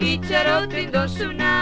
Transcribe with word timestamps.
Itxaroten 0.00 0.92
dozuna. 0.92 1.54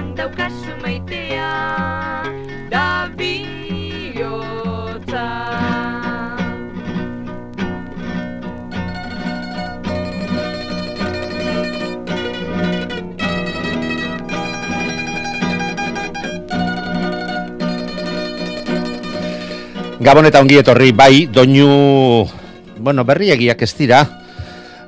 Andaukazu 0.00 0.72
maitea 0.82 1.50
Gabon 20.02 20.26
eta 20.26 20.40
ongi 20.42 20.56
etorri 20.58 20.90
bai, 20.90 21.28
doinu, 21.30 22.26
bueno, 22.82 23.04
berriegiak 23.06 23.60
ez 23.62 23.68
dira, 23.78 24.00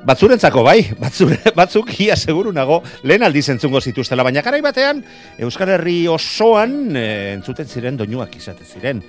batzurentzako 0.03 0.59
bai, 0.65 0.81
batzure, 1.03 1.37
batzuk 1.55 1.93
ia 2.03 2.17
seguru 2.19 2.51
nago 2.51 2.81
lehen 3.07 3.23
aldiz 3.23 3.45
entzungo 3.53 3.79
zituztela, 3.79 4.25
baina 4.27 4.43
garai 4.43 4.59
batean 4.65 4.99
Euskal 5.39 5.71
Herri 5.77 6.01
osoan 6.11 6.97
e, 6.99 7.05
entzuten 7.37 7.71
ziren 7.71 7.95
doinuak 7.95 8.35
izaten 8.35 8.67
ziren. 8.67 8.99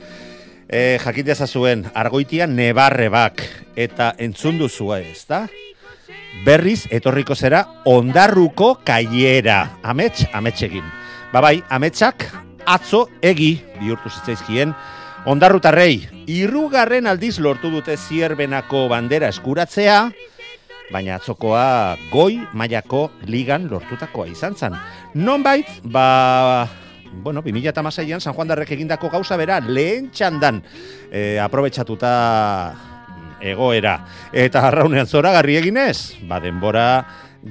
E, 0.71 1.01
jakit 1.03 1.27
dezazuen, 1.27 1.83
argoitian 1.91 2.55
nebarrebak 2.55 3.43
eta 3.75 4.13
entzun 4.23 4.61
duzua 4.63 5.01
ez 5.03 5.25
da? 5.27 5.49
Berriz 6.47 6.85
etorriko 6.95 7.35
zera 7.35 7.65
ondarruko 7.83 8.77
kaiera, 8.87 9.81
amets, 9.83 10.23
ametsegin. 10.31 10.87
Ba 11.35 11.43
bai, 11.43 11.57
ametsak 11.67 12.29
atzo 12.63 13.09
egi 13.27 13.57
bihurtu 13.81 14.15
zitzaizkien, 14.21 14.71
Ondarrutarrei, 15.27 16.07
irugarren 16.31 17.09
aldiz 17.11 17.41
lortu 17.43 17.67
dute 17.73 17.97
zierbenako 17.99 18.85
bandera 18.93 19.27
eskuratzea, 19.33 19.97
baina 20.95 21.17
atzokoa 21.19 21.97
goi 22.13 22.37
mailako 22.55 23.09
ligan 23.27 23.67
lortutakoa 23.67 24.29
izan 24.31 24.55
zen. 24.55 24.77
Nonbait, 25.19 25.67
ba, 25.83 26.69
bueno, 27.25 27.43
2006an 27.43 28.23
San 28.23 28.37
Juan 28.39 28.53
Darrek 28.53 28.71
egindako 28.79 29.11
gauza 29.17 29.35
bera 29.35 29.59
lehen 29.59 30.13
txandan 30.15 30.63
e, 31.11 31.41
aprobetsatuta 31.43 32.13
egoera. 33.43 33.99
Eta 34.31 34.63
arraunean 34.69 35.11
zoragarri 35.11 35.59
eginez, 35.59 36.23
ba 36.31 36.39
denbora 36.39 36.87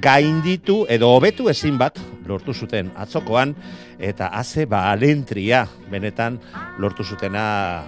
gainditu 0.01 0.83
edo 0.91 1.09
hobetu 1.15 1.47
ezin 1.49 1.77
bat 1.79 1.99
lortu 2.27 2.53
zuten 2.53 2.91
atzokoan 2.99 3.53
eta 3.99 4.27
haze 4.35 4.65
ba 4.67 4.89
alentria 4.91 5.65
benetan 5.91 6.39
lortu 6.79 7.03
zutena 7.03 7.85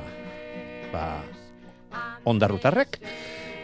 ba 0.92 1.20
ondarrutarrek. 2.28 3.00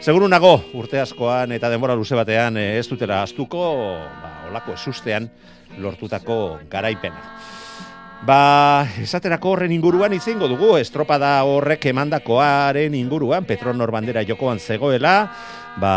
Seguru 0.04 0.28
nago 0.28 0.58
urte 0.76 1.00
askoan 1.00 1.52
eta 1.56 1.70
denbora 1.72 1.96
luze 1.96 2.16
batean 2.16 2.58
eh, 2.60 2.76
ez 2.78 2.86
dutela 2.88 3.22
astuko 3.24 3.64
ba, 4.20 4.32
olako 4.50 4.74
esustean 4.76 5.30
lortutako 5.80 6.58
garaipena. 6.70 7.22
Ba, 8.24 8.86
esaterako 9.02 9.50
horren 9.52 9.72
inguruan 9.74 10.14
izango 10.16 10.48
dugu, 10.48 10.78
estropada 10.80 11.42
horrek 11.44 11.90
emandakoaren 11.90 12.94
inguruan, 12.96 13.44
Petronor 13.44 13.90
bandera 13.92 14.22
jokoan 14.24 14.60
zegoela, 14.60 15.26
ba, 15.76 15.94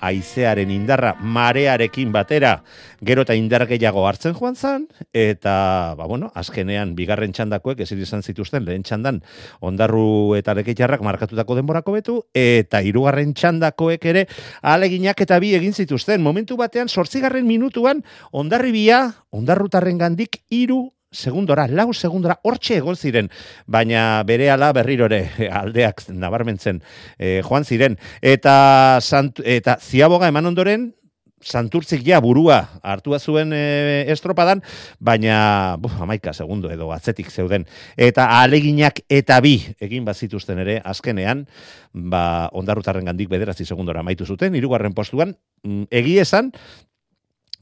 aizearen 0.00 0.70
indarra 0.72 1.14
marearekin 1.20 2.12
batera. 2.12 2.60
Gero 3.04 3.24
eta 3.26 3.36
indar 3.38 3.66
gehiago 3.68 4.06
hartzen 4.08 4.34
joan 4.36 4.56
zan, 4.56 4.86
eta, 5.12 5.94
ba, 5.96 6.06
bueno, 6.10 6.30
azkenean, 6.34 6.94
bigarren 6.98 7.32
txandakoek 7.36 7.80
ezin 7.84 8.00
izan 8.02 8.22
zituzten, 8.22 8.64
lehen 8.66 8.84
txandan, 8.84 9.22
ondarru 9.60 10.36
eta 10.38 10.54
lekeitarrak 10.58 11.04
markatutako 11.04 11.56
denborako 11.60 11.96
betu, 11.96 12.18
eta 12.34 12.82
hirugarren 12.84 13.34
txandakoek 13.34 14.06
ere, 14.12 14.26
aleginak 14.62 15.20
eta 15.20 15.40
bi 15.40 15.54
egin 15.58 15.76
zituzten, 15.76 16.22
momentu 16.22 16.56
batean, 16.60 16.88
sortzigarren 16.88 17.46
minutuan, 17.48 18.04
ondarribia, 18.32 19.04
ondarrutarren 19.32 20.00
gandik, 20.00 20.42
iru 20.50 20.88
segundora, 21.10 21.66
lau 21.66 21.92
segundora, 21.92 22.38
hortxe 22.46 22.78
egon 22.78 22.96
ziren, 22.96 23.30
baina 23.66 24.22
bere 24.26 24.50
ala 24.50 24.70
berrirore 24.72 25.24
aldeak 25.62 26.06
nabarmentzen 26.08 26.80
eh, 27.18 27.42
joan 27.46 27.66
ziren. 27.66 27.98
Eta, 28.22 29.00
sant, 29.02 29.42
eta 29.44 29.76
ziaboga 29.82 30.30
eman 30.30 30.52
ondoren, 30.52 30.90
santurtzik 31.40 32.04
ja 32.04 32.20
burua 32.20 32.60
hartua 32.84 33.18
zuen 33.18 33.52
e, 33.56 34.04
estropadan, 34.12 34.60
baina 35.00 35.76
buf, 35.80 35.94
amaika 36.00 36.34
segundo 36.36 36.70
edo 36.70 36.90
atzetik 36.92 37.30
zeuden. 37.30 37.64
Eta 37.96 38.28
aleginak 38.42 39.00
eta 39.08 39.40
bi 39.40 39.56
egin 39.80 40.04
bazituzten 40.04 40.60
ere, 40.60 40.80
azkenean, 40.84 41.46
ba, 41.92 42.50
ondarrutarren 42.52 43.08
gandik 43.08 43.32
bederatzi 43.32 43.64
segundora 43.64 44.04
maitu 44.04 44.26
zuten, 44.28 44.54
irugarren 44.54 44.94
postuan, 44.94 45.34
mm, 45.64 45.88
egi 45.90 46.18
esan, 46.20 46.52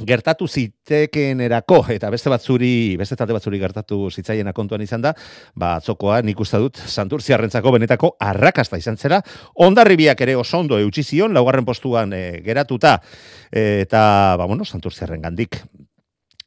gertatu 0.07 0.47
zitekeenerako 0.47 1.81
eta 1.95 2.11
beste 2.11 2.31
batzuri, 2.31 2.97
beste 2.99 3.17
talde 3.19 3.35
batzuri 3.35 3.59
gertatu 3.59 4.09
zitzaiena 4.11 4.53
kontuan 4.55 4.83
izan 4.85 5.03
da, 5.03 5.15
ba 5.59 5.75
atzokoa 5.79 6.21
nik 6.23 6.41
uste 6.41 6.61
dut 6.63 6.79
Santurtziarrentzako 6.79 7.73
benetako 7.75 8.15
arrakasta 8.21 8.79
izan 8.79 8.97
zera. 8.97 9.21
Ondarribiak 9.67 10.21
ere 10.21 10.37
oso 10.37 10.61
ondo 10.63 10.79
eutsi 10.79 11.03
zion 11.03 11.35
laugarren 11.35 11.67
postuan 11.67 12.13
e, 12.13 12.41
geratuta 12.45 12.99
eta 13.51 14.37
ba 14.39 14.47
bueno, 14.47 14.65
Santurtziarren 14.65 15.23
gandik 15.23 15.63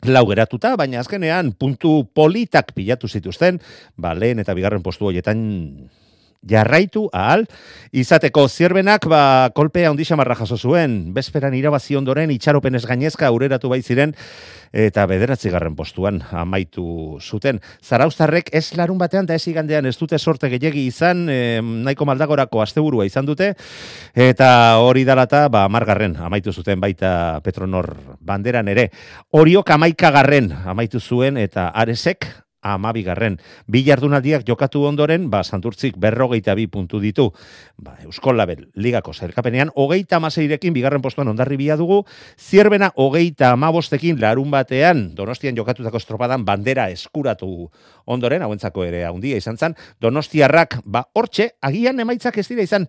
lau 0.07 0.25
geratuta, 0.25 0.75
baina 0.77 1.01
azkenean 1.01 1.51
puntu 1.53 2.07
politak 2.15 2.73
pilatu 2.73 3.07
zituzten, 3.07 3.59
ba 3.97 4.15
lehen 4.17 4.39
eta 4.41 4.55
bigarren 4.57 4.81
postu 4.81 5.11
horietan 5.11 5.89
jarraitu 6.41 7.07
ahal 7.13 7.45
izateko 7.91 8.47
zierbenak 8.47 9.05
ba 9.05 9.51
kolpea 9.53 9.89
handi 9.89 10.05
xamarra 10.05 10.35
jaso 10.35 10.57
zuen 10.57 11.13
bezperan 11.13 11.53
irabazi 11.53 11.95
ondoren 11.95 12.31
itxaropen 12.31 12.75
ez 12.75 12.85
gainezka 12.85 13.27
aurreratu 13.27 13.69
bai 13.69 13.81
ziren 13.81 14.15
eta 14.71 15.05
bederatzigarren 15.05 15.75
postuan 15.75 16.21
amaitu 16.31 17.19
zuten. 17.19 17.59
Zarauztarrek 17.83 18.49
ez 18.55 18.71
larun 18.79 18.97
batean 18.97 19.27
da 19.27 19.35
ez 19.35 19.47
igandean 19.47 19.85
ez 19.85 19.97
dute 19.99 20.17
sorte 20.17 20.49
gehiegi 20.49 20.85
izan, 20.87 21.27
e, 21.29 21.59
nahiko 21.61 22.07
maldagorako 22.07 22.61
asteburua 22.63 23.05
izan 23.05 23.27
dute, 23.27 23.51
eta 24.15 24.77
hori 24.79 25.03
dalata, 25.03 25.47
ba, 25.51 25.67
margarren 25.67 26.15
amaitu 26.15 26.53
zuten 26.53 26.79
baita 26.79 27.41
Petronor 27.43 27.91
banderan 28.19 28.71
ere. 28.71 28.89
Horiok 29.31 29.75
amaikagarren 29.75 30.51
amaitu 30.65 30.99
zuen, 30.99 31.37
eta 31.37 31.67
aresek 31.75 32.29
amabigarren. 32.61 33.39
Bi 33.67 33.83
jardunaldiak 33.85 34.45
jokatu 34.47 34.85
ondoren, 34.87 35.29
ba, 35.29 35.43
santurtzik 35.43 35.97
berrogeita 36.01 36.55
bi 36.55 36.67
puntu 36.67 36.99
ditu. 37.01 37.31
Ba, 37.77 37.97
Euskol 38.05 38.37
Label, 38.37 38.67
ligako 38.75 39.13
zerkapenean, 39.13 39.71
hogeita 39.75 40.17
amaseirekin, 40.21 40.73
bigarren 40.73 41.01
postuan 41.01 41.27
ondarri 41.31 41.57
bia 41.57 41.77
dugu, 41.79 42.03
zierbena 42.37 42.91
hogeita 42.95 43.51
amabostekin 43.55 44.21
larun 44.21 44.51
batean, 44.51 45.09
donostian 45.15 45.57
jokatutako 45.57 45.97
estropadan 46.01 46.45
bandera 46.45 46.89
eskuratu 46.93 47.69
ondoren, 48.05 48.45
hauentzako 48.45 48.85
ere 48.85 49.03
handia 49.05 49.41
izan 49.41 49.57
zen, 49.57 49.75
donostiarrak, 50.01 50.79
ba, 50.85 51.05
hortxe, 51.13 51.51
agian 51.61 51.99
emaitzak 51.99 52.37
ez 52.41 52.47
dira 52.49 52.65
izan, 52.65 52.87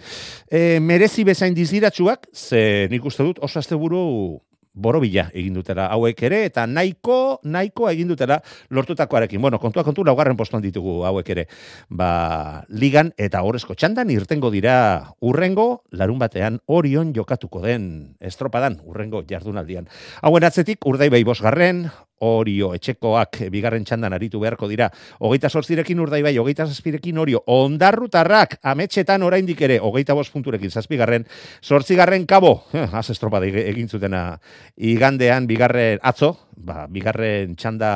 e, 0.50 0.78
merezi 0.80 1.25
bezain 1.25 1.54
diziratsuak, 1.56 2.28
ze 2.32 2.88
nik 2.90 3.04
uste 3.04 3.25
dut, 3.25 3.42
oso 3.42 3.60
azte 3.62 3.78
buru 3.78 4.42
borobila 4.74 5.28
egin 5.36 5.54
dutela 5.54 5.86
hauek 5.92 6.22
ere 6.28 6.42
eta 6.48 6.66
nahiko 6.66 7.40
nahiko 7.44 7.88
egin 7.90 8.08
dutela 8.08 8.40
lortutakoarekin. 8.70 9.40
Bueno, 9.40 9.58
kontua 9.58 9.84
kontu 9.84 10.04
laugarren 10.04 10.36
postuan 10.36 10.62
ditugu 10.62 11.02
hauek 11.08 11.28
ere. 11.34 11.46
Ba, 11.88 12.64
ligan 12.69 13.12
eta 13.16 13.42
horrezko 13.42 13.74
txandan 13.74 14.10
irtengo 14.10 14.50
dira 14.50 15.14
urrengo 15.20 15.84
larun 15.90 16.19
batean 16.19 16.60
Orion 16.66 17.12
jokatuko 17.14 17.62
den 17.64 18.16
estropadan 18.20 18.80
urrengo 18.84 19.22
jardunaldian. 19.28 19.88
Hauen 20.22 20.44
atzetik 20.44 20.86
urdai 20.88 21.10
bai 21.12 21.22
bosgarren, 21.25 21.86
Orio 22.22 22.72
etxekoak 22.76 23.40
bigarren 23.52 23.84
txandan 23.84 24.14
aritu 24.14 24.40
beharko 24.42 24.69
dira. 24.70 24.88
Hogeita 25.20 25.50
sortzirekin 25.50 26.00
urdai 26.02 26.22
bai, 26.22 26.36
hogeita 26.38 26.66
zazpirekin 26.70 27.19
Orio. 27.19 27.42
Ondarrutarrak, 27.50 28.58
ametxetan 28.62 29.22
oraindik 29.26 29.60
ere, 29.66 29.80
hogeita 29.82 30.14
bost 30.14 30.32
punturekin 30.32 30.70
zazpigarren, 30.70 31.26
sortzigarren 31.60 32.26
kabo, 32.26 32.54
eh, 32.72 32.86
az 32.92 33.10
estropada 33.10 33.46
egin 33.46 33.88
zutena 33.88 34.38
igandean, 34.76 35.46
bigarren 35.50 35.98
atzo, 36.02 36.36
ba, 36.56 36.86
bigarren 36.86 37.56
txanda 37.56 37.92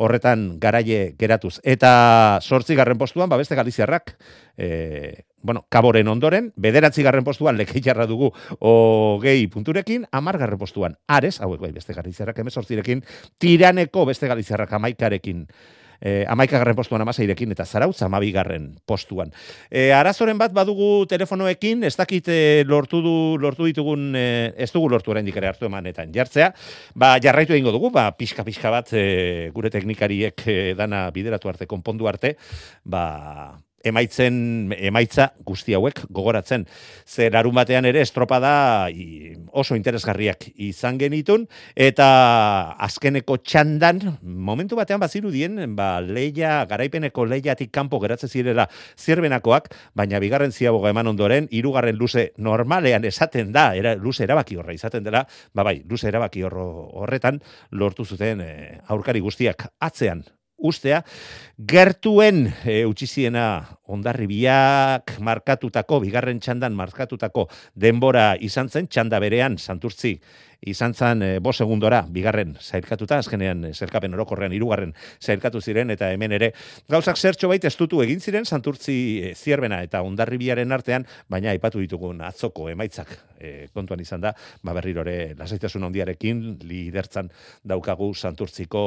horretan 0.00 0.54
garaie 0.60 1.14
geratuz. 1.20 1.58
Eta 1.62 2.40
sortzigarren 2.40 2.98
postuan, 2.98 3.28
ba, 3.28 3.36
beste 3.36 3.58
galiziarrak, 3.58 4.14
e, 4.56 5.26
bueno, 5.42 5.64
kaboren 5.68 6.08
ondoren, 6.08 6.52
bederatzi 6.56 7.02
garren 7.02 7.24
postuan 7.24 7.58
lekei 7.58 7.82
jarra 7.84 8.06
dugu 8.06 8.32
o 8.58 9.18
gehi 9.22 9.46
punturekin, 9.48 10.06
amar 10.12 10.38
garren 10.38 10.60
postuan, 10.60 10.96
ares, 11.08 11.40
hauek 11.40 11.60
bai, 11.60 11.72
beste 11.72 11.96
galizarrak 11.96 12.38
emezortzirekin, 12.38 13.04
tiraneko 13.38 14.04
beste 14.08 14.28
galizarrak 14.28 14.72
amaikarekin, 14.78 15.46
eh, 16.00 16.24
amaika 16.28 16.58
garren 16.58 16.76
postuan 16.76 17.02
amaseirekin, 17.04 17.52
eta 17.52 17.64
zarautza 17.64 18.06
amabigarren 18.06 18.74
postuan. 18.86 19.32
Eh, 19.70 19.92
arazoren 19.94 20.38
bat 20.38 20.52
badugu 20.56 21.06
telefonoekin, 21.10 21.84
ez 21.84 21.94
dakit 21.96 22.28
eh, 22.28 22.64
lortu, 22.66 23.02
du, 23.04 23.14
lortu 23.40 23.68
ditugun, 23.68 24.10
eh, 24.16 24.52
ez 24.56 24.70
dugu 24.72 24.90
lortu 24.90 25.14
oraindik 25.14 25.36
ere 25.36 25.52
hartu 25.52 25.68
emanetan 25.68 26.12
jartzea, 26.12 26.52
ba, 26.94 27.16
jarraitu 27.22 27.56
egingo 27.56 27.72
dugu, 27.72 27.92
ba, 27.94 28.10
pixka-pixka 28.16 28.72
bat 28.72 28.92
eh, 28.92 29.50
gure 29.54 29.70
teknikariek 29.70 30.46
eh, 30.46 30.74
dana 30.76 31.08
bideratu 31.14 31.52
arte, 31.52 31.68
konpondu 31.70 32.08
arte, 32.08 32.36
ba, 32.84 33.60
emaitzen 33.84 34.74
emaitza 34.76 35.30
guzti 35.46 35.74
hauek 35.74 36.02
gogoratzen. 36.10 36.66
Ze 37.06 37.30
larun 37.30 37.54
batean 37.56 37.86
ere 37.88 38.02
estropada 38.04 38.88
oso 39.52 39.76
interesgarriak 39.76 40.46
izan 40.56 40.98
genitun 41.00 41.46
eta 41.74 42.08
azkeneko 42.78 43.38
txandan 43.40 44.02
momentu 44.22 44.76
batean 44.78 45.00
bazirudien 45.00 45.76
ba 45.76 46.00
leia 46.00 46.64
garaipeneko 46.70 47.24
leiatik 47.26 47.72
kanpo 47.72 48.00
geratze 48.00 48.28
zirela 48.28 48.68
zierbenakoak, 48.98 49.70
baina 49.94 50.20
bigarren 50.20 50.52
ziaboga 50.52 50.90
eman 50.90 51.12
ondoren 51.12 51.48
hirugarren 51.50 51.96
luze 51.96 52.30
normalean 52.36 53.04
esaten 53.04 53.52
da, 53.52 53.70
era 53.76 53.94
luze 53.96 54.24
erabaki 54.24 54.56
horra 54.60 54.74
izaten 54.76 55.04
dela, 55.04 55.26
ba 55.54 55.64
bai, 55.66 55.80
luze 55.88 56.08
erabaki 56.08 56.44
horro, 56.46 56.66
horretan 57.00 57.40
lortu 57.70 58.04
zuten 58.04 58.40
e, 58.44 58.52
aurkari 58.88 59.20
guztiak 59.24 59.70
atzean 59.80 60.24
ustea, 60.60 61.02
gertuen 61.70 62.46
e, 62.64 62.84
utxiziena 62.88 63.46
ondarribiak 63.90 65.16
markatutako, 65.20 66.00
bigarren 66.04 66.40
txandan 66.40 66.76
markatutako 66.76 67.48
denbora 67.74 68.34
izan 68.40 68.70
zen, 68.70 68.88
txanda 68.88 69.20
berean, 69.20 69.58
santurtzi, 69.58 70.14
izan 70.60 70.94
zen 70.94 71.22
e, 71.24 71.30
bo 71.40 71.52
segundora, 71.52 72.02
bigarren 72.08 72.54
zailkatuta, 72.60 73.18
azkenean 73.20 73.64
e, 73.68 73.72
zerkapen 73.74 74.14
orokorrean, 74.16 74.52
irugarren 74.56 74.94
zailkatu 75.20 75.60
ziren, 75.60 75.90
eta 75.92 76.10
hemen 76.12 76.36
ere, 76.36 76.52
gauzak 76.90 77.18
zertxo 77.18 77.48
bait 77.48 77.64
estutu 77.64 78.02
egin 78.04 78.20
ziren, 78.20 78.44
santurtzi 78.44 78.96
e, 79.30 79.34
zierbena 79.34 79.82
eta 79.86 80.04
ondarribiaren 80.06 80.72
artean, 80.76 81.06
baina 81.28 81.52
aipatu 81.54 81.80
ditugun 81.80 82.20
atzoko 82.28 82.68
emaitzak 82.72 83.12
e, 83.38 83.68
kontuan 83.74 84.00
izan 84.04 84.24
da, 84.24 84.34
ba 84.62 84.76
berrirore 84.76 85.34
lasaitasun 85.38 85.88
ondiarekin 85.88 86.60
lidertzan 86.68 87.32
daukagu 87.64 88.12
santurtziko 88.14 88.84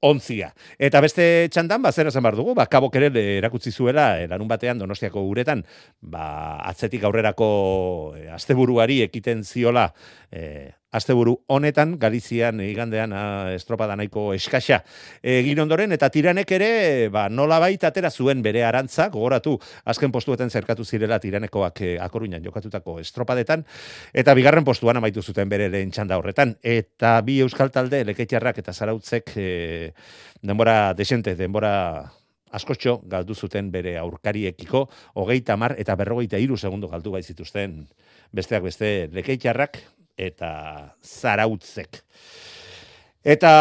ontzia. 0.00 0.50
Eta 0.78 1.00
beste 1.04 1.24
txandan, 1.52 1.82
ba, 1.84 1.92
zer 1.92 2.08
esan 2.08 2.24
dugu, 2.36 2.54
ba, 2.56 2.66
kabok 2.66 2.96
ere 2.96 3.10
erakutsi 3.38 3.72
zuela, 3.72 4.18
eranun 4.20 4.48
batean 4.48 4.78
donostiako 4.78 5.22
uretan, 5.28 5.64
ba, 6.00 6.56
atzetik 6.70 7.04
aurrerako 7.04 8.14
e, 8.16 8.28
asteburuari 8.32 9.02
ekiten 9.02 9.44
ziola, 9.44 9.90
e, 10.32 10.72
asteburu 10.90 11.36
honetan, 11.46 11.96
Galizian 11.98 12.60
igandean 12.64 13.12
a, 13.14 13.22
estropada 13.54 13.96
nahiko 13.98 14.30
eskaxa 14.34 14.80
egin 15.22 15.62
ondoren, 15.62 15.92
eta 15.94 16.10
tiranek 16.10 16.50
ere, 16.56 16.70
ba, 17.12 17.28
nola 17.30 17.60
baita 17.62 17.90
atera 17.90 18.10
zuen 18.10 18.42
bere 18.42 18.64
arantza, 18.66 19.08
gogoratu, 19.12 19.56
azken 19.84 20.12
postuetan 20.12 20.50
zerkatu 20.50 20.84
zirela 20.84 21.20
tiranekoak 21.22 21.82
e, 21.86 21.92
akoruinan 22.02 22.42
jokatutako 22.44 22.98
estropadetan, 23.02 23.64
eta 24.12 24.34
bigarren 24.34 24.66
postuan 24.66 24.98
amaitu 24.98 25.22
zuten 25.22 25.48
bere 25.48 25.68
lehen 25.70 25.92
txanda 25.94 26.18
horretan, 26.18 26.56
eta 26.62 27.18
bi 27.26 27.40
euskal 27.44 27.70
talde, 27.70 28.02
leketxarrak 28.10 28.58
eta 28.58 28.74
zarautzek, 28.74 29.36
e, 29.36 29.92
denbora 30.42 30.92
desente, 30.98 31.36
denbora 31.38 32.10
askotxo 32.50 32.96
galdu 33.06 33.34
zuten 33.34 33.70
bere 33.70 33.94
aurkariekiko, 34.00 34.88
hogeita 35.22 35.54
mar 35.56 35.76
eta 35.78 35.94
berrogeita 35.94 36.40
iru 36.42 36.58
segundo 36.58 36.90
galdu 36.90 37.14
baizituzten 37.14 37.84
besteak 38.34 38.66
beste 38.66 38.90
lekeitarrak 39.14 39.78
eta 40.18 40.94
zarautzek. 41.02 42.02
Eta 43.20 43.52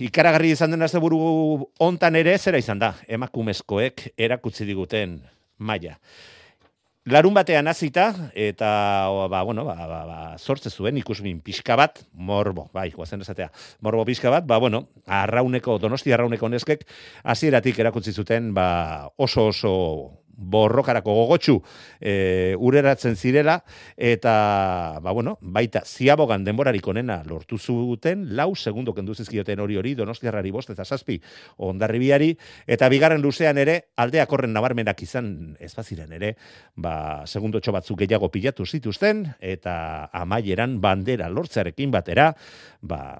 ikaragarri 0.00 0.54
izan 0.54 0.72
den 0.72 1.00
buru 1.00 1.68
hontan 1.78 2.16
ere 2.16 2.38
zera 2.38 2.58
izan 2.58 2.78
da, 2.78 2.94
emakumezkoek 3.08 4.14
erakutsi 4.16 4.64
diguten 4.64 5.20
maila. 5.58 5.98
Larun 7.08 7.32
batean 7.32 7.68
hasita 7.68 8.30
eta 8.36 9.08
ba 9.32 9.42
bueno, 9.42 9.64
ba, 9.64 9.76
ba, 9.88 10.00
ba 10.04 10.18
sortze 10.38 10.68
zuen 10.68 10.96
ikusmin 11.00 11.40
pixka 11.40 11.76
bat, 11.76 12.02
morbo, 12.12 12.66
bai, 12.72 12.90
goazen 12.92 13.20
esatea. 13.24 13.48
Morbo 13.80 14.04
pixka 14.04 14.30
bat, 14.30 14.44
ba 14.44 14.58
bueno, 14.58 14.88
Arrauneko 15.06 15.78
Donostia 15.78 16.16
Arrauneko 16.16 16.48
neskek 16.52 16.84
hasieratik 17.24 17.78
erakutsi 17.78 18.12
zuten 18.12 18.52
ba 18.54 19.08
oso 19.16 19.46
oso 19.52 19.72
borrokarako 20.38 21.12
gogotsu 21.14 21.58
e, 22.00 22.54
ureratzen 22.58 23.16
zirela, 23.18 23.58
eta, 23.96 25.00
ba, 25.02 25.12
bueno, 25.12 25.36
baita, 25.42 25.82
ziabogan 25.84 26.44
denborarik 26.46 26.86
onena 26.88 27.20
lortu 27.26 27.58
zuten, 27.58 28.28
lau 28.38 28.54
segundo 28.56 28.94
kendu 28.94 29.14
zizkioten 29.18 29.60
hori 29.60 29.76
hori, 29.76 29.94
donostiarrari 29.98 30.52
bost 30.54 30.70
eta 30.70 30.86
zazpi 30.86 31.18
ondarribiari, 31.58 32.30
eta 32.66 32.88
bigarren 32.88 33.22
luzean 33.22 33.58
ere, 33.58 33.80
aldeak 33.98 34.32
horren 34.32 34.54
nabarmenak 34.54 35.02
izan 35.02 35.56
ez 35.60 35.74
baziren 35.74 36.12
ere, 36.14 36.36
ba, 36.76 37.26
segundo 37.26 37.58
batzuk 37.58 37.98
gehiago 38.00 38.30
pilatu 38.32 38.64
zituzten, 38.64 39.26
eta 39.40 40.08
amaieran 40.14 40.78
bandera 40.80 41.28
lortzearekin 41.28 41.90
batera, 41.90 42.30
ba, 42.80 43.18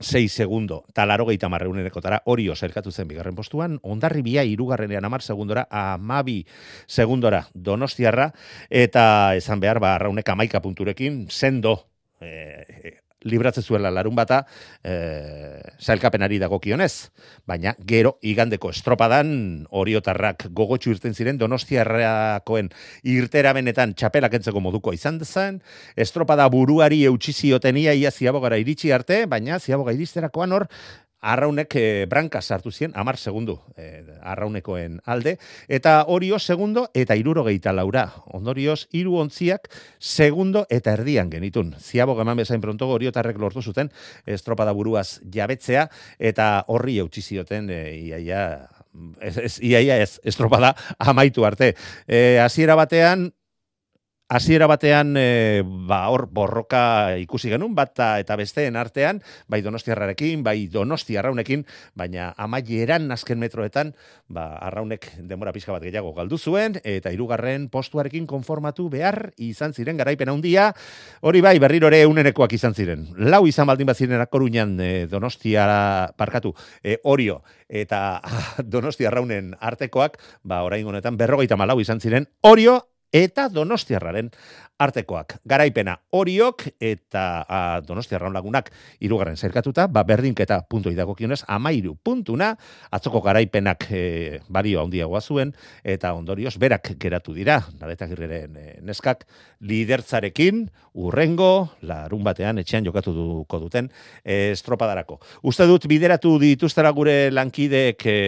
6 0.00 0.32
segundo, 0.32 0.84
talaro 0.92 1.26
gehieta 1.26 1.48
marreunereko 1.48 2.02
tara, 2.04 2.20
hori 2.26 2.48
oserkatu 2.52 2.92
zen 2.92 3.08
bigarren 3.08 3.34
postuan, 3.34 3.78
ondarri 3.82 4.22
bia 4.22 4.44
irugarrenean 4.44 5.04
amar 5.04 5.22
segundora, 5.22 5.66
amabi 5.70 6.44
segundora 6.86 7.46
donostiarra, 7.54 8.32
eta 8.68 9.34
esan 9.36 9.60
behar, 9.60 9.80
ba, 9.80 9.96
raunek 9.98 10.28
amaika 10.28 10.60
punturekin, 10.60 11.26
sendo, 11.30 11.86
e, 12.20 13.00
libratze 13.24 13.62
zuela 13.62 13.90
larun 13.90 14.14
bata, 14.14 14.44
e, 14.84 15.60
zailkapenari 15.80 16.38
dagokionez. 16.38 17.10
Baina, 17.46 17.74
gero, 17.86 18.16
igandeko 18.22 18.70
estropadan, 18.70 19.66
oriotarrak 19.70 20.48
gogotxu 20.56 20.92
irten 20.94 21.14
ziren, 21.14 21.38
donostiarrakoen 21.38 22.70
irtera 23.02 23.52
benetan 23.56 23.94
txapelak 23.94 24.38
entzeko 24.38 24.60
moduko 24.60 24.92
izan 24.92 25.20
zen, 25.24 25.62
estropada 25.96 26.48
buruari 26.52 27.04
eutxizioten 27.08 27.76
ia 27.76 27.94
ia 27.94 28.10
ziabogara 28.10 28.58
iritsi 28.58 28.92
arte, 28.92 29.24
baina 29.26 29.58
ziaboga 29.58 29.92
iristerakoan 29.96 30.52
hor, 30.52 30.68
Arraunek 31.26 31.74
e, 31.74 32.06
branka 32.06 32.40
sartu 32.42 32.70
zien, 32.70 32.92
amar 32.94 33.18
segundu 33.18 33.58
e, 33.76 34.04
arraunekoen 34.22 35.00
alde, 35.04 35.36
eta 35.68 36.04
orio 36.06 36.38
segundo 36.38 36.86
eta 36.94 37.16
irurogeita 37.18 37.72
laura. 37.74 38.06
Ondorioz, 38.36 38.86
hiru 38.94 39.18
ontziak 39.18 39.68
segundo 39.98 40.66
eta 40.70 40.94
erdian 40.94 41.30
genitun. 41.30 41.74
Ziabo 41.80 42.14
gaman 42.14 42.38
bezain 42.38 42.62
pronto 42.62 42.88
oriotarrek 42.94 43.38
lortu 43.42 43.62
zuten 43.62 43.90
estropada 44.26 44.72
buruaz 44.72 45.20
jabetzea, 45.32 45.88
eta 46.18 46.64
horri 46.68 47.00
eutxi 47.02 47.22
zioten 47.22 47.70
e, 47.70 47.80
iaia, 48.06 48.42
ez, 49.20 49.36
ez, 49.38 49.54
iaia 49.60 49.98
ez, 50.02 50.18
estropada 50.24 50.74
amaitu 50.98 51.44
arte. 51.48 51.74
E, 52.06 52.38
hasiera 52.42 52.76
batean, 52.78 53.32
Hasiera 54.28 54.66
batean 54.66 55.14
e, 55.14 55.62
ba 55.62 56.00
hor 56.10 56.24
borroka 56.26 57.14
ikusi 57.14 57.46
genuen 57.46 57.76
bata 57.78 58.16
eta 58.18 58.34
besteen 58.34 58.74
artean, 58.74 59.20
bai 59.46 59.60
Donostiarrarekin, 59.62 60.42
bai 60.42 60.66
Donosti 60.66 61.14
Arraunekin, 61.14 61.62
baina 61.94 62.32
amaieran 62.34 63.06
azken 63.14 63.38
metroetan, 63.38 63.92
ba 64.26 64.48
Arraunek 64.66 65.12
denbora 65.30 65.52
pixka 65.54 65.70
bat 65.70 65.86
gehiago 65.86 66.10
galdu 66.16 66.40
zuen 66.42 66.74
eta 66.82 67.12
hirugarren 67.14 67.68
postuarekin 67.70 68.26
konformatu 68.26 68.88
behar 68.90 69.30
izan 69.38 69.76
ziren 69.78 70.02
garaipen 70.02 70.34
handia. 70.34 70.72
Hori 71.22 71.44
bai 71.46 71.60
berriro 71.62 71.86
ere 71.86 72.02
unenekoak 72.10 72.58
izan 72.58 72.74
ziren. 72.74 73.06
Lau 73.14 73.44
izan 73.46 73.70
baldin 73.70 73.86
bat 73.86 74.02
ziren 74.02 74.26
Koruñan 74.26 74.74
e, 74.80 75.06
Donostia 75.06 76.10
parkatu, 76.18 76.50
e, 76.82 76.98
Orio 77.04 77.44
eta 77.68 78.18
ah, 78.18 78.58
Donosti 78.74 79.06
Arraunen 79.06 79.54
artekoak, 79.60 80.18
ba 80.42 80.64
orain 80.66 80.82
honetan 80.82 81.14
54 81.14 81.80
izan 81.86 82.02
ziren. 82.02 82.26
Orio 82.42 82.80
eta 83.12 83.48
Donostiarraren 83.48 84.30
artekoak. 84.78 85.38
Garaipena 85.48 85.96
horiok 86.12 86.66
eta 86.84 87.22
a, 87.48 87.60
Donostiarraun 87.86 88.34
lagunak 88.36 88.68
irugarren 89.00 89.36
zerkatuta, 89.36 89.86
ba, 89.88 90.02
berdinketa 90.04 90.60
punto 90.68 90.92
idagokionez, 90.92 91.42
amairu 91.48 91.94
puntuna, 91.96 92.52
atzoko 92.92 93.22
garaipenak 93.24 93.88
e, 93.90 94.40
bario 94.52 94.82
handiagoa 94.82 95.22
zuen, 95.22 95.54
eta 95.84 96.12
ondorioz 96.16 96.56
berak 96.60 96.92
geratu 97.00 97.32
dira, 97.36 97.62
nadetak 97.80 98.12
irreren 98.16 98.58
e, 98.60 98.66
neskak, 98.84 99.24
lidertzarekin, 99.64 100.66
urrengo, 100.96 101.70
larun 101.80 102.24
batean, 102.26 102.60
etxean 102.60 102.84
jokatu 102.84 103.16
duko 103.16 103.62
duten, 103.62 103.88
e, 104.24 104.52
estropadarako. 104.52 105.20
Uste 105.48 105.64
dut 105.68 105.88
bideratu 105.88 106.36
dituztera 106.42 106.92
gure 106.96 107.30
lankideek 107.32 108.06
e, 108.12 108.18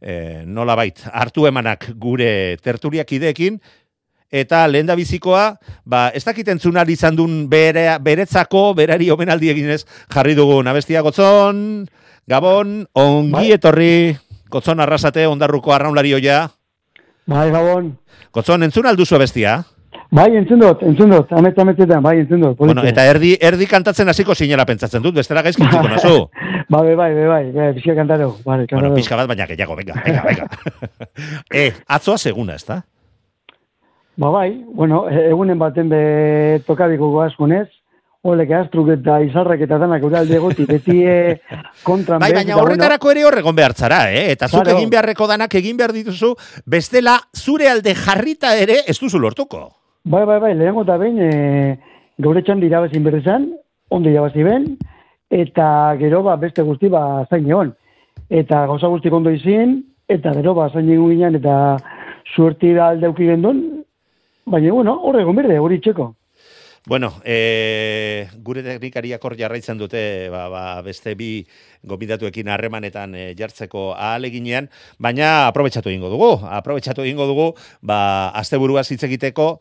e, 0.00 0.44
nola 0.46 0.76
bait, 0.78 1.00
hartu 1.12 1.46
emanak 1.48 1.90
gure 1.98 2.56
terturiak 2.62 3.12
ideekin, 3.12 3.58
eta 4.30 4.66
lehen 4.68 4.88
da 4.88 4.96
bizikoa, 4.98 5.56
ba, 5.88 6.08
ez 6.14 6.24
dakiten 6.26 6.60
zunari 6.60 6.94
izan 6.98 7.16
duen 7.16 7.46
bere, 7.50 7.86
beretzako, 8.04 8.72
berari 8.76 9.10
omenaldi 9.10 9.50
eginez 9.54 9.84
jarri 10.12 10.36
dugu 10.38 10.60
nabestia 10.62 11.02
gotzon, 11.02 11.88
gabon, 12.28 12.82
ongi 12.94 13.32
bai. 13.32 13.48
etorri, 13.56 13.94
gotzon 14.52 14.80
arrasate, 14.84 15.26
ondarruko 15.26 15.72
arraunlari 15.72 16.14
oia. 16.20 16.44
Bai, 17.28 17.48
gabon. 17.52 17.92
Gotzon, 18.32 18.62
entzun 18.64 18.88
alduzu 18.88 19.18
bestia? 19.20 19.62
Bai, 20.10 20.28
entzun 20.38 20.62
dut, 20.62 20.82
entzun 20.88 21.10
dut, 21.12 21.32
amet, 21.36 21.58
ametetan, 21.60 22.00
bai, 22.02 22.14
entzun 22.22 22.40
dut. 22.40 22.56
Bueno, 22.56 22.80
eta 22.88 23.04
erdi, 23.04 23.34
erdi 23.44 23.66
kantatzen 23.68 24.08
hasiko 24.08 24.34
sinela 24.34 24.64
pentsatzen 24.68 25.02
dut, 25.04 25.14
bestela 25.20 25.42
gaizki 25.44 25.66
txiko 25.68 25.88
nazu. 25.92 26.14
Ba, 26.72 26.80
bai, 26.80 26.94
bai, 26.96 27.10
bai, 27.14 27.42
bai, 27.52 27.66
pixka 27.76 27.96
kantaro. 27.98 28.30
Vale, 28.46 28.64
bueno, 28.70 28.94
pixka 28.96 29.18
bat, 29.20 29.28
baina 29.28 29.46
gehiago, 29.50 29.76
venga, 29.76 30.00
venga, 30.06 30.22
venga. 30.24 30.48
eh, 31.60 31.72
atzoa 31.86 32.16
seguna, 32.16 32.56
ez 32.56 32.64
da? 32.64 32.80
Ba 34.18 34.32
bai, 34.34 34.64
bueno, 34.74 35.04
e, 35.12 35.28
egunen 35.28 35.60
baten 35.60 35.92
be 35.92 36.00
tokabiko 36.66 37.12
goazkunez, 37.12 37.68
olek 38.26 38.50
astruk 38.58 38.88
eta 38.96 39.20
izarrak 39.22 39.60
eta 39.62 39.78
danak 39.78 40.02
uralde 40.02 40.40
goti, 40.42 40.64
beti 40.66 41.04
e, 41.06 41.18
kontran 41.86 42.18
bai, 42.18 42.32
baina 42.34 42.56
horretarako 42.58 43.12
ere 43.12 43.22
horregon 43.28 43.54
behartzara, 43.54 44.08
eh? 44.10 44.32
eta 44.32 44.48
zuk 44.48 44.66
egin 44.74 44.90
beharreko 44.90 45.28
danak 45.30 45.54
egin 45.60 45.78
behar 45.78 45.94
dituzu, 45.94 46.32
bestela 46.66 47.20
zure 47.36 47.70
alde 47.70 47.94
jarrita 47.94 48.56
ere 48.58 48.80
ez 48.88 48.98
duzu 48.98 49.22
lortuko. 49.22 49.68
Bai, 50.08 50.24
bai, 50.24 50.38
bai, 50.40 50.54
lehenko 50.56 50.86
eta 50.86 50.96
behin, 50.96 51.18
e, 51.20 51.78
gaur 52.24 52.38
etxan 52.40 52.62
dira 52.62 52.80
bezin 52.80 53.04
berrizan, 53.04 53.50
ondo 53.92 54.08
irabazi 54.08 54.44
ben, 54.46 54.70
eta 55.28 55.66
gero 56.00 56.22
ba, 56.24 56.36
beste 56.40 56.64
guzti 56.64 56.88
ba, 56.88 57.26
zain 57.28 57.44
egon. 57.50 57.74
Eta 58.32 58.62
gauza 58.70 58.88
guzti 58.88 59.12
kondo 59.12 59.28
izin, 59.30 59.82
eta 60.08 60.32
gero 60.38 60.54
ba, 60.56 60.70
zain 60.72 60.88
egon 60.88 61.12
ginen, 61.12 61.36
eta 61.36 61.58
suerti 62.34 62.72
da 62.78 62.88
aldeuki 62.94 63.28
gendun, 63.28 63.60
Baina, 64.48 64.72
bueno, 64.72 64.94
horre 65.04 65.24
gomberde, 65.28 65.58
hori 65.60 65.76
txeko. 65.84 66.14
Bueno, 66.88 67.10
e, 67.20 68.28
gure 68.40 68.62
teknikariak 68.64 69.24
hor 69.24 69.34
jarraitzen 69.36 69.76
dute 69.76 70.00
ba, 70.32 70.46
ba, 70.48 70.62
beste 70.86 71.12
bi 71.18 71.42
gomidatuekin 71.84 72.48
harremanetan 72.48 73.12
e, 73.12 73.24
jartzeko 73.36 73.90
ahaleginean, 73.92 74.70
baina 74.96 75.50
aprobetsatu 75.50 75.92
egingo 75.92 76.08
dugu. 76.08 76.30
Aprobetsatu 76.48 77.04
egingo 77.04 77.26
dugu, 77.28 77.50
ba, 77.82 78.30
asteburu 78.40 78.78
hitz 78.80 79.02
egiteko, 79.04 79.58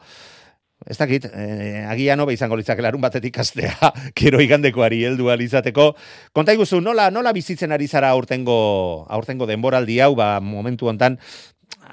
Ez 0.88 0.96
dakit, 0.96 1.26
eh, 1.36 1.84
agian 1.92 2.20
hobe 2.24 2.32
izango 2.38 2.56
litzak 2.56 2.80
larun 2.80 3.02
batetik 3.04 3.38
astea, 3.44 3.92
kero 4.16 4.40
igandekoari 4.46 5.02
heldu 5.04 5.28
izateko. 5.44 5.94
Konta 6.32 6.54
iguzu, 6.54 6.80
nola, 6.80 7.10
nola 7.12 7.34
bizitzen 7.34 7.72
ari 7.72 7.88
zara 7.88 8.10
aurtengo, 8.10 9.06
aurtengo 9.10 9.46
denboraldi 9.46 10.00
hau, 10.00 10.16
ba, 10.16 10.40
momentu 10.40 10.88
hontan, 10.88 11.18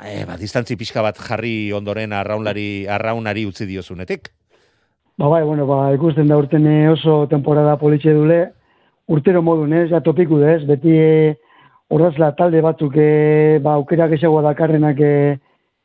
e, 0.04 0.24
ba, 0.24 0.36
distantzi 0.38 0.76
pixka 0.76 1.02
bat 1.02 1.18
jarri 1.18 1.72
ondoren 1.72 2.12
arraunlari, 2.12 2.86
arraunari 2.86 3.44
utzi 3.46 3.66
diozunetik. 3.66 4.30
Ba, 5.18 5.26
bai, 5.28 5.42
bueno, 5.42 5.66
ba, 5.66 5.92
ikusten 5.94 6.28
da 6.28 6.38
urten 6.38 6.66
oso 6.92 7.26
temporada 7.26 7.76
politxe 7.76 8.14
dule, 8.14 8.52
urtero 9.08 9.42
modun 9.42 9.72
ez, 9.72 9.90
ja 9.90 10.00
topiku 10.00 10.38
ez, 10.38 10.62
beti 10.70 10.94
e, 10.94 11.34
horrazla 11.90 12.30
talde 12.38 12.62
batzuk 12.62 12.94
e, 12.94 13.58
ba, 13.58 13.74
aukerak 13.74 14.14
esagoa 14.14 14.46
dakarrenak 14.52 15.00
e, 15.02 15.14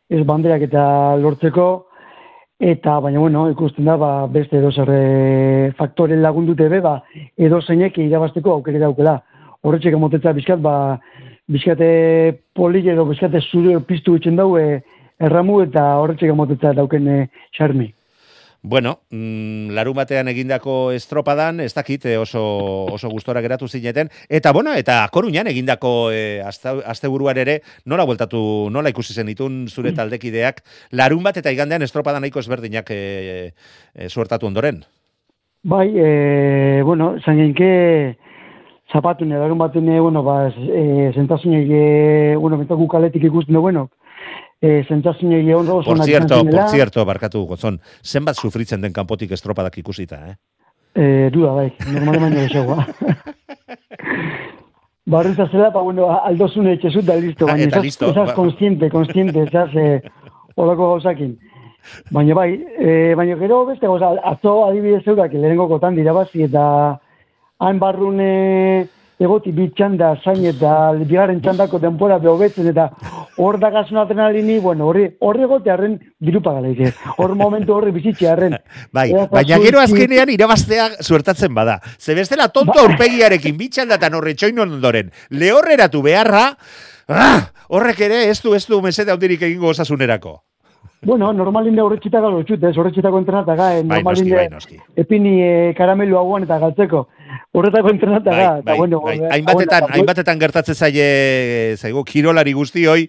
ez 0.10 0.24
banderak 0.26 0.62
eta 0.70 1.16
lortzeko, 1.18 1.89
eta 2.60 3.00
baina, 3.00 3.20
bueno, 3.20 3.48
ikusten 3.50 3.88
da, 3.88 3.96
ba, 3.98 4.28
beste 4.28 4.60
edo 4.60 4.72
zerre 4.72 5.72
faktoren 5.78 6.22
lagundute 6.22 6.68
be, 6.70 6.82
ba, 6.84 7.00
edo 7.38 7.62
zeinek 7.62 7.98
irabazteko 8.04 8.58
aukere 8.58 8.82
daukela. 8.84 9.16
Horretxek 9.64 9.96
emotetza 9.96 10.34
bizkat, 10.36 10.60
ba, 10.64 11.00
bizkate 11.50 11.90
poli 12.54 12.84
edo 12.88 13.06
bizkate 13.08 13.42
zure 13.42 13.80
piztu 13.88 14.18
itzen 14.20 14.36
daue 14.36 14.82
erramu 15.20 15.62
eta 15.64 15.86
horretxek 16.02 16.36
amotetza 16.36 16.76
dauken 16.76 17.08
e, 17.08 17.18
xarmi. 17.58 17.90
Bueno, 18.62 19.00
mm, 19.10 19.72
larun 19.72 19.96
batean 19.96 20.28
egindako 20.28 20.92
estropadan, 20.92 21.62
ez 21.64 21.72
dakit 21.74 22.04
eh, 22.06 22.18
oso, 22.20 22.42
oso 22.92 23.08
gustora 23.10 23.40
geratu 23.42 23.70
zineten, 23.70 24.10
eta 24.28 24.52
bueno, 24.52 24.74
eta 24.76 25.08
koruñan 25.14 25.48
egindako 25.48 26.12
e, 26.12 26.42
asteburuan 26.44 27.40
ere, 27.40 27.62
nola 27.86 28.04
bueltatu, 28.04 28.68
nola 28.70 28.92
ikusi 28.92 29.16
zen 29.16 29.32
ditun 29.32 29.68
zure 29.70 29.94
mm. 29.94 29.96
taldekideak, 30.02 30.60
larun 30.92 31.24
bat 31.24 31.40
eta 31.40 31.54
igandean 31.56 31.88
estropadan 31.88 32.22
nahiko 32.22 32.44
ezberdinak 32.44 32.92
e, 32.92 33.54
e, 33.96 34.10
suertatu 34.10 34.52
ondoren? 34.52 34.84
Bai, 35.64 35.88
e, 35.96 36.82
bueno, 36.84 37.14
zangenke, 37.24 38.18
zapatu 38.92 39.24
ne, 39.24 39.40
darun 39.40 39.58
bat 39.58 39.76
ne, 39.80 40.02
bueno, 40.02 40.24
ba, 40.24 40.50
e, 40.52 41.14
zentasun 41.16 41.56
ege, 41.62 42.36
bueno, 42.36 42.60
bentako 42.60 42.92
kaletik 42.92 43.24
ikusten 43.32 43.56
du, 43.56 43.64
bueno, 43.64 43.88
e, 44.62 44.84
zentasun 44.88 45.34
ege 45.34 45.56
ondo 45.56 45.82
Por 45.82 46.04
cierto, 46.04 46.44
por 46.46 46.70
cierto, 46.70 47.06
barkatu, 47.06 47.46
gozon, 47.46 47.80
zenbat 48.04 48.36
sufritzen 48.36 48.82
den 48.82 48.94
kanpotik 48.94 49.32
estropadak 49.32 49.78
ikusita, 49.78 50.22
eh? 50.28 50.36
E, 50.96 51.30
duda, 51.32 51.54
bai, 51.54 51.74
normale 51.94 52.20
baino 52.20 52.42
desegoa. 52.42 52.88
Barrenta 55.10 55.48
zela, 55.50 55.72
pa, 55.74 55.82
bueno, 55.82 56.10
aldozun 56.12 56.68
etxezut 56.70 57.06
da 57.06 57.16
listo, 57.18 57.48
baina 57.50 57.66
eta 57.66 57.80
listo. 57.82 58.12
Esaz 58.12 58.34
konstiente, 58.38 58.90
konstiente, 58.94 59.42
esaz, 59.48 59.70
eh, 59.74 60.02
olako 60.56 60.92
gauzakin. 60.96 61.38
Baina 62.14 62.36
bai, 62.38 62.52
eh, 62.78 63.16
baina 63.18 63.38
gero 63.40 63.64
beste 63.66 63.88
gauza, 63.88 64.12
atzo 64.32 64.66
adibidez 64.68 65.08
eurak, 65.08 65.34
lehenengo 65.34 65.70
kotan 65.72 65.96
dira 65.98 66.14
bazi, 66.14 66.44
eta 66.46 67.00
hain 67.60 67.80
barrune 67.80 68.90
egoti 69.20 69.52
bitxanda 69.52 70.14
zain 70.24 70.46
eta 70.48 70.74
bigarren 71.00 71.42
txandako 71.44 71.80
denpora 71.84 72.20
behobetzen 72.24 72.70
eta 72.72 72.90
hor 73.40 73.58
da 73.60 73.70
adrenalini, 73.70 74.60
bueno, 74.60 74.88
horri, 74.88 75.06
horri 75.20 75.44
egote 75.44 75.72
harren 75.72 75.98
dirupa 76.20 76.54
galeike. 76.58 76.92
Hor 77.18 77.36
momentu 77.36 77.74
horri 77.74 77.92
bizitxe 77.96 78.28
harren. 78.28 78.58
Bai, 78.92 79.08
baina 79.32 79.60
gero 79.64 79.80
azkenean 79.80 80.30
irabaztea 80.30 80.90
suertatzen 81.00 81.56
bada. 81.56 81.80
Ze 81.98 82.16
bestela 82.16 82.50
tonto 82.50 82.76
ba 82.76 82.84
aurpegiarekin 82.84 83.58
bitxanda 83.58 83.96
eta 83.96 84.10
norre 84.10 84.36
txoin 84.36 84.60
ondoren. 84.60 85.14
Lehorreratu 85.30 86.04
beharra, 86.04 86.44
ah, 87.08 87.40
horrek 87.70 88.04
ere 88.10 88.26
ez 88.30 88.42
du, 88.44 88.54
ez 88.56 88.66
du 88.68 88.82
mesede 88.82 89.16
handirik 89.16 89.48
egingo 89.48 89.72
osasunerako. 89.72 90.42
Bueno, 91.02 91.32
normalin 91.32 91.76
de 91.76 91.82
horretxita 91.82 92.20
galo 92.20 92.42
txut, 92.44 92.64
ez 92.68 92.76
horretxitako 92.76 93.22
entrenata 93.22 93.56
eh, 93.78 93.84
normalin 93.88 94.26
de 94.28 94.36
bai, 94.36 94.80
epini 95.00 95.38
eh, 95.46 95.74
karamelu 95.78 96.20
hauan 96.20 96.44
eta 96.44 96.60
galtzeko. 96.60 97.06
Horretako 97.52 97.90
entrenata 97.90 98.30
bai, 98.30 98.62
bai, 98.62 98.78
bueno, 98.78 99.00
bai. 99.02 99.18
Hainbatetan, 99.32 99.88
hainbatetan 99.90 100.40
gertatzen 100.40 100.76
zaie, 100.76 101.08
zaigu, 101.78 102.04
kirolari 102.06 102.54
guzti 102.54 102.86
hoi, 102.86 103.08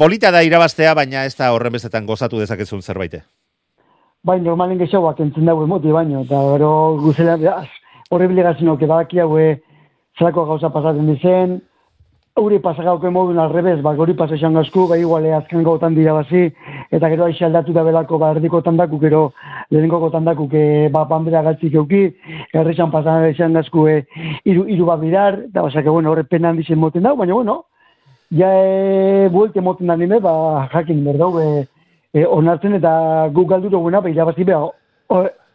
polita 0.00 0.30
da 0.32 0.42
irabaztea, 0.46 0.94
baina 0.96 1.26
ez 1.28 1.34
da 1.36 1.52
horren 1.52 1.76
bestetan 1.76 2.06
gozatu 2.08 2.40
dezakezun 2.40 2.82
zerbaite. 2.82 3.22
Bai, 4.26 4.40
normalin 4.40 4.80
gehiagoak 4.80 5.20
entzun 5.20 5.46
dago 5.46 5.66
emoti 5.68 5.92
baino, 5.92 6.24
eta 6.24 6.40
gero 6.54 6.70
guzela, 7.02 7.36
horrebile 8.10 8.42
gazino, 8.48 8.78
que 8.80 8.88
badaki 8.88 9.20
haue, 9.22 9.60
zelako 10.18 10.46
gauza 10.48 10.72
pasatzen 10.72 11.12
dizen, 11.12 11.60
Euri 12.36 12.58
pasagauko 12.60 13.08
modun 13.08 13.38
alrebez, 13.40 13.78
ba, 13.80 13.94
gori 13.96 14.12
pasa 14.12 14.34
esan 14.34 14.52
ba, 14.52 14.96
iguale 14.98 15.32
azken 15.32 15.62
gotan 15.62 15.94
dira 15.94 16.12
bazi, 16.12 16.52
eta 16.92 17.08
gero 17.08 17.24
aixe 17.24 17.46
aldatu 17.46 17.72
da 17.72 17.82
belako, 17.82 18.18
ba, 18.18 18.32
erdiko 18.32 18.60
tandaku, 18.60 18.98
gero 19.00 19.32
lehenko 19.70 20.10
tandaku, 20.10 20.46
ke, 20.46 20.90
ba, 20.92 21.06
bandera 21.06 21.40
gatzik 21.42 21.72
euki, 21.72 22.14
errexan 22.52 22.90
pasan 22.90 23.24
esan 23.30 23.54
gazku, 23.54 23.86
e, 23.88 24.04
iru, 24.44 24.66
iru 24.68 24.84
bat 24.84 25.00
bidar, 25.00 25.38
eta 25.48 25.62
basak, 25.62 25.88
bueno, 25.88 26.10
horre 26.10 26.24
pena 26.24 26.50
handizien 26.50 26.78
moten 26.78 27.08
dau, 27.08 27.16
baina, 27.16 27.32
bueno, 27.32 27.64
ja, 28.30 28.52
e, 28.52 29.30
buelte 29.32 29.62
moten 29.62 29.86
da 29.86 29.96
nime, 29.96 30.20
ba, 30.20 30.68
jakin 30.74 31.02
berdau, 31.08 31.40
e, 31.40 31.64
e, 32.12 32.26
onartzen 32.26 32.76
eta 32.76 33.30
guk 33.32 33.48
galdu 33.48 33.72
duguna, 33.72 34.04
ba, 34.04 34.12
irabazi 34.12 34.44
beha, 34.44 34.68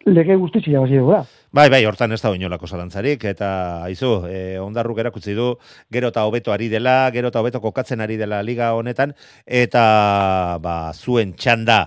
lege 0.10 0.36
guztiz 0.36 0.66
irabazi 0.66 0.98
dugu 0.98 1.14
da. 1.20 1.24
Bai, 1.52 1.66
bai, 1.68 1.82
hortan 1.84 2.16
ez 2.16 2.22
da 2.24 2.30
oinolako 2.32 2.68
zalantzarik, 2.68 3.26
eta 3.28 3.48
aizu, 3.84 4.12
e, 4.30 4.38
ondarruk 4.64 5.02
erakutzi 5.04 5.34
du, 5.36 5.50
gero 5.92 6.08
eta 6.14 6.24
hobeto 6.24 6.54
ari 6.54 6.70
dela, 6.72 6.94
gero 7.12 7.28
eta 7.28 7.42
hobeto 7.44 7.60
kokatzen 7.60 8.00
ari 8.00 8.16
dela 8.16 8.40
liga 8.42 8.70
honetan, 8.78 9.12
eta 9.46 9.84
ba, 10.64 10.76
zuen 10.96 11.34
txanda, 11.36 11.82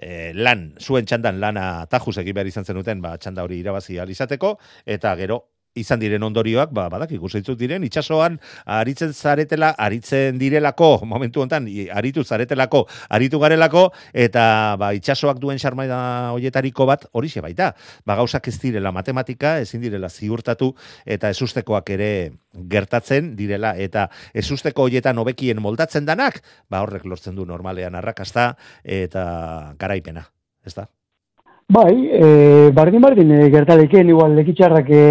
e, 0.00 0.32
lan, 0.32 0.70
zuen 0.80 1.04
txandan 1.04 1.36
lana 1.42 1.66
tajus 1.92 2.16
egin 2.24 2.38
behar 2.38 2.48
izan 2.48 2.64
zenuten, 2.64 3.04
ba, 3.04 3.18
txanda 3.20 3.44
hori 3.44 3.60
irabazi 3.60 4.00
alizateko, 4.00 4.54
eta 4.88 5.12
gero 5.20 5.42
izan 5.78 6.00
diren 6.02 6.22
ondorioak, 6.26 6.72
ba, 6.74 6.88
badak 6.90 7.12
ikusitzuk 7.14 7.58
diren, 7.58 7.84
itxasoan 7.86 8.38
aritzen 8.66 9.12
zaretela, 9.14 9.70
aritzen 9.78 10.38
direlako, 10.40 11.04
momentu 11.06 11.44
hontan, 11.44 11.68
aritu 11.94 12.24
zaretelako, 12.24 12.84
aritu 13.10 13.38
garelako, 13.42 13.86
eta 14.12 14.76
ba, 14.80 14.90
itxasoak 14.98 15.38
duen 15.42 15.60
xarmaida 15.62 16.00
hoietariko 16.34 16.86
bat 16.90 17.06
hori 17.12 17.30
baita. 17.40 17.72
Ba, 18.04 18.16
gauzak 18.18 18.48
ez 18.48 18.58
direla 18.58 18.92
matematika, 18.92 19.58
ezin 19.60 19.80
direla 19.80 20.08
ziurtatu, 20.08 20.74
eta 21.06 21.30
ezustekoak 21.30 21.90
ere 21.90 22.12
gertatzen 22.70 23.36
direla, 23.36 23.76
eta 23.76 24.08
ezusteko 24.34 24.88
hoietan 24.88 25.18
hobekien 25.18 25.62
moldatzen 25.62 26.06
danak, 26.06 26.42
ba, 26.68 26.82
horrek 26.82 27.06
lortzen 27.06 27.36
du 27.36 27.46
normalean 27.46 27.94
arrakasta, 27.94 28.56
eta 28.82 29.74
garaipena, 29.78 30.26
ez 30.66 30.74
da? 30.74 30.90
Bai, 31.70 31.94
e, 32.10 32.70
bardin 32.74 33.00
bardin 33.00 33.30
e, 33.30 33.44
gertaleken 33.52 34.08
igual 34.10 34.34
lekitxarrak 34.34 34.88
e, 34.90 35.02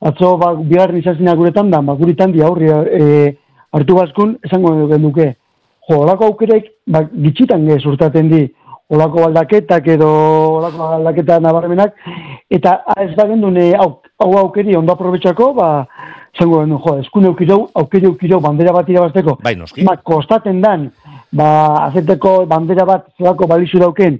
atzo 0.00 0.36
ba, 0.40 0.54
bigarren 0.56 1.00
izazinak 1.00 1.36
guretan 1.38 1.70
da, 1.70 1.80
ba, 1.84 1.94
guritan 1.98 2.32
di 2.32 2.42
aurri 2.42 2.70
e, 2.70 3.34
hartu 3.72 3.96
bazkun, 3.98 4.36
esango 4.46 4.72
genduke. 4.88 5.34
Jo, 5.88 6.00
olako 6.04 6.30
aukerek, 6.30 6.70
ba, 6.88 7.04
gitxitan 7.26 7.66
ge 7.68 7.78
surtaten 7.80 8.30
di, 8.32 8.46
olako 8.90 9.26
aldaketak 9.28 9.86
edo 9.94 10.08
olako 10.58 10.88
aldaketa 10.96 11.38
nabarmenak, 11.42 11.94
eta 12.50 12.80
ez 12.98 13.12
da 13.18 13.28
gendun 13.28 13.58
e, 13.60 13.70
au, 13.76 14.00
hau 14.22 14.32
aukeri 14.44 14.76
ondo 14.78 14.96
aprobetxako, 14.96 15.52
ba, 15.58 15.68
esango 16.34 16.62
gendu, 16.64 16.80
jo, 16.86 16.96
eskune 17.04 17.30
aukirau, 17.30 17.60
aukeri 17.82 18.08
aukirau 18.10 18.40
bandera 18.40 18.72
bat 18.74 18.88
irabazteko, 18.88 19.36
Bai, 19.44 19.54
noski. 19.58 19.84
ba, 19.86 19.98
kostaten 20.06 20.62
dan, 20.64 20.88
ba, 21.36 21.50
azeteko 21.90 22.40
bandera 22.50 22.88
bat 22.88 23.06
zelako 23.18 23.46
balizu 23.50 23.82
dauken, 23.82 24.18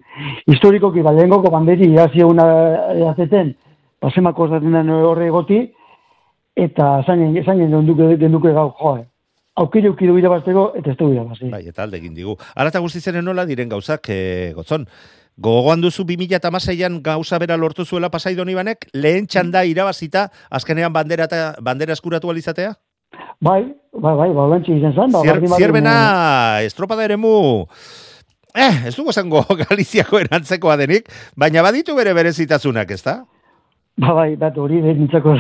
historikoki, 0.51 1.03
ba, 1.07 1.17
lehengoko 1.17 1.51
banderi 1.51 1.89
irazi 1.91 2.23
eguna 2.27 2.47
azeten, 3.15 3.55
ba, 4.01 4.11
zema 4.11 4.33
kostaten 4.33 4.73
den 4.73 4.91
horre 4.91 5.29
egoti, 5.29 5.61
eta 6.57 6.91
zainen, 7.07 7.37
zainen 7.45 7.71
genduke, 7.71 8.17
genduke 8.21 8.53
gau, 8.57 8.71
jo, 8.81 8.97
aukeri 9.61 9.91
aukidu 9.91 10.19
irabazteko, 10.19 10.71
eta 10.81 10.93
ez 10.93 10.99
dugu 10.99 11.15
irabazi. 11.17 11.49
Bai, 11.53 11.65
eta 11.69 11.85
alde 11.85 12.01
egin 12.01 12.15
digu. 12.17 12.37
Arata 12.55 12.83
guztizenen 12.83 13.25
nola 13.27 13.47
diren 13.49 13.71
gauzak, 13.71 14.09
e, 14.13 14.53
gotzon, 14.57 14.87
gogoan 15.41 15.83
duzu 15.85 16.05
2006an 16.09 17.01
gauza 17.05 17.41
bera 17.41 17.57
lortu 17.57 17.85
zuela 17.85 18.11
pasaidon 18.13 18.53
ibanek, 18.53 18.89
lehen 18.93 19.27
txanda 19.27 19.65
irabazita, 19.69 20.29
azkenean 20.51 20.93
bandera, 20.93 21.29
eta, 21.31 21.57
bandera 21.61 21.97
eskuratu 21.97 22.31
alizatea? 22.31 22.75
Bai, 23.41 23.63
bai, 23.97 24.15
bai, 24.17 24.31
ba, 24.37 24.47
lantxe 24.53 24.77
izan 24.77 24.95
zen, 24.95 25.13
ba, 25.13 25.25
Zier, 25.25 25.41
zierbena, 25.57 25.97
estropada 26.67 27.05
eremu, 27.05 27.67
eh, 28.55 28.89
ez 28.91 28.95
dugu 28.97 29.15
esango 29.15 29.45
Galiziako 29.65 30.21
erantzekoa 30.21 30.77
denik, 30.81 31.09
baina 31.37 31.65
baditu 31.65 31.97
bere 31.97 32.15
berezitasunak, 32.17 32.93
ez 32.97 33.03
da? 33.03 33.23
Ba, 34.01 34.13
bai, 34.17 34.37
bat 34.37 34.57
hori 34.57 34.79
behintzako 34.81 35.35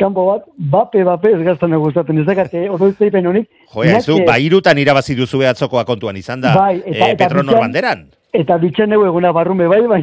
kanpo 0.00 0.26
bat, 0.30 0.44
bape, 0.56 1.02
bape, 1.04 1.32
ez 1.34 1.42
gaztan 1.44 1.74
gustatzen, 1.76 2.18
ez 2.22 2.26
dakate, 2.26 2.68
oroitzaipen 2.72 3.26
honik. 3.26 3.48
Joa, 3.74 3.84
ez 3.98 4.04
du, 4.06 4.16
Inak, 4.16 4.26
ba, 4.30 4.36
irutan 4.40 4.78
irabazi 4.78 5.16
duzu 5.18 5.42
atzokoa 5.44 5.84
kontuan 5.84 6.16
izan 6.16 6.40
da, 6.40 6.54
Bai, 6.56 6.78
eta- 6.78 6.90
eh, 7.08 7.10
eta 7.12 7.24
Petronor 7.26 7.52
bitxan- 7.54 7.60
banderan. 7.66 8.06
Eta 8.32 8.56
bitxen 8.60 8.90
dugu 8.90 9.06
eguna 9.10 9.32
barrume, 9.32 9.66
bai, 9.68 9.82
bai, 9.86 10.02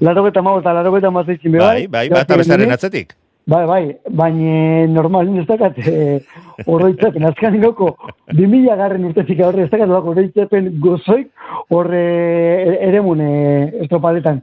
laro 0.00 0.26
eta 0.28 0.42
mau 0.42 0.58
eta 0.60 0.72
laro 0.72 0.96
eta 0.98 1.10
mazaitzin, 1.10 1.56
Bai, 1.56 1.86
bai, 1.86 2.08
bat 2.10 2.30
abestaren 2.30 2.72
atzetik. 2.72 3.14
Bai, 3.46 3.64
bai, 3.64 3.96
baina 4.10 4.86
normal 4.90 5.28
ez 5.38 5.46
dakat 5.46 5.76
e, 5.78 6.20
azkan 6.66 7.54
ingoko, 7.54 7.92
2000 8.34 8.74
garren 8.76 9.04
urtezik 9.04 9.40
horre 9.40 9.62
ez 9.64 9.70
dakat 9.70 9.88
lako 9.88 10.10
horroitzapen 10.10 10.80
gozoik 10.80 11.28
horre 11.70 12.02
e- 12.72 12.78
eremun 12.88 13.20
e, 13.20 13.70
estropaletan. 13.84 14.42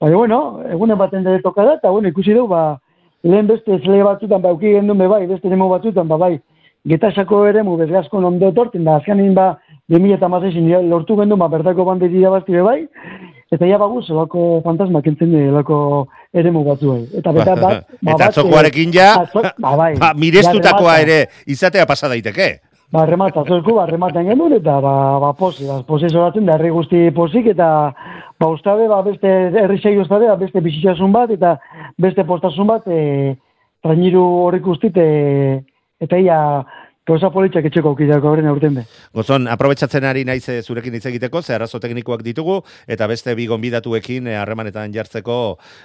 Baina, 0.00 0.16
bueno, 0.16 0.40
egunen 0.70 0.98
baten 0.98 1.24
dere 1.24 1.42
toka 1.42 1.64
da, 1.64 1.76
eta 1.78 1.90
bueno, 1.90 2.08
ikusi 2.08 2.34
dugu, 2.34 2.48
ba, 2.50 2.78
lehen 3.24 3.46
beste 3.46 3.78
zele 3.78 4.02
batzutan, 4.04 4.42
ba, 4.42 4.52
uki 4.52 4.74
gendun 4.74 4.98
be 4.98 5.06
bai, 5.08 5.22
beste 5.30 5.48
eremu 5.48 5.68
batzutan, 5.70 6.08
ba, 6.10 6.18
bai, 6.20 6.34
getasako 6.88 7.44
eremu 7.48 7.76
bezgazko 7.80 8.18
ondo 8.18 8.50
etorten, 8.52 8.84
da, 8.84 8.98
azkanin, 8.98 9.32
ba, 9.36 9.54
2000 9.92 10.18
eta 10.18 10.28
mazaitzin 10.32 10.68
lortu 10.90 11.16
gendun, 11.20 11.38
ba, 11.38 11.48
bertako 11.52 11.86
banderi 11.88 12.20
irabazti 12.20 12.58
be 12.58 12.66
bai, 12.66 12.76
eta 13.54 13.70
ja 13.70 13.78
baguz, 13.78 14.04
lako 14.10 14.60
fantasma 14.66 15.00
kentzen 15.04 15.32
de, 15.32 15.46
lako 15.54 15.78
eremu 16.34 16.64
batzuei. 16.66 17.06
Eta 17.14 17.32
beta 17.32 17.54
bat, 17.54 17.86
ba, 18.04 18.10
Eta 18.10 18.18
bat, 18.18 18.28
atzokoarekin 18.28 18.92
ja, 18.92 19.10
ba, 19.32 19.76
bai. 19.78 19.92
ba, 20.02 20.12
mirestutakoa 20.18 20.98
ere 21.06 21.24
izatea 21.46 21.86
pasa 21.86 22.10
daiteke. 22.10 22.56
Ba, 22.94 23.02
remata, 23.06 23.40
atzorku, 23.42 23.72
ba, 23.74 23.88
rematen 23.90 24.28
genuen, 24.28 24.52
eta, 24.54 24.76
ba, 24.78 25.18
ba, 25.18 25.32
posi, 25.34 25.64
ba, 25.66 25.80
posi 25.88 26.06
zoratzen, 26.12 26.44
da, 26.46 26.54
herri 26.54 26.68
guzti 26.70 27.00
posik, 27.16 27.48
eta, 27.50 27.66
ba, 28.38 28.50
ustabe, 28.54 28.86
ba, 28.86 29.00
beste, 29.02 29.32
herri 29.50 29.80
sei 29.80 29.96
ustabe, 29.98 30.28
ba, 30.30 30.36
beste 30.38 30.62
bizitzasun 30.62 31.10
bat, 31.16 31.32
eta 31.34 31.56
beste 31.98 32.22
postasun 32.28 32.70
bat, 32.70 32.86
e, 32.86 33.34
trainiru 33.82 34.22
horrik 34.44 34.68
ustit, 34.76 34.94
e, 34.94 35.58
eta 36.06 36.22
ia, 36.22 36.38
gauza 37.04 37.28
politxak 37.28 37.66
etxeko 37.68 37.90
aukidako 37.92 38.30
horren 38.30 38.46
aurten 38.48 38.78
be. 38.78 38.82
Gozon, 39.12 39.44
aprobetsatzen 39.52 40.06
ari 40.08 40.22
naiz 40.24 40.46
eh, 40.48 40.62
zurekin 40.64 40.94
hitz 40.96 41.04
egiteko, 41.10 41.42
ze 41.42 41.52
arazo 41.52 41.80
teknikoak 41.80 42.22
ditugu, 42.24 42.62
eta 42.88 43.06
beste 43.10 43.34
bi 43.36 43.44
gonbidatuekin 43.50 44.30
eh, 44.32 44.38
harremanetan 44.40 44.92
jartzeko 44.94 45.36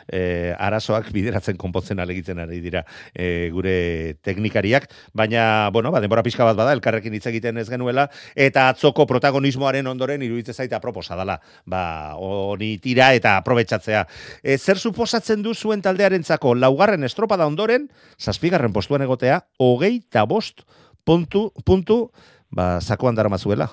eh, 0.08 0.56
arazoak 0.56 1.12
bideratzen 1.12 1.60
konpontzen 1.60 2.00
alegitzen 2.00 2.40
ari 2.40 2.62
dira 2.64 2.86
eh, 3.14 3.50
gure 3.52 4.16
teknikariak, 4.24 4.88
baina, 5.14 5.44
bueno, 5.76 5.92
ba, 5.92 6.00
denbora 6.00 6.24
pixka 6.24 6.48
bat 6.48 6.56
bada, 6.56 6.72
elkarrekin 6.78 7.20
hitz 7.20 7.26
egiten 7.34 7.60
ez 7.60 7.68
genuela, 7.68 8.08
eta 8.36 8.70
atzoko 8.72 9.04
protagonismoaren 9.10 9.92
ondoren 9.92 10.24
iruditzen 10.24 10.56
zaita 10.56 10.80
aproposa 10.80 11.20
dela, 11.20 11.36
ba, 11.68 11.84
honi 12.16 12.78
tira 12.80 13.12
eta 13.18 13.36
aprobetsatzea. 13.44 14.06
E, 14.40 14.56
zer 14.56 14.80
suposatzen 14.80 15.44
du 15.44 15.52
zuen 15.54 15.84
taldearentzako 15.84 16.56
laugarren 16.56 17.04
estropada 17.04 17.48
ondoren, 17.50 17.90
zazpigarren 18.16 18.72
postuan 18.72 19.04
egotea, 19.04 19.44
hogei 19.60 19.98
bost 20.30 20.64
puntu, 21.10 21.50
puntu, 21.66 22.12
ba, 22.54 22.78
sakoan 22.80 23.16
dara 23.18 23.30
mazuela. 23.34 23.66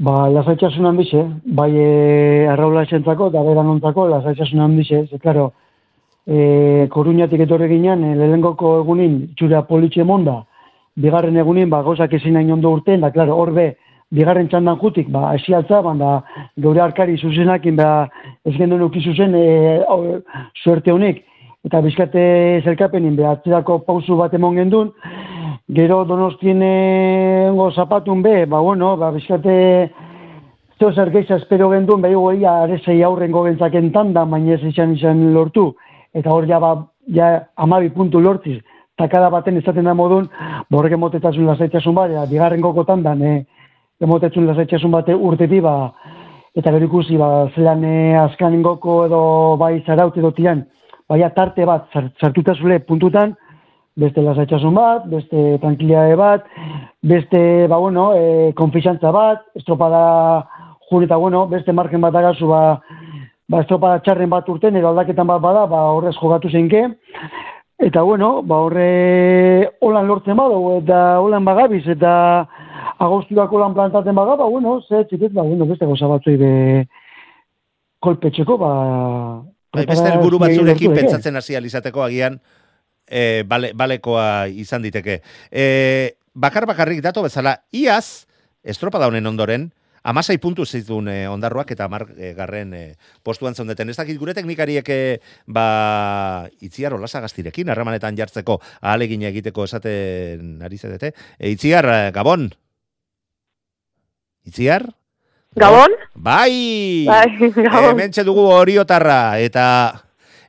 Ba, 0.00 0.26
lasaitxasun 0.32 0.88
handixe, 0.88 1.22
bai 1.44 1.70
e, 1.76 2.46
arraula 2.50 2.82
esentzako, 2.86 3.28
eta 3.30 3.42
beran 3.46 3.70
ontzako, 3.76 4.08
lasaitxasun 4.10 4.64
handixe, 4.64 5.04
ze, 5.10 5.20
klaro, 5.22 5.52
e, 6.26 6.88
koruñatik 6.90 7.44
etorri 7.46 7.68
ginen, 7.70 8.02
e, 8.08 8.16
lehengoko 8.18 8.80
egunin, 8.80 9.20
txura 9.38 9.62
politxe 9.68 10.06
monda, 10.08 10.40
bigarren 10.96 11.38
egunin, 11.44 11.70
ba, 11.70 11.84
gauzak 11.86 12.16
ezin 12.18 12.34
nahi 12.34 12.50
ondo 12.50 12.74
urten, 12.74 13.04
da, 13.04 13.12
klaro, 13.14 13.36
horbe, 13.38 13.68
bigarren 14.10 14.50
txandan 14.50 14.80
jutik, 14.82 15.12
ba, 15.14 15.28
esialtza, 15.38 15.82
ba, 15.86 15.94
da, 16.00 16.14
geure 16.58 16.82
arkari 16.88 17.20
zuzenakin, 17.20 17.76
ba, 17.78 18.08
ez 18.42 18.56
genduen 18.56 18.88
uki 18.88 19.04
zuzen, 19.04 19.36
e, 19.36 19.78
hau, 19.86 20.00
suerte 20.64 20.96
honik, 20.96 21.22
eta 21.68 21.84
bizkate 21.84 22.24
zelkapenin, 22.64 23.14
behatzerako 23.20 23.82
pausu 23.86 24.16
bat 24.18 24.34
emon 24.34 24.58
gendun, 24.58 24.90
gero 25.74 26.04
donostienengo 26.04 27.70
zapatun 27.70 28.22
be, 28.22 28.46
ba, 28.46 28.58
bueno, 28.60 28.96
ba, 28.96 29.10
bizkate, 29.14 29.90
zeo 30.78 30.92
zer 30.92 31.10
gehiago 31.14 31.36
espero 31.36 31.68
gendun, 31.70 32.02
behi 32.02 32.14
goia 32.14 32.56
aresei 32.64 33.02
aurrengo 33.06 33.44
gentzaken 33.46 33.92
tanda, 33.94 34.24
baina 34.24 34.56
ez 34.56 34.64
izan 34.66 34.96
izan 34.96 35.32
lortu, 35.34 35.70
eta 36.14 36.32
hor 36.32 36.48
ja, 36.48 36.58
ba, 36.58 36.74
ja 37.14 37.30
amabi 37.56 37.90
puntu 37.94 38.20
lortziz, 38.20 38.58
eta 38.98 39.08
kada 39.08 39.30
baten 39.30 39.60
izaten 39.60 39.86
da 39.86 39.94
modun, 39.94 40.26
borrek 40.70 40.96
emotetasun 40.98 41.46
lasaitasun 41.46 41.94
bat, 41.94 42.10
ja, 42.16 42.26
bigarren 42.26 42.60
goko 42.64 42.84
tandan, 42.84 43.22
eh, 43.22 43.44
emotetsun 44.02 44.48
lasaitasun 44.50 44.90
bate 44.90 45.14
urteti, 45.14 45.60
ba, 45.60 45.92
eta 46.56 46.72
gero 46.74 46.90
ikusi, 46.90 47.16
ba, 47.20 47.46
zelan 47.54 47.84
eh, 47.84 48.18
azkanengoko 48.24 49.04
edo 49.06 49.22
bai 49.60 49.76
zaraut 49.86 50.18
edo 50.18 50.32
tian, 50.34 50.64
baina 51.08 51.30
tarte 51.30 51.64
bat 51.66 51.86
zar- 51.94 52.10
sartuta 52.18 52.56
zule 52.58 52.80
puntutan, 52.80 53.36
beste 53.96 54.22
lasaitasun 54.22 54.74
bat, 54.74 55.06
beste 55.10 55.58
tranquilidade 55.60 56.16
bat, 56.16 56.46
beste, 57.02 57.66
ba, 57.68 57.76
bueno, 57.76 58.12
e, 58.14 58.52
konfixantza 58.56 59.10
bat, 59.10 59.44
estropada 59.54 60.46
jun 60.90 61.04
eta, 61.04 61.16
bueno, 61.16 61.46
beste 61.48 61.72
margen 61.72 62.00
bat 62.00 62.14
agazu, 62.14 62.48
ba, 62.50 62.62
ba, 63.48 63.62
estropada 63.62 64.00
txarren 64.04 64.30
bat 64.30 64.48
urten, 64.48 64.76
edo 64.76 64.90
aldaketan 64.90 65.26
bat 65.26 65.42
bada, 65.42 65.66
ba, 65.70 65.88
horrez 65.96 66.16
jogatu 66.18 66.50
zeinke, 66.50 66.86
Eta 67.80 68.02
bueno, 68.04 68.42
ba 68.44 68.58
horre 68.60 69.70
holan 69.80 70.04
lortzen 70.04 70.36
badu 70.36 70.58
eta 70.82 70.96
holan 71.24 71.46
bagabiz 71.48 71.86
eta 71.88 72.10
agosturako 73.00 73.60
lan 73.62 73.72
plantatzen 73.72 74.14
baga, 74.14 74.34
ba 74.36 74.44
bueno, 74.44 74.82
ze 74.84 75.06
txiket, 75.08 75.32
ba 75.32 75.42
bueno, 75.42 75.64
beste 75.64 75.88
goza 75.88 76.10
batzui 76.10 76.36
be 76.36 76.50
kolpetxeko, 78.04 78.58
ba... 78.60 78.72
Bai, 79.72 79.86
beste 79.86 80.02
preparazio 80.02 80.12
helburu 80.18 80.42
batzurekin 80.42 80.96
pentsatzen 80.98 81.40
hasi 81.40 81.56
alizateko 81.56 82.04
agian 82.04 82.36
e, 83.10 83.42
bale, 83.46 83.74
balekoa 83.74 84.46
izan 84.48 84.86
diteke. 84.86 85.20
E, 85.50 85.66
bakar 86.34 86.66
bakarrik 86.70 87.02
dato 87.02 87.22
bezala, 87.26 87.58
iaz, 87.74 88.26
estropada 88.62 89.10
honen 89.10 89.26
ondoren, 89.26 89.70
amasai 90.02 90.38
puntu 90.40 90.64
zituen 90.64 91.08
e, 91.12 91.16
ondarruak 91.28 91.70
eta 91.74 91.84
amar 91.84 92.06
e, 92.16 92.32
garren 92.36 92.72
e, 92.74 92.82
postuan 93.22 93.54
zeundeten. 93.54 93.90
Ez 93.90 93.98
dakit 93.98 94.18
gure 94.20 94.34
teknikariek 94.36 94.88
e, 94.88 95.00
ba, 95.46 96.48
itziar 96.60 96.94
olasa 96.96 97.20
gaztirekin, 97.20 97.68
harremanetan 97.68 98.16
jartzeko 98.16 98.60
ahalegin 98.80 99.26
egiteko 99.28 99.66
esaten 99.68 100.62
ari 100.64 100.78
zedete. 100.78 101.12
E, 101.38 101.50
itziar, 101.52 102.12
Gabon? 102.16 102.48
Itziar? 104.48 104.86
Gabon? 105.58 105.96
Bai! 106.14 107.04
Bai, 107.08 107.50
Gabon. 107.50 107.90
Hementxe 107.92 108.24
dugu 108.24 108.46
oriotarra, 108.54 109.40
eta 109.42 109.66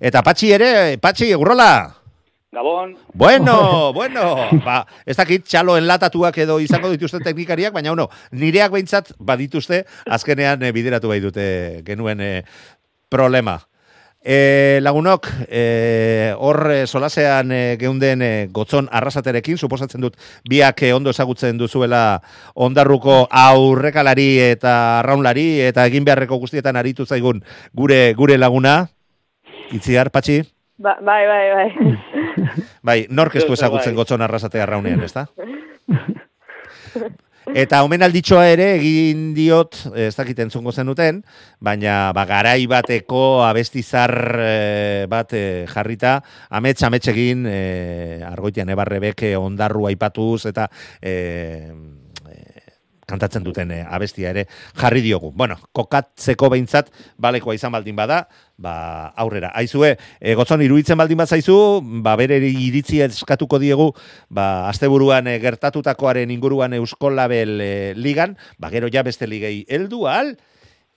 eta 0.01 0.21
patxi 0.25 0.53
ere, 0.55 0.97
patxi, 1.01 1.33
urrola! 1.35 2.00
Gabon, 2.51 2.97
Bueno, 3.13 3.93
bueno, 3.93 4.35
ba, 4.65 4.85
ez 5.05 5.15
dakit 5.15 5.45
txalo 5.47 5.77
enlatatuak 5.79 6.35
edo 6.43 6.57
izango 6.59 6.89
dituzte 6.91 7.21
teknikariak, 7.23 7.71
baina 7.71 7.93
uno, 7.95 8.09
nireak 8.35 8.73
behintzat 8.73 9.13
badituzte, 9.19 9.85
azkenean 10.11 10.65
eh, 10.67 10.73
bideratu 10.75 11.07
bai 11.07 11.21
dute 11.23 11.45
genuen 11.87 12.19
eh, 12.19 12.43
problema. 13.07 13.55
E, 14.21 14.79
lagunok, 14.83 15.31
e, 15.47 16.35
hor 16.37 16.59
e, 16.75 16.81
solasean 16.85 17.55
e, 17.55 17.61
geunden 17.79 18.21
e, 18.21 18.31
gotzon 18.53 18.91
arrasaterekin, 18.91 19.57
suposatzen 19.57 20.03
dut 20.03 20.19
biak 20.43 20.83
e, 20.83 20.91
ondo 20.93 21.09
ezagutzen 21.15 21.57
duzuela 21.57 22.19
ondarruko 22.53 23.23
aurrekalari 23.31 24.29
eta 24.51 24.99
arraunlari 24.99 25.47
eta 25.71 25.87
egin 25.89 26.05
beharreko 26.05 26.37
guztietan 26.43 26.77
aritu 26.77 27.07
zaigun 27.07 27.41
gure 27.73 28.11
gure 28.13 28.37
laguna. 28.37 28.81
Itziar, 29.71 30.11
patxi? 30.11 30.43
Ba, 30.81 30.99
bai, 31.01 31.25
bai, 31.25 31.45
bai. 31.55 32.10
Bai, 32.87 33.05
nork 33.09 33.35
ez 33.35 33.43
du 33.43 33.53
Bai. 33.53 33.59
ezagutzen 33.59 33.97
gotzon 33.97 34.21
arrasate 34.21 34.61
arraunean, 34.61 35.03
ezta? 35.03 35.27
Eta 37.51 37.81
omenalditxoa 37.83 38.43
ere 38.53 38.67
egin 38.77 39.31
diot, 39.35 39.75
ez 39.97 40.13
dakit 40.15 40.37
entzungo 40.43 40.71
zenuten, 40.71 41.23
baina 41.59 42.11
ba, 42.15 42.23
garai 42.29 42.67
bateko 42.69 43.41
abestizar 43.43 44.13
eh, 44.39 45.05
bat 45.11 45.33
eh, 45.35 45.65
jarrita, 45.67 46.19
amets 46.53 46.83
amets 46.87 47.07
egin 47.11 47.47
eh, 47.49 48.21
argoitian 48.27 48.69
ebarrebek 48.71 49.25
ondarru 49.41 49.89
aipatuz 49.89 50.45
eta 50.51 50.69
eh, 51.01 51.73
kantatzen 53.11 53.43
duten 53.45 53.71
eh, 53.75 53.83
abestia 53.83 54.31
ere 54.31 54.47
jarri 54.79 55.03
diogu. 55.05 55.31
Bueno, 55.35 55.57
kokatzeko 55.75 56.49
behintzat 56.53 56.91
balekoa 57.21 57.55
izan 57.57 57.75
baldin 57.75 57.97
bada, 57.99 58.23
ba, 58.61 59.11
aurrera. 59.19 59.51
Aizue, 59.57 59.95
e, 60.19 60.35
gotzon 60.37 60.63
iruditzen 60.63 60.99
baldin 60.99 61.19
bat 61.19 61.31
zaizu, 61.31 61.57
ba, 62.05 62.15
bere 62.19 62.39
iritzi 62.47 63.01
eskatuko 63.05 63.59
diegu, 63.61 63.91
ba, 64.29 64.69
asteburuan 64.69 65.27
e, 65.27 65.37
gertatutakoaren 65.43 66.31
inguruan 66.31 66.77
Euskolabel 66.77 67.57
e, 67.61 67.73
ligan, 67.97 68.37
ba, 68.61 68.71
gero 68.73 68.91
ja 68.93 69.03
beste 69.07 69.27
ligei 69.27 69.61
heldu 69.69 70.05
al, 70.09 70.35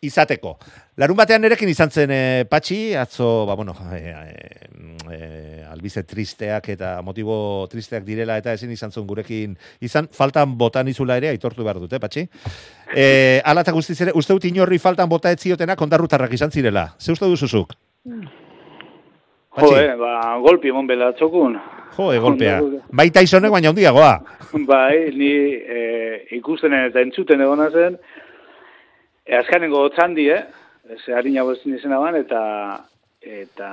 izateko. 0.07 0.57
Larun 1.01 1.19
batean 1.19 1.43
nerekin 1.43 1.69
izan 1.69 1.91
zen 1.91 2.13
e, 2.15 2.21
patxi, 2.51 2.95
atzo, 2.99 3.47
ba, 3.49 3.57
bueno, 3.59 3.75
e, 3.93 4.01
e, 4.01 4.69
e, 5.11 5.65
albize 5.71 6.05
tristeak 6.07 6.69
eta 6.77 6.95
motibo 7.03 7.37
tristeak 7.71 8.05
direla 8.07 8.39
eta 8.39 8.55
ezin 8.55 8.71
izan 8.71 8.93
zuen 8.93 9.07
gurekin 9.09 9.57
izan, 9.81 10.09
faltan 10.13 10.57
botan 10.59 10.89
izula 10.89 11.19
ere, 11.21 11.33
aitortu 11.35 11.67
behar 11.67 11.83
dute, 11.83 12.01
patxi. 12.01 12.29
E, 12.95 13.41
ala 13.45 13.67
eta 13.67 13.75
guztiz 13.75 14.01
ere, 14.07 14.15
uste 14.15 14.37
dut 14.37 14.47
inorri 14.51 14.79
faltan 14.79 15.11
bota 15.11 15.35
etziotenak 15.35 15.81
ondarrutarrak 15.89 16.33
izan 16.39 16.55
zirela. 16.55 16.93
Ze 16.99 17.13
uste 17.13 17.31
duzuzuk? 17.31 17.75
Jo, 19.55 19.71
eh, 19.79 19.95
ba, 19.99 20.37
golpi 20.43 20.73
emon 20.73 20.87
bela 20.87 21.13
txokun. 21.15 21.55
Jo, 21.95 22.09
e, 22.11 22.19
golpea. 22.19 22.57
Baita 22.91 23.23
izonek 23.23 23.53
baina 23.55 23.71
handiagoa. 23.71 24.15
bai, 24.67 25.11
ni 25.15 25.31
e, 25.55 25.83
ikusten 26.39 26.75
eta 26.75 27.03
entzuten 27.05 27.45
egona 27.45 27.69
zen, 27.71 27.99
e, 29.25 29.37
azkanengo 29.37 29.87
otzandi, 29.89 30.29
eh? 30.31 30.45
Ze 31.05 31.15
harina 31.17 31.43
bostin 31.43 31.79
izena 31.79 31.99
ban, 31.99 32.17
eta 32.17 32.41
eta 33.25 33.69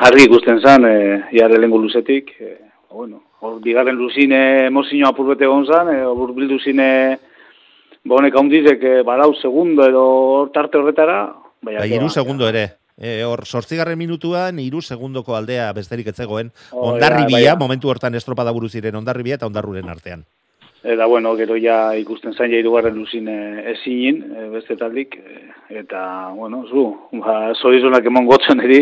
jarri 0.00 0.26
ikusten 0.28 0.60
zen, 0.62 0.86
e, 0.86 0.96
jarre 1.34 1.58
lengo 1.58 1.78
luzetik, 1.82 2.30
e, 2.40 2.56
bueno, 2.94 3.22
hor 3.40 3.58
bigarren 3.62 3.96
luzine 3.98 4.70
mozino 4.70 5.08
apurbete 5.08 5.44
egon 5.44 5.66
zen, 5.66 5.90
e, 5.96 6.02
hor 6.06 6.32
bildu 6.36 6.60
zine 6.62 6.88
bonek 8.06 8.38
haundizek 8.38 8.82
e, 8.82 8.96
barau 9.02 9.32
segundo 9.34 9.86
edo 9.90 10.04
hor 10.06 10.50
tarte 10.54 10.78
horretara, 10.78 11.20
baina, 11.60 11.80
Bai, 11.82 11.92
iru 11.98 12.08
segundo 12.08 12.48
ere. 12.48 12.68
E, 12.96 13.18
hor, 13.28 13.42
sortzigarren 13.44 13.98
minutuan, 13.98 14.58
iru 14.62 14.80
segundoko 14.80 15.34
aldea 15.36 15.66
besterik 15.76 16.06
etzegoen. 16.14 16.52
Oh, 16.70 16.92
ondarribia, 16.94 17.42
ja, 17.42 17.54
bai. 17.56 17.66
momentu 17.66 17.90
hortan 17.92 18.14
estropada 18.14 18.54
buru 18.56 18.70
ziren 18.70 18.96
ondarribia 18.96 19.36
eta 19.36 19.50
ondarruren 19.50 19.90
artean. 19.92 20.24
Eta 20.86 21.06
bueno, 21.06 21.34
gero 21.34 21.56
ja 21.58 21.96
ikusten 21.98 22.34
zain 22.38 22.52
ja 22.52 22.60
irugarren 22.62 22.94
luzin 22.94 23.26
e, 23.26 23.38
ezinin, 23.72 24.20
e, 24.30 24.44
beste 24.52 24.76
taldik, 24.78 25.16
e, 25.18 25.40
eta, 25.80 26.30
bueno, 26.36 26.60
zu, 26.68 26.84
ba, 27.24 27.50
zorizunak 27.58 28.06
emon 28.06 28.28
gotzen 28.28 28.62
eri, 28.62 28.78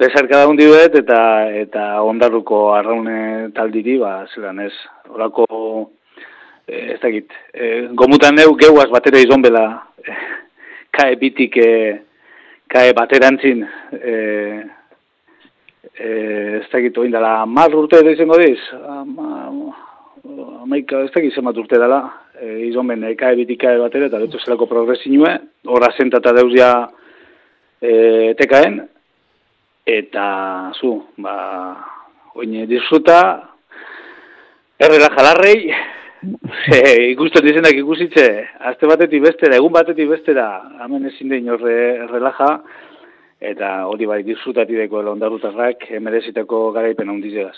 bezarka 0.00 0.46
hundi 0.48 0.64
duet, 0.70 0.96
eta, 1.02 1.18
eta 1.60 1.82
ondarruko 2.08 2.60
arraune 2.72 3.50
taldiri, 3.52 3.98
ba, 4.00 4.14
zelan 4.32 4.62
ez, 4.64 4.72
horako, 5.10 5.44
e, 6.64 6.94
ez 6.94 6.98
dakit, 7.04 7.36
e, 7.52 7.68
gomutan 8.00 8.40
neu 8.40 8.56
geuaz 8.64 8.88
batera 8.88 9.20
izon 9.20 9.44
bela, 9.44 9.66
e, 10.00 10.16
kae 10.96 11.20
bitik, 11.20 11.60
e, 11.60 12.00
kae 12.72 12.96
baterantzin, 12.96 13.66
e, 13.92 14.16
e, 15.92 16.10
ez 16.62 16.66
dakit, 16.72 16.96
oindala, 17.04 17.36
mar 17.44 17.76
urte 17.76 18.00
edo 18.00 18.16
izango 18.16 18.40
diz, 18.40 18.56
amaika, 20.24 21.04
ez 21.04 21.10
dakit 21.14 21.34
zenbat 21.34 21.58
urte 21.60 21.78
dela, 21.80 22.00
e, 22.38 22.66
izon 22.68 22.88
ben, 22.90 23.04
ekae 23.12 23.36
bitikae 23.40 23.78
batera, 23.80 24.10
eta 24.10 24.20
betu 24.22 24.40
zelako 24.44 24.68
progresinue, 24.70 25.32
horra 25.66 25.92
zentata 25.96 26.32
deuzia 26.36 26.70
e, 27.80 28.34
tekaen, 28.40 28.80
eta 29.86 30.26
zu, 30.78 30.96
ba, 31.24 31.36
oine 32.36 32.66
disfruta, 32.70 33.20
errela 34.80 35.10
jalarrei, 35.16 35.72
e, 36.76 36.84
ikusten 37.14 37.46
dizenak 37.46 37.80
ikusitze, 37.80 38.28
aste 38.70 38.88
batetik 38.90 39.24
bestera, 39.24 39.56
egun 39.56 39.74
batetik 39.74 40.12
bestera, 40.12 40.50
hemen 40.84 41.08
ezin 41.10 41.32
dein 41.32 41.48
horre 41.50 41.76
errelaja, 42.06 42.54
eta 43.40 43.74
hori 43.88 44.06
bai 44.06 44.22
disfrutati 44.22 44.76
deko 44.76 45.00
ondarrutarrak, 45.14 45.88
merezitako 46.04 46.66
garaipen 46.76 47.08
handizegaz. 47.08 47.56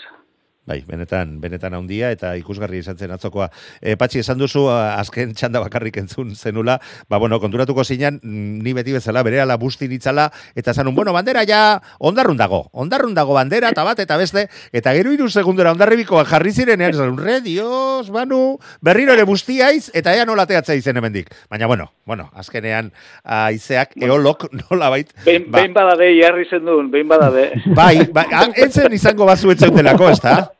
Bai, 0.63 0.77
benetan, 0.87 1.41
benetan 1.43 1.73
handia 1.75 2.07
eta 2.15 2.29
ikusgarri 2.39 2.77
izan 2.79 2.95
zen 2.95 3.11
atzokoa. 3.11 3.49
E, 3.83 3.97
patxi, 3.99 4.21
esan 4.21 4.37
duzu, 4.39 4.61
azken 4.71 5.33
txanda 5.35 5.59
bakarrik 5.59 5.97
entzun 5.99 6.29
zenula, 6.39 6.77
ba, 7.11 7.17
bueno, 7.19 7.35
konturatuko 7.43 7.83
zinan, 7.83 8.21
mm, 8.23 8.61
ni 8.63 8.71
beti 8.71 8.95
bezala, 8.95 9.25
bere 9.27 9.41
ala 9.43 9.57
busti 9.59 9.89
nitzala, 9.91 10.29
eta 10.55 10.71
zanun, 10.71 10.95
bueno, 10.95 11.11
bandera 11.11 11.43
ja, 11.43 11.81
ondarrun 11.99 12.39
dago, 12.39 12.61
ondarrun 12.71 13.11
dago 13.17 13.35
bandera, 13.35 13.73
eta 13.75 13.83
bat, 13.83 13.99
eta 13.99 14.15
beste, 14.21 14.45
eta 14.71 14.93
gero 14.95 15.11
iru 15.11 15.27
segundora 15.27 15.73
ondarribikoa 15.75 16.23
jarri 16.31 16.55
zirenean, 16.55 16.95
zanun, 16.95 17.19
re, 17.19 17.41
dios, 17.43 18.07
banu, 18.07 18.55
berriro 18.79 19.17
ere 19.19 19.27
bustiaiz, 19.27 19.91
eta 19.91 20.15
ea 20.15 20.23
nola 20.23 20.47
teatzea 20.47 20.79
izen 20.79 20.95
hemendik. 20.95 21.27
Baina, 21.51 21.67
bueno, 21.67 21.89
bueno, 22.07 22.29
azkenean, 22.39 22.93
aizeak, 23.25 23.97
eolok, 23.99 24.47
nola 24.71 24.93
bait, 24.95 25.11
Behin, 25.27 25.51
behin 25.51 25.75
badade, 25.75 26.07
jarri 26.21 26.47
zen 26.47 26.63
duen, 26.63 26.87
behin 26.87 27.11
badade. 27.11 27.49
Bai, 27.75 28.07
bai, 28.15 28.29
ah, 28.31 28.47
entzen 28.55 28.95
izango 28.95 29.27
bazu 29.27 29.51
etzeutelako, 29.51 30.07
ez 30.15 30.23
da? 30.23 30.52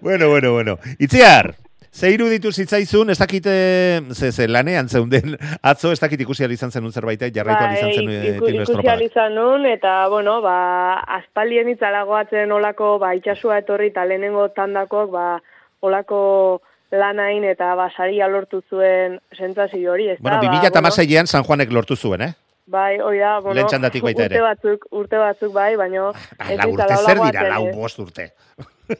Bueno, 0.00 0.28
bueno, 0.28 0.52
bueno. 0.52 0.78
Itziar, 0.98 1.54
ze 1.94 2.10
iruditu 2.10 2.50
zitzaizun, 2.52 3.10
ez 3.10 3.18
dakite, 3.18 4.02
ze, 4.12 4.32
ze 4.32 4.48
lanean 4.48 4.88
zeunden, 4.88 5.36
atzo 5.62 5.92
ez 5.92 6.00
dakit 6.00 6.20
ikusi 6.20 6.44
izan 6.50 6.70
zenun 6.72 6.92
zerbait, 6.92 7.20
jarraitu 7.34 7.64
Bai, 7.64 7.76
izan 7.78 7.92
zen 7.94 8.08
eh, 8.10 8.36
iku- 8.36 8.46
tiro 8.46 8.62
ikusi 8.62 8.62
estropadak. 8.72 9.02
izan 9.10 9.34
nun, 9.34 9.66
eta, 9.66 10.08
bueno, 10.08 10.40
ba, 10.42 10.94
aspaldien 11.20 11.68
itzalagoatzen 11.68 12.52
olako, 12.52 12.98
ba, 12.98 13.14
itxasua 13.14 13.58
etorri 13.62 13.88
eta 13.92 14.04
lehenengo 14.04 14.48
tandakok, 14.48 15.10
ba, 15.10 15.40
olako 15.80 16.60
lanain 16.90 17.44
eta 17.44 17.74
basaria 17.74 18.28
lortu 18.28 18.60
zuen 18.70 19.20
sentsazio 19.36 19.92
hori, 19.92 20.08
ez 20.10 20.18
Bueno, 20.20 20.40
da? 20.42 20.50
2006an 20.70 21.26
San 21.26 21.44
Juanek 21.44 21.70
lortu 21.72 21.96
zuen, 21.96 22.22
eh? 22.22 22.32
Bai, 22.66 22.98
hoi 22.98 23.18
da, 23.18 23.38
bueno, 23.40 23.58
Lehen 23.58 23.68
txandatik 23.68 24.04
baita 24.06 24.24
ere. 24.24 24.38
urte 24.38 24.44
batzuk, 24.48 24.84
urte 24.96 25.18
batzuk 25.20 25.52
bai, 25.52 25.74
baino... 25.76 26.12
Ba, 26.38 26.46
ez 26.48 26.58
lau 26.62 26.70
urte, 26.72 26.96
zer 26.96 27.20
dira, 27.20 27.42
lau 27.52 27.64
bost 27.76 27.98
urte. 28.00 28.30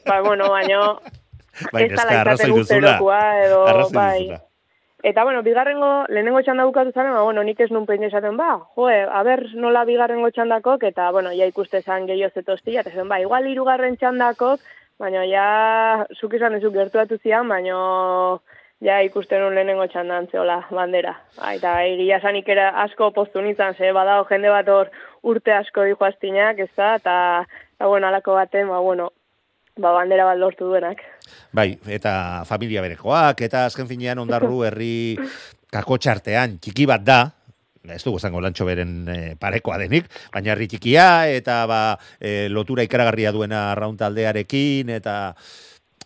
Ba, 0.05 0.20
bueno, 0.20 0.50
baino... 0.53 0.81
Bai, 1.72 1.85
ez 1.85 1.92
neska, 1.92 2.16
arrazoi 2.20 2.50
duzula. 2.50 2.96
edo, 3.44 3.61
Arrazoi 3.70 3.94
bai. 3.94 4.18
duzula. 4.24 4.40
Eta, 5.05 5.22
bueno, 5.22 5.42
bigarrengo, 5.46 5.90
lehenengo 6.09 6.40
txanda 6.42 6.64
bukatu 6.66 6.90
zaren, 6.92 7.12
ba, 7.14 7.22
bueno, 7.22 7.44
nik 7.46 7.61
ez 7.61 7.70
nun 7.70 7.85
peine 7.87 8.09
esaten, 8.09 8.37
ba, 8.37 8.57
joe, 8.74 8.96
aber 9.07 9.44
nola 9.55 9.85
bigarrengo 9.85 10.31
txandakok, 10.35 10.83
eta, 10.90 11.11
bueno, 11.14 11.31
ja 11.37 11.46
ikuste 11.46 11.83
zan 11.83 12.09
gehiago 12.09 12.35
zetozti, 12.35 12.74
eta 12.81 12.90
zen, 12.90 13.09
ba, 13.09 13.20
igual 13.22 13.46
hirugarren 13.46 13.96
txandakok, 14.00 14.64
baina 14.98 15.22
ja, 15.31 15.46
zuk 16.18 16.35
izan 16.35 16.57
ezuk 16.59 16.74
gertuatu 16.74 17.20
zian, 17.22 17.48
baina 17.53 17.77
ja 18.82 19.00
ikusten 19.04 19.42
nun 19.42 19.54
lehenengo 19.54 19.87
txandan 19.90 20.28
zeola 20.32 20.60
bandera. 20.70 21.14
Ba, 21.38 21.52
eta 21.56 21.74
egia 21.87 22.20
zan 22.20 22.37
ikera 22.40 22.70
asko 22.84 23.10
postu 23.16 23.42
nintzen, 23.42 23.76
ze 23.78 23.92
badao 23.92 24.24
jende 24.30 24.50
bat 24.50 24.68
hor 24.68 24.90
urte 25.22 25.52
asko 25.52 25.84
dihoaztinak, 25.88 26.58
ez 26.58 26.70
da, 26.76 26.94
eta, 27.00 27.18
eta, 27.76 27.87
bueno, 27.87 28.08
alako 28.08 28.34
baten, 28.38 28.68
ba, 28.68 28.80
bueno, 28.84 29.10
ba, 29.78 29.92
bandera 29.92 30.26
bat 30.28 30.38
lortu 30.38 30.68
duenak. 30.68 31.00
Bai, 31.52 31.70
eta 31.87 32.44
familia 32.48 32.82
berekoak, 32.84 33.40
eta 33.46 33.66
azken 33.70 33.88
finean 33.88 34.20
ondarru 34.22 34.62
herri 34.68 35.16
kakotxartean 35.72 36.58
txiki 36.62 36.87
bat 36.87 37.04
da, 37.04 37.22
ez 37.84 38.00
dugu 38.04 38.18
zango 38.18 38.40
lantxo 38.40 38.64
beren 38.64 38.92
e, 39.12 39.18
parekoa 39.40 39.76
denik, 39.82 40.06
baina 40.32 40.54
herri 40.54 40.68
txikia, 40.70 41.28
eta 41.28 41.64
ba, 41.68 41.80
e, 42.20 42.48
lotura 42.48 42.84
ikaragarria 42.87 43.32
duena 43.32 43.70
arraun 43.72 43.96
taldearekin, 44.00 44.92
eta 44.94 45.34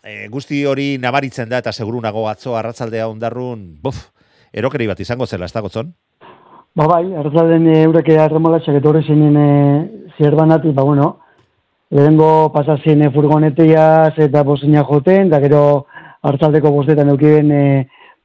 e, 0.03 0.27
guzti 0.29 0.63
hori 0.65 0.97
nabaritzen 1.01 1.49
da, 1.49 1.59
eta 1.63 1.73
segurunago 1.73 2.27
atzo 2.29 2.55
arratzaldea 2.57 3.07
ondarrun, 3.09 3.65
buf, 3.81 4.09
erokeri 4.53 4.87
bat 4.87 4.99
izango 4.99 5.25
zela, 5.25 5.45
ez 5.45 5.53
da 5.53 5.63
gotzon? 5.65 5.93
Ba 6.77 6.85
bai, 6.87 7.03
arratzalden 7.17 7.65
eureke 7.81 8.17
arremolatxak 8.19 8.79
etorre 8.79 9.01
zinen 9.03 9.37
e, 9.37 9.49
zierbanati, 10.17 10.71
ba 10.71 10.85
bueno, 10.87 11.09
lehenengo 11.91 12.51
pasazien 12.53 13.07
furgonetiaz 13.13 14.13
eta 14.17 14.43
bozina 14.43 14.83
joten, 14.85 15.29
da 15.29 15.39
gero 15.41 15.63
hartzaldeko 16.21 16.71
bostetan 16.71 17.09
eukiben 17.09 17.51
e, 17.51 17.63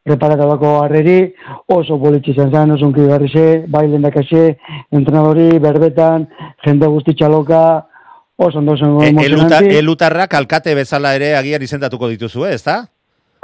preparatabako 0.05 0.75
harreri, 0.83 1.33
oso 1.73 1.97
politxe 1.99 2.35
izan 2.35 2.53
zen, 2.53 2.75
oso 2.75 2.91
unki 2.91 3.07
garrize, 3.09 3.65
bai 3.73 3.87
lendakase, 3.89 4.45
entrenadori, 4.93 5.59
berbetan, 5.65 6.27
jende 6.67 6.91
guzti 6.93 7.15
txaloka, 7.17 7.65
oso 8.37 8.59
ondo 8.59 8.77
zen 8.77 8.89
E, 9.01 9.09
emozionanti. 9.09 9.27
eluta, 9.27 9.59
elutarrak 9.79 10.35
alkate 10.35 10.75
bezala 10.75 11.15
ere 11.15 11.37
agian 11.37 11.63
izendatuko 11.63 12.09
dituzu, 12.09 12.47
ez 12.47 12.63
da? 12.65 12.85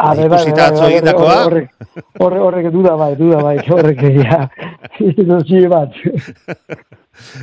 Ah, 0.00 0.14
bai, 0.14 0.29
bai, 0.29 0.44
bai, 0.50 0.70
bai, 0.72 0.92
egindakoa. 0.94 1.35
Horrek, 1.44 1.70
horrek, 2.18 2.70
duda 2.72 2.94
bai, 2.96 3.11
duda 3.16 3.42
bai, 3.44 3.59
horrek, 3.76 4.00
ja, 4.24 4.48
instituzio 4.98 5.68
bat. 5.68 5.92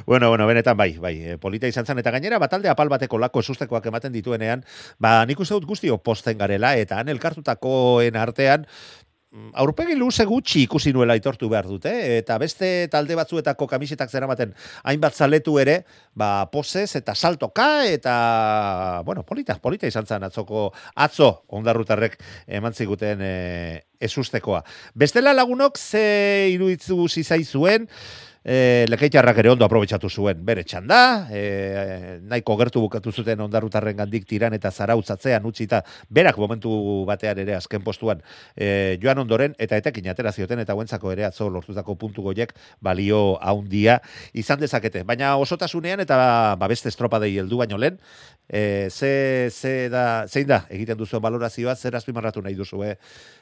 Bueno, 0.08 0.30
bueno, 0.30 0.48
benetan 0.48 0.76
bai, 0.78 0.98
bai, 0.98 1.12
e, 1.22 1.38
polita 1.38 1.68
izan 1.70 1.86
zen, 1.86 2.00
eta 2.02 2.10
gainera 2.10 2.40
batalde 2.42 2.70
apal 2.72 2.90
bateko 2.90 3.20
lako 3.22 3.44
esustekoak 3.44 3.86
ematen 3.86 4.14
dituenean, 4.16 4.64
ba, 4.98 5.20
nik 5.30 5.40
uste 5.44 5.54
dut 5.54 5.68
guzti 5.70 5.92
oposten 5.94 6.40
garela, 6.40 6.72
eta 6.82 6.98
han 6.98 7.12
elkartutakoen 7.14 8.16
artean, 8.18 8.66
aurpegi 9.60 9.96
luze 9.96 10.24
gutxi 10.26 10.62
ikusi 10.64 10.94
nuela 10.96 11.16
aitortu 11.18 11.50
behar 11.52 11.68
dute, 11.68 11.92
eta 12.18 12.38
beste 12.40 12.88
talde 12.92 13.16
batzuetako 13.20 13.68
kamisetak 13.68 14.10
zeramaten 14.10 14.54
hainbat 14.88 15.18
zaletu 15.18 15.58
ere, 15.60 15.82
ba, 16.16 16.48
posez 16.52 16.96
eta 17.00 17.16
saltoka, 17.16 17.68
eta, 17.92 19.02
bueno, 19.06 19.26
polita, 19.28 19.58
polita 19.60 19.88
izan 19.88 20.08
zen 20.08 20.24
atzoko, 20.28 20.70
atzo, 20.96 21.32
ondarrutarrek 21.60 22.18
eman 22.48 22.74
ziguten 22.74 23.22
e, 23.22 23.36
esustekoa. 24.00 24.64
Bestela 24.96 25.36
lagunok 25.36 25.78
ze 25.78 26.08
iruditzu 26.54 27.08
zizai 27.10 27.44
zuen, 27.44 27.90
E, 28.48 28.86
lekeitarrak 28.88 29.42
ere 29.42 29.50
ondo 29.52 29.66
aprobetsatu 29.68 30.08
zuen 30.08 30.40
bere 30.48 30.62
txanda, 30.64 30.98
e, 31.36 31.42
nahiko 32.32 32.56
gertu 32.62 32.80
bukatu 32.86 33.12
zuten 33.12 33.42
ondarrutarren 33.44 33.98
gandik 34.00 34.24
tiran 34.30 34.56
eta 34.56 34.72
zarautzatzean 34.72 35.44
utzita, 35.50 35.82
berak 36.08 36.40
momentu 36.40 36.72
batean 37.10 37.42
ere 37.44 37.58
azken 37.58 37.84
postuan 37.84 38.24
e, 38.56 38.96
joan 39.04 39.20
ondoren, 39.26 39.58
eta 39.60 39.76
etekin 39.84 40.08
atera 40.14 40.32
zioten 40.32 40.64
eta 40.64 40.78
guentzako 40.80 41.12
ere 41.12 41.28
atzo 41.28 41.50
lortutako 41.52 41.98
puntu 42.00 42.24
goiek 42.30 42.56
balio 42.80 43.36
haundia 43.44 44.00
izan 44.32 44.64
dezakete. 44.64 45.04
Baina 45.04 45.36
osotasunean 45.44 46.08
eta 46.08 46.24
ba, 46.56 46.72
beste 46.72 46.88
estropadei 46.88 47.34
heldu 47.44 47.60
baino 47.60 47.76
lehen, 47.76 48.00
e, 48.48 48.88
ze, 48.90 49.50
ze 49.52 49.90
da, 49.92 50.24
zein 50.32 50.48
da 50.48 50.64
egiten 50.72 50.96
duzuen 50.96 51.22
valorazioa, 51.22 51.76
zer 51.76 52.00
azpimarratu 52.00 52.48
nahi 52.48 52.56
duzue 52.56 52.96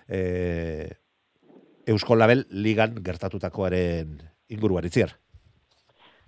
e, 0.09 0.89
Eusko 1.85 2.17
Label 2.17 2.47
ligan 2.49 2.97
gertatutakoaren 3.05 4.34
inguruan 4.49 4.85
itziar. 4.85 5.15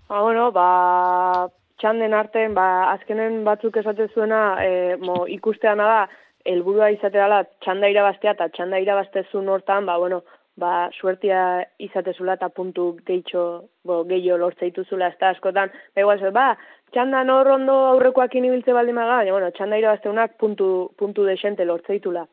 Ba, 0.08 0.22
bueno, 0.22 0.52
ba, 0.52 1.50
txanden 1.82 2.14
artean, 2.14 2.56
ba, 2.58 2.94
azkenen 2.94 3.44
batzuk 3.46 3.78
esate 3.78 4.08
zuena, 4.14 4.42
e, 4.64 4.96
mo, 5.04 5.26
ikusteana 5.28 5.88
da, 5.92 6.00
helburua 6.48 6.90
izate 6.96 7.18
dela 7.20 7.44
txanda 7.64 7.90
irabaztea 7.92 8.34
eta 8.38 8.48
txanda 8.56 8.80
irabaztezun 8.80 9.50
hortan, 9.52 9.86
ba, 9.90 9.98
bueno, 10.00 10.22
ba, 10.58 10.90
suertia 11.00 11.42
izatezula 11.84 12.38
eta 12.40 12.50
puntu 12.50 12.90
gehitxo, 13.06 13.44
bo, 13.86 14.02
gehiago 14.10 14.40
lortze 14.46 14.72
dituzula, 14.72 15.12
ez 15.12 15.20
da 15.20 15.34
askotan, 15.36 15.74
ba, 15.94 16.06
igual, 16.06 16.24
ba, 16.34 16.48
txanda 16.96 17.24
nor 17.28 17.52
ondo 17.58 17.76
aurrekoak 17.92 18.40
inibiltze 18.40 18.74
baldin 18.74 18.98
maga, 18.98 19.20
baina, 19.22 19.36
bueno, 19.36 19.52
txanda 19.52 19.80
irabazteunak 19.82 20.38
puntu, 20.42 20.72
puntu 20.98 21.28
desente 21.28 21.68
lortze 21.68 22.00
ditula. 22.00 22.26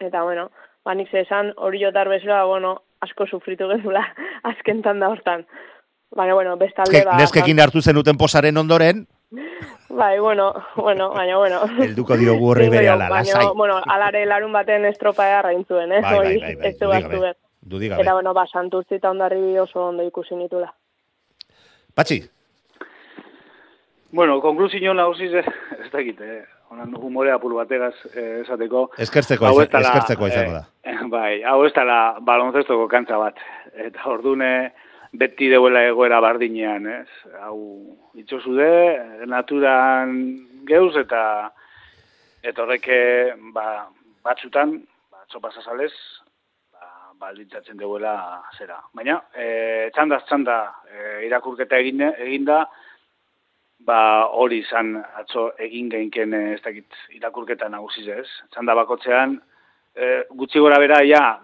Eta, 0.00 0.24
bueno, 0.26 0.50
ba, 0.84 0.94
nik 0.98 1.14
esan 1.14 1.54
hori 1.56 1.82
jotar 1.84 2.10
bezala, 2.10 2.44
bueno, 2.50 2.80
asko 3.00 3.26
sufritu 3.26 3.68
gezula 3.68 4.04
azken 4.52 4.82
tanda 4.82 5.08
hortan. 5.08 5.46
Baina, 6.16 6.34
bueno, 6.34 6.56
bestalde, 6.58 7.04
ba... 7.06 7.16
Neskekin 7.20 7.60
hartu 7.62 7.82
zenuten 7.82 8.18
posaren 8.18 8.56
ondoren, 8.56 9.06
Bai, 9.90 10.18
bueno, 10.18 10.52
bueno, 10.74 11.10
baina, 11.10 11.36
bueno. 11.36 11.60
helduko 11.82 12.16
diogu 12.16 12.48
horri 12.50 12.68
bere 12.68 12.88
ala, 12.88 13.08
lasai. 13.10 13.44
bueno, 13.54 13.76
alare 13.86 14.24
larun 14.26 14.52
baten 14.52 14.84
estropa 14.86 15.28
edarra 15.28 15.52
intzuen, 15.54 15.92
eh? 15.92 16.00
Bai, 16.02 16.16
bai, 16.18 16.40
bai, 16.40 16.54
bai, 16.56 16.68
ez 16.68 17.36
du 17.60 17.78
gabe. 17.78 18.02
Eta, 18.02 18.14
bueno, 18.14 18.34
ba, 18.34 18.46
santurtzi 18.46 18.96
eta 18.98 19.10
ondarri 19.10 19.58
oso 19.58 19.88
ondo 19.88 20.02
ikusi 20.06 20.34
nitula. 20.34 20.72
Patxi, 21.94 22.22
Bueno, 24.12 24.40
konklusio 24.42 24.92
nagusiz 24.94 25.32
ez 25.32 25.46
ez 25.46 25.90
dakit, 25.92 26.20
eh, 26.20 26.44
honan 26.70 26.94
humore 26.94 27.32
apur 27.34 27.54
bategaz 27.58 27.94
eh, 28.14 28.42
esateko. 28.44 28.84
eskertzeko, 29.04 29.48
Hau 29.48 29.58
ez 29.62 29.68
eskertzeko 29.68 30.28
izango 30.30 30.58
da. 30.60 30.62
eh, 30.86 30.98
bai, 31.10 31.42
hau 31.42 31.64
ez 31.66 31.72
dela 31.74 31.98
balonzestoko 32.26 32.86
kantza 32.88 33.18
bat. 33.18 33.40
Eta 33.74 34.06
ordune 34.10 34.70
beti 35.12 35.48
deuela 35.50 35.82
egoera 35.88 36.20
bardinean, 36.22 36.86
ez? 36.86 37.08
Hau 37.42 37.58
itxosu 38.14 38.54
de, 38.54 38.70
naturan 39.26 40.14
geuz 40.68 40.94
eta 41.02 41.22
eta 42.46 42.62
horrek 42.62 42.86
eh, 42.88 43.34
ba, 43.54 43.88
batzutan, 44.24 44.78
ba, 45.10 45.24
txopa 45.28 45.50
sazalez, 45.50 45.92
ba, 46.72 46.86
baldintzatzen 47.18 47.80
deuela 47.80 48.14
zera. 48.56 48.78
Baina, 48.94 49.18
e, 49.34 49.90
txandaz 49.96 50.22
txanda 50.28 50.60
e, 50.86 51.26
irakurketa 51.26 51.82
egin, 51.82 52.06
eginda, 52.12 52.62
ba 53.86 54.26
hori 54.26 54.60
izan 54.64 54.96
atzo 55.18 55.50
egin 55.58 55.88
geinken 55.92 56.34
eh, 56.34 56.54
ez 56.54 56.62
dakit 56.64 56.98
irakurketa 57.16 57.68
nagusiz 57.68 58.06
ez. 58.08 58.26
Txanda 58.52 58.76
bakotzean 58.76 59.38
e, 59.94 60.10
gutxi 60.36 60.60
gora 60.60 60.78
bera 60.78 61.00
ja 61.06 61.40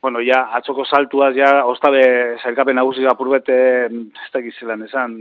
bueno, 0.00 0.22
ja 0.24 0.46
atzoko 0.56 0.86
saltuaz 0.88 1.34
ja 1.36 1.64
ostabe 1.68 2.02
zailkapen 2.42 2.78
nagusi 2.80 3.04
apurbet 3.06 3.48
ez 3.52 4.30
dakit 4.32 4.56
zelan 4.56 4.86
esan 4.86 5.16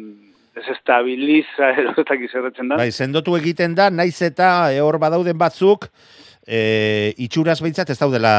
desestabiliza 0.56 1.74
edo 1.76 1.94
ez 1.98 2.06
dakit 2.08 2.32
zerretzen 2.32 2.72
da. 2.72 2.80
Bai, 2.80 2.92
sendotu 2.92 3.36
egiten 3.38 3.76
da, 3.76 3.90
naiz 3.90 4.18
eta 4.26 4.72
eh, 4.72 4.80
hor 4.84 5.00
badauden 5.02 5.38
batzuk, 5.38 5.90
e, 6.48 7.14
itxuraz 7.26 7.60
behintzat 7.62 7.92
ez 7.94 8.00
daudela 8.00 8.34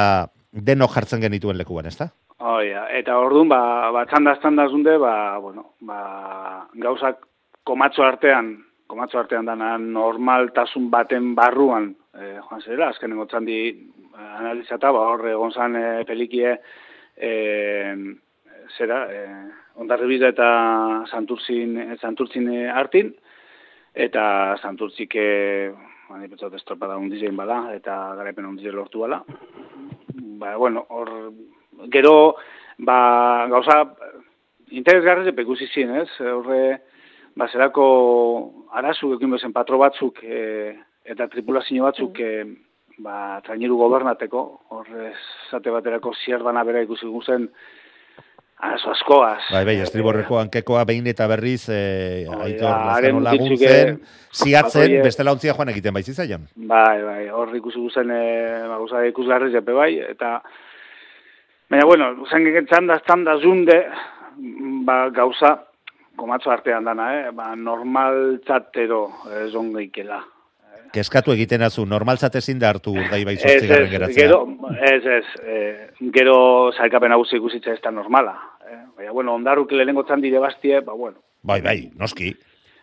denok 0.51 0.97
jartzen 0.97 1.23
genituen 1.23 1.61
lekuan, 1.61 1.87
ezta? 1.87 2.11
Oh, 2.41 2.59
ja. 2.65 2.87
Eta 2.97 3.19
orduan, 3.21 3.51
ba, 3.53 3.91
ba 3.95 4.07
txanda 4.09 4.39
txanda 4.41 4.67
zunde, 4.73 4.97
ba, 4.99 5.13
bueno, 5.45 5.75
ba, 5.87 6.01
gauzak 6.83 7.21
komatxo 7.71 8.03
artean, 8.03 8.55
komatxo 8.91 9.21
artean 9.21 9.47
dana 9.47 9.77
normaltasun 9.79 10.89
baten 10.91 11.35
barruan, 11.39 11.93
eh, 12.19 12.39
joan 12.43 12.65
zela, 12.67 12.91
azkenengo 12.91 13.29
txandi 13.31 13.59
eh, 13.71 14.31
analizata, 14.41 14.91
ba, 14.97 15.07
hor 15.13 15.29
egon 15.31 15.55
zan 15.55 15.79
eh, 15.79 16.03
pelikie, 16.09 16.57
eh, 17.17 17.95
zera, 18.77 19.05
eh, 19.15 19.45
ondarribide 19.83 20.33
eta 20.35 20.49
santurtzin, 21.11 21.79
santurtzin 22.01 22.51
eh, 22.57 22.67
artin, 22.83 23.15
eta 23.95 24.25
santurtzik, 24.59 25.15
eh, 25.15 25.71
bani 26.11 26.27
petzot 26.31 26.55
estropada 26.59 26.99
undizein 26.99 27.39
bala, 27.39 27.63
eta 27.77 27.97
garaipen 28.19 28.51
undizein 28.51 28.75
lortu 28.75 29.07
bala. 29.07 29.23
Ba, 30.43 30.57
bueno, 30.59 30.87
hor, 30.91 31.11
gero, 31.95 32.15
ba, 32.83 33.01
gauza, 33.53 33.85
interesgarri 34.75 35.31
zepe 35.31 35.47
ikusi 35.47 35.71
zien, 35.71 35.95
ez? 36.03 36.09
Horre, 36.19 36.63
ba, 37.40 37.48
zerako 37.48 37.85
arazu 38.76 39.14
ekin 39.16 39.33
bezen 39.37 39.55
patro 39.57 39.81
batzuk 39.81 40.20
e, 40.22 40.74
eta 41.09 41.29
tripulazio 41.33 41.87
batzuk 41.88 42.20
e, 42.20 42.33
ba, 43.00 43.40
traineru 43.46 43.79
gobernateko, 43.81 44.46
horre 44.76 45.14
zate 45.50 45.72
baterako 45.72 46.12
zierdana 46.20 46.64
bera 46.68 46.83
ikusi 46.85 47.09
guzen 47.09 47.48
arazo 48.61 48.90
askoaz. 48.92 49.46
Bai, 49.55 49.64
bai, 49.64 49.79
estriborreko 49.87 50.37
hankekoa 50.42 50.85
behin 50.90 51.09
eta 51.09 51.24
berriz 51.31 51.62
e, 51.72 51.81
aitor 52.29 53.22
laguntzen, 53.24 53.94
eh, 53.94 54.18
ziatzen, 54.37 54.98
bestela 55.07 55.33
ontzia 55.33 55.57
joan 55.57 55.72
egiten 55.72 55.96
baitzizaian. 55.96 56.44
Bai, 56.68 56.98
bai, 57.07 57.22
hor 57.33 57.57
ikusi 57.57 57.81
guzen, 57.81 58.12
e, 58.12 58.26
ba, 58.66 58.76
gauza 58.83 59.07
ikusgarri 59.09 59.48
zepe 59.57 59.76
bai, 59.76 59.94
eta 60.12 60.40
Baina, 61.70 61.85
bueno, 61.87 62.07
zen 62.26 62.48
txanda, 62.66 62.96
txanda 63.07 63.37
zunde, 63.38 63.76
ba, 64.83 65.05
gauza, 65.14 65.53
komatzo 66.21 66.53
artean 66.53 66.85
dana, 66.85 67.09
eh? 67.17 67.33
ba, 67.33 67.55
normal 67.57 68.39
txatero 68.47 69.07
ez 69.41 69.55
ongeikela. 69.57 70.21
Keskatu 70.91 71.33
egiten 71.33 71.63
azu, 71.63 71.85
normaltzat 71.87 72.37
ezin 72.41 72.59
da 72.59 72.73
hartu 72.75 72.93
urdai 72.99 73.23
bai 73.25 73.37
zortzigarren 73.39 73.91
geratzea. 73.93 74.27
gero, 74.27 74.41
ez, 74.91 75.03
ez, 75.19 75.27
eh, 75.47 75.91
gero 76.15 76.37
zailkapen 76.75 77.15
nagusi 77.15 77.39
ikusitza 77.39 77.77
ez 77.77 77.83
da 77.85 77.93
normala. 77.95 78.35
Eh? 78.67 78.81
Baina, 78.99 79.13
bueno, 79.15 79.37
ondarruk 79.39 79.71
lehenengo 79.73 80.03
txandide 80.09 80.43
bastie, 80.43 80.81
ba, 80.87 80.97
bueno, 80.99 81.21
Bai, 81.43 81.61
bai, 81.65 81.91
noski. 81.97 82.35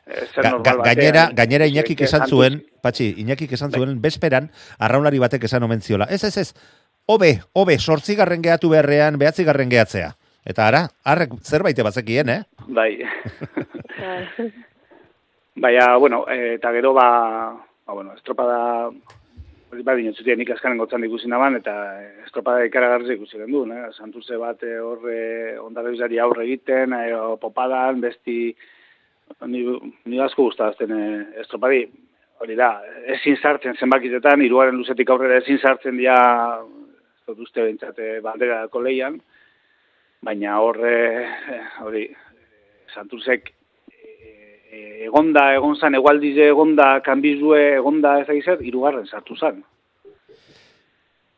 zer 0.08 0.44
Ga, 0.44 0.54
ga, 0.64 0.76
gainera, 0.88 1.28
gainera 1.36 1.68
Iñakik 1.68 2.02
esan 2.08 2.26
zuen, 2.28 2.62
patxi, 2.82 3.12
Iñakik 3.22 3.52
esan 3.54 3.72
zuen, 3.72 4.00
bezperan, 4.02 4.50
arraunlari 4.80 5.20
batek 5.20 5.44
esan 5.50 5.64
omen 5.68 5.82
ziola. 5.82 6.08
Ez, 6.10 6.24
ez, 6.24 6.38
ez, 6.38 6.54
hobe, 7.06 7.42
hobe, 7.54 7.78
sortzigarren 7.78 8.42
gehatu 8.42 8.72
beharrean, 8.74 9.20
behatzigarren 9.20 9.70
gehatzea. 9.70 10.16
Eta 10.48 10.68
ara, 10.70 10.86
harrek 11.04 11.36
zerbait 11.44 11.80
bazekien, 11.84 12.30
eh? 12.32 12.42
Bai. 12.68 12.92
Bai. 14.00 14.48
Baina, 15.58 15.96
bueno, 15.98 16.26
eh, 16.30 16.54
eta 16.56 16.72
gero, 16.72 16.94
ba, 16.94 17.10
ba 17.86 17.94
bueno, 17.94 18.14
estropada, 18.14 18.92
hori 19.72 19.84
ba, 19.84 19.96
dinotzutia 19.98 20.36
nik 20.38 20.52
askaren 20.54 20.78
gotzan 20.78 21.04
ikusi 21.08 21.28
naban, 21.28 21.58
eta 21.58 21.74
eh, 21.98 22.12
estropada 22.28 22.64
ikaragarri 22.68 23.18
ikusi 23.18 23.42
den 23.42 23.52
du, 23.52 23.66
ne? 23.66 23.88
Santurze 23.98 24.38
bat 24.38 24.62
eh, 24.64 24.78
horre 24.80 25.58
ondarrebizari 25.60 26.22
aurre 26.22 26.46
egiten, 26.46 26.94
eh, 26.94 27.16
o 27.18 27.40
popadan, 27.42 28.00
besti, 28.06 28.54
ni, 29.50 29.64
ni 30.06 30.22
asko 30.22 30.46
gustazten 30.46 30.94
eh, 30.94 31.42
estropadi, 31.42 31.82
hori 32.38 32.56
da, 32.56 32.76
ezin 33.18 33.40
sartzen 33.42 33.82
zenbakitetan, 33.82 34.46
hiruaren 34.46 34.78
luzetik 34.78 35.10
aurrera 35.10 35.42
ezin 35.42 35.58
sartzen 35.58 35.98
dira, 35.98 36.22
ez 37.18 37.26
dut 37.34 37.50
uste 37.50 37.66
bentsate, 37.66 38.20
banderako 38.22 38.86
leian, 38.86 39.18
baina 40.22 40.60
horre, 40.62 41.24
eh, 41.24 41.62
hori, 41.86 42.04
eh, 42.04 42.16
Santurzek 42.94 43.52
eh, 43.92 45.06
egonda, 45.06 45.54
egon 45.56 45.76
zan, 45.78 45.96
egualdize 45.96 46.48
egonda, 46.50 47.02
kanbizue, 47.06 47.76
egonda 47.78 48.20
ez 48.22 48.44
zer, 48.44 48.62
irugarren 48.66 49.08
sartu 49.08 49.36
zan. 49.38 49.64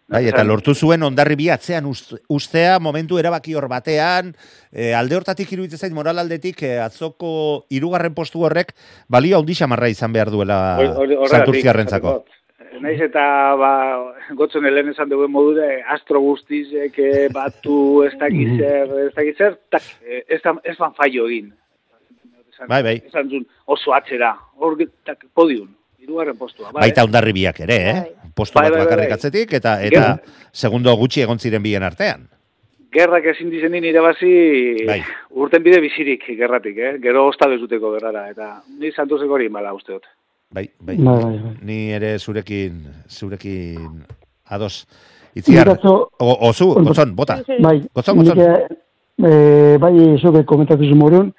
Bai, 0.09 0.23
eta 0.25 0.41
lortu 0.41 0.73
zuen 0.73 1.03
ondarri 1.05 1.35
bi 1.37 1.51
atzean 1.53 1.85
ust- 1.85 2.15
ustea 2.33 2.79
momentu 2.81 3.19
erabaki 3.21 3.53
hor 3.53 3.67
batean, 3.69 4.31
e, 4.73 4.87
alde 4.97 5.15
hortatik 5.19 5.51
iruditzen 5.53 5.77
zait 5.77 5.93
moral 5.93 6.17
aldetik 6.17 6.63
e, 6.65 6.79
atzoko 6.81 7.65
hirugarren 7.69 8.15
postu 8.17 8.41
horrek 8.41 8.73
balio 9.07 9.37
handi 9.37 9.53
xamarra 9.53 9.89
izan 9.93 10.11
behar 10.11 10.31
duela 10.33 10.57
santurtziarrentzako. 11.29 12.23
Naiz 12.79 12.99
eta 13.01 13.21
ba, 13.59 13.69
gotzen 14.37 14.65
helen 14.67 14.91
esan 14.91 15.09
dugu 15.09 15.25
modure 15.31 15.81
astro 15.89 16.19
guztizek 16.21 16.99
eh, 17.01 17.27
batu 17.33 18.03
ez 18.05 18.13
dakiz 18.21 18.49
zer, 18.59 18.93
ez 19.07 19.13
dakiz 19.15 19.35
zer, 19.37 19.57
tak, 19.73 19.83
eh, 20.05 20.21
ez, 20.27 20.39
da, 20.43 20.53
ez 20.63 20.77
ban 20.77 20.93
fallo 20.93 21.25
egin. 21.27 21.49
Esan- 22.53 22.69
Bai, 22.69 22.81
bai. 22.83 22.95
Esan 23.07 23.29
zuen 23.29 23.45
oso 23.65 23.93
atzera, 23.95 24.35
hor 24.59 24.77
tak, 25.07 25.25
podium, 25.33 25.69
irugarren 25.99 26.37
postua. 26.37 26.71
Bai, 26.71 26.85
Baita 26.89 27.03
ondarri 27.07 27.33
biak 27.33 27.59
ere, 27.65 27.77
eh? 27.89 28.03
Postu 28.35 28.59
Bai, 28.59 28.67
bat 28.69 28.71
bai, 28.71 28.79
bai, 28.79 28.85
bakarrik 28.85 29.09
bai. 29.09 29.17
atzetik, 29.17 29.53
eta, 29.59 29.77
eta 29.83 30.03
segundo 30.51 30.93
gutxi 30.95 31.21
egon 31.25 31.39
ziren 31.39 31.63
bien 31.63 31.83
artean. 31.83 32.27
Gerrak 32.93 33.25
ezin 33.33 33.49
dizenin 33.53 33.83
irabazi 33.85 34.85
Bai. 34.87 35.01
urten 35.31 35.61
bide 35.63 35.79
bizirik 35.81 36.23
gerratik, 36.37 36.77
eh? 36.77 36.93
gero 37.01 37.27
osta 37.27 37.47
bezuteko 37.47 37.91
gerrara, 37.97 38.29
eta 38.31 38.61
ni 38.79 38.91
santuzeko 38.91 39.33
hori 39.37 39.49
mala 39.49 39.73
uste 39.73 39.93
dut. 39.93 40.05
Bai, 40.51 40.69
bai. 40.81 40.97
Bai, 40.97 41.23
bai, 41.23 41.37
bai. 41.37 41.53
Ni 41.61 41.91
ere 41.93 42.17
zurekin, 42.17 42.81
zurekin 43.07 44.03
ados. 44.49 44.87
Itziar, 45.35 45.67
Nik 45.67 45.77
atzo- 45.77 46.07
o, 46.17 46.37
ozu, 46.49 46.73
gotzon, 46.83 47.13
bota. 47.15 47.35
Bai, 47.61 47.83
Gotzon, 47.93 48.17
gotzon. 48.17 48.39
eh, 48.39 49.77
bai, 49.79 50.17
zuke 50.17 50.43
komentatu 50.45 50.83
zu 50.89 50.95
morun, 50.95 51.31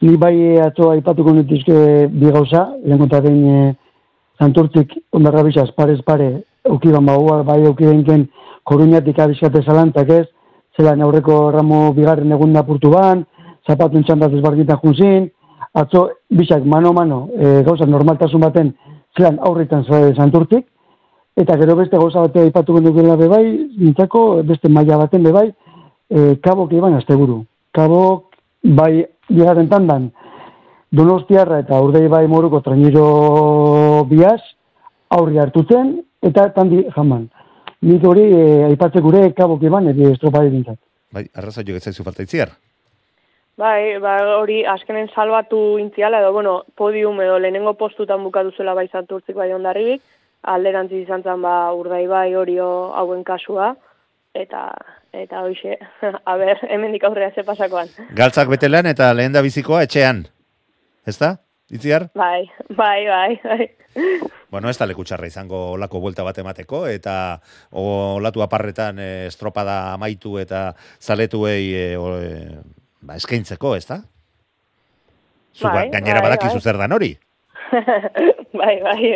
ni 0.00 0.16
bai 0.16 0.58
atzo 0.60 0.90
aipatuko 0.92 1.32
nituzke 1.32 2.06
bi 2.08 2.30
gauza, 2.30 2.68
lehen 2.84 2.98
kontaten 2.98 3.36
e, 3.48 3.74
santurtzik 4.38 4.92
ondarra 5.10 5.42
bizaz, 5.42 5.70
parez 5.74 6.00
pare, 6.06 6.44
ukiban 6.68 7.04
baua, 7.06 7.42
bai 7.42 7.66
ukibenken 7.66 8.28
koruñatik 8.64 9.18
abizkate 9.18 9.62
zalantak 9.64 10.08
ez, 10.10 10.26
zelan 10.76 11.02
aurreko 11.02 11.50
ramo 11.50 11.92
bigarren 11.92 12.30
egun 12.32 12.56
apurtu 12.56 12.90
ban, 12.90 13.24
zapatun 13.66 14.04
txandat 14.04 14.32
ezbargitan 14.38 14.78
junzin, 14.84 15.30
atzo 15.72 16.10
bizak 16.30 16.64
mano-mano 16.64 17.28
e, 17.36 17.62
gauza 17.62 17.86
normaltasun 17.86 18.40
baten 18.40 18.74
zelan 19.16 19.38
aurritan 19.40 19.84
santurtik, 20.16 20.66
Eta 21.32 21.56
gero 21.56 21.76
beste 21.76 21.96
gauza 21.96 22.20
batea 22.26 22.44
aipatuko 22.44 22.80
dukela 22.84 23.16
bebai, 23.16 23.44
nintzako 23.80 24.42
beste 24.44 24.68
maila 24.68 24.98
baten 25.00 25.22
bebai, 25.24 25.46
e, 26.12 26.34
kabok 26.44 26.74
iban 26.76 26.98
asteburu. 26.98 27.38
Kabok, 27.72 28.36
bai, 28.76 29.06
bigarren 29.30 29.70
tandan, 29.70 30.10
donostiarra 30.92 31.62
eta 31.64 31.78
urdei 31.80 32.04
bai 32.12 32.26
moruko 32.28 32.60
trainero 32.60 33.06
biaz, 34.10 34.40
aurri 35.08 35.40
hartutzen, 35.40 36.02
eta 36.20 36.50
tandi 36.52 36.84
jaman. 36.96 37.30
Nik 37.88 38.04
hori 38.04 38.26
e, 38.28 38.42
aipatzek 38.68 39.02
gure 39.02 39.24
kabok 39.32 39.64
iban, 39.64 39.88
edo 39.88 40.12
estropari 40.12 40.52
bintzat. 40.52 40.76
Bai, 41.12 41.24
arraza 41.32 41.64
jo 41.64 41.72
getzaizu 41.78 42.04
falta 42.04 42.28
itziar. 42.28 42.52
Bai, 43.60 43.98
ba, 44.00 44.16
hori 44.38 44.62
askenen 44.64 45.10
salbatu 45.12 45.76
intziala, 45.78 46.22
edo, 46.22 46.32
bueno, 46.32 46.54
podium 46.74 47.20
edo 47.20 47.38
lehenengo 47.38 47.74
postutan 47.76 48.22
bukatu 48.24 48.54
zuela 48.56 48.74
bai 48.74 48.88
santurtzik 48.88 49.36
bai 49.36 49.52
ondarribik, 49.52 50.00
alderantziz 50.42 51.02
izan 51.04 51.22
zen 51.22 51.42
ba 51.44 51.72
urdai 51.76 52.06
bai 52.08 52.34
horio 52.34 52.66
hauen 52.96 53.22
kasua, 53.24 53.74
eta 54.34 54.70
eta 55.12 55.42
hoxe, 55.44 55.76
a 56.30 56.36
ber, 56.40 56.64
hemendik 56.72 57.04
aurrera 57.04 57.30
ze 57.34 57.44
pasakoan. 57.44 57.92
Galtzak 58.16 58.48
betelan 58.48 58.88
eta 58.88 59.12
lehen 59.12 59.36
da 59.36 59.44
bizikoa 59.44 59.82
etxean. 59.84 60.24
Ez 61.06 61.18
da? 61.18 61.36
Itziar? 61.72 62.08
Bai, 62.16 62.48
bai, 62.68 63.06
bai, 63.06 63.40
bai. 63.44 63.66
Bueno, 64.52 64.68
ez 64.68 64.76
da 64.80 64.88
lekutxarra 64.88 65.28
izango 65.28 65.58
olako 65.76 66.00
buelta 66.00 66.24
bat 66.24 66.38
emateko, 66.40 66.86
eta 66.88 67.14
olatu 67.80 68.42
aparretan 68.44 68.98
e, 69.00 69.10
estropada 69.28 69.94
amaitu 69.94 70.38
eta 70.40 70.70
zaletuei 71.00 71.72
e, 71.72 71.86
o, 71.96 72.16
e, 72.20 72.60
ba, 73.02 73.18
eskaintzeko, 73.20 73.74
ez 73.76 73.86
da? 73.88 74.00
Zu, 75.52 75.68
Bai, 75.68 75.88
gainera 75.92 76.22
bai, 76.22 76.30
badakizu 76.30 76.58
bai. 76.58 76.64
zer 76.64 76.78
dan 76.80 76.94
hori. 76.96 77.12
bai, 78.60 78.74
bai. 78.84 79.10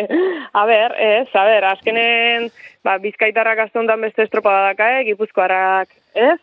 A 0.53 0.65
ber, 0.69 0.97
ez, 1.01 1.29
a 1.33 1.45
ber, 1.49 1.65
azkenen, 1.73 2.51
ba, 2.85 2.99
bizkaitarrak 3.03 3.67
astontan 3.67 4.01
beste 4.05 4.27
estropada 4.27 4.67
daka, 4.71 4.91
eh, 4.99 5.05
gipuzkoarrak, 5.11 5.95
ez? 6.15 6.39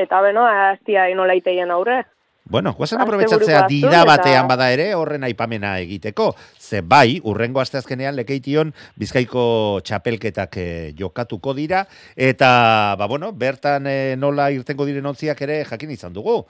Eta 0.00 0.22
beno, 0.24 0.46
aztia 0.48 1.08
inola 1.12 1.36
iteien 1.36 1.70
aurre. 1.70 2.02
Bueno, 2.48 2.72
guazen 2.72 3.00
aprobetsatzea 3.00 3.66
eta- 3.68 4.04
batean 4.08 4.48
bada 4.48 4.70
ere 4.72 4.94
horren 4.94 5.24
aipamena 5.24 5.74
egiteko. 5.80 6.34
Ze 6.58 6.80
bai, 6.80 7.20
urrengo 7.22 7.60
asteazkenean 7.60 8.16
lekeition 8.16 8.72
bizkaiko 8.96 9.80
txapelketak 9.84 10.56
eh, 10.56 10.94
jokatuko 10.98 11.52
dira, 11.54 11.86
eta, 12.16 12.96
ba 12.98 13.06
bueno, 13.06 13.32
bertan 13.32 13.86
eh, 13.86 14.16
nola 14.16 14.50
irtengo 14.50 14.86
diren 14.88 15.06
ontziak 15.06 15.42
ere 15.42 15.64
jakin 15.68 15.90
izan 15.90 16.12
dugu. 16.16 16.46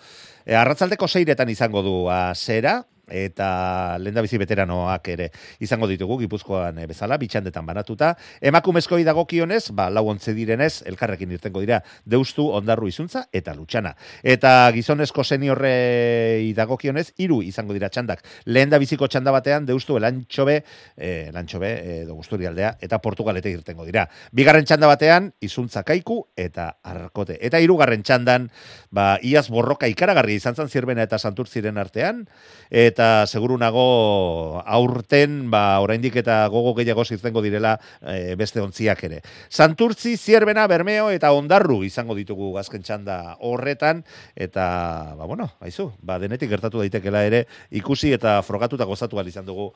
E, 0.47 0.55
arratzaldeko 0.55 1.09
seiretan 1.09 1.49
izango 1.51 1.83
du 1.83 1.97
zera, 2.35 2.85
eta 3.11 3.99
lenda 3.99 4.23
bizi 4.25 4.39
veteranoak 4.39 5.09
ere 5.15 5.29
izango 5.61 5.89
ditugu 5.91 6.19
Gipuzkoan 6.23 6.79
eh, 6.79 6.87
bezala 6.87 7.19
bitxandetan 7.21 7.67
banatuta. 7.67 8.15
Emakumezkoi 8.41 9.03
dagokionez 9.07 9.71
ba 9.77 9.89
lau 9.91 10.07
ontze 10.11 10.35
direnez 10.35 10.83
elkarrekin 10.89 11.33
irtengo 11.37 11.61
dira 11.65 11.81
Deustu 12.05 12.49
Ondarru 12.55 12.89
Izuntza 12.89 13.27
eta 13.33 13.55
Lutxana. 13.55 13.95
Eta 14.23 14.71
gizonezko 14.75 15.25
seniorrei 15.25 16.53
dagokionez 16.57 17.13
hiru 17.19 17.41
izango 17.43 17.77
dira 17.77 17.89
txandak. 17.89 18.25
Lehen 18.47 18.71
da 18.71 18.79
biziko 18.79 19.09
txanda 19.09 19.33
batean 19.35 19.67
Deustu 19.69 19.99
Elantxobe 19.99 20.61
eh, 20.97 21.29
Elantxobe 21.29 21.73
edo 22.03 22.19
Gusturialdea 22.19 22.75
eta 22.81 23.01
Portugalete 23.05 23.51
irtengo 23.53 23.87
dira. 23.89 24.07
Bigarren 24.33 24.67
txanda 24.69 24.91
batean 24.91 25.33
Izuntza 25.41 25.85
Kaiku 25.87 26.21
eta 26.37 26.71
Arkote. 26.83 27.39
Eta 27.41 27.61
hirugarren 27.63 28.03
txandan 28.03 28.49
ba 28.91 29.19
iaz 29.23 29.49
borroka 29.53 29.89
ikaragarri 29.91 30.39
izan 30.39 30.57
zan 30.57 30.69
zirbena 30.69 31.05
eta 31.07 31.19
santurtziren 31.19 31.79
artean. 31.79 32.25
Eta 32.71 32.98
seguru 33.27 33.59
nago 33.59 34.63
aurten 34.67 35.51
ba 35.51 35.81
oraindik 35.81 36.17
eta 36.17 36.47
gogo 36.49 36.75
gehiago 36.75 37.05
irtengo 37.11 37.43
direla 37.43 37.79
e, 38.03 38.35
beste 38.35 38.61
ontziak 38.61 39.05
ere. 39.05 39.23
Santurtzi, 39.49 40.17
Zierbena, 40.17 40.67
Bermeo 40.67 41.11
eta 41.11 41.33
Ondarru 41.33 41.83
izango 41.85 42.15
ditugu 42.19 42.57
azken 42.59 42.83
txanda 42.83 43.37
horretan 43.41 44.05
eta 44.37 45.15
ba 45.19 45.25
bueno, 45.25 45.51
aizu, 45.61 45.93
ba 46.03 46.19
denetik 46.19 46.51
gertatu 46.51 46.83
daitekela 46.83 47.25
ere 47.25 47.47
ikusi 47.71 48.13
eta 48.13 48.41
frogatuta 48.43 48.85
gozatu 48.85 49.19
ahal 49.19 49.29
izan 49.29 49.47
dugu 49.47 49.73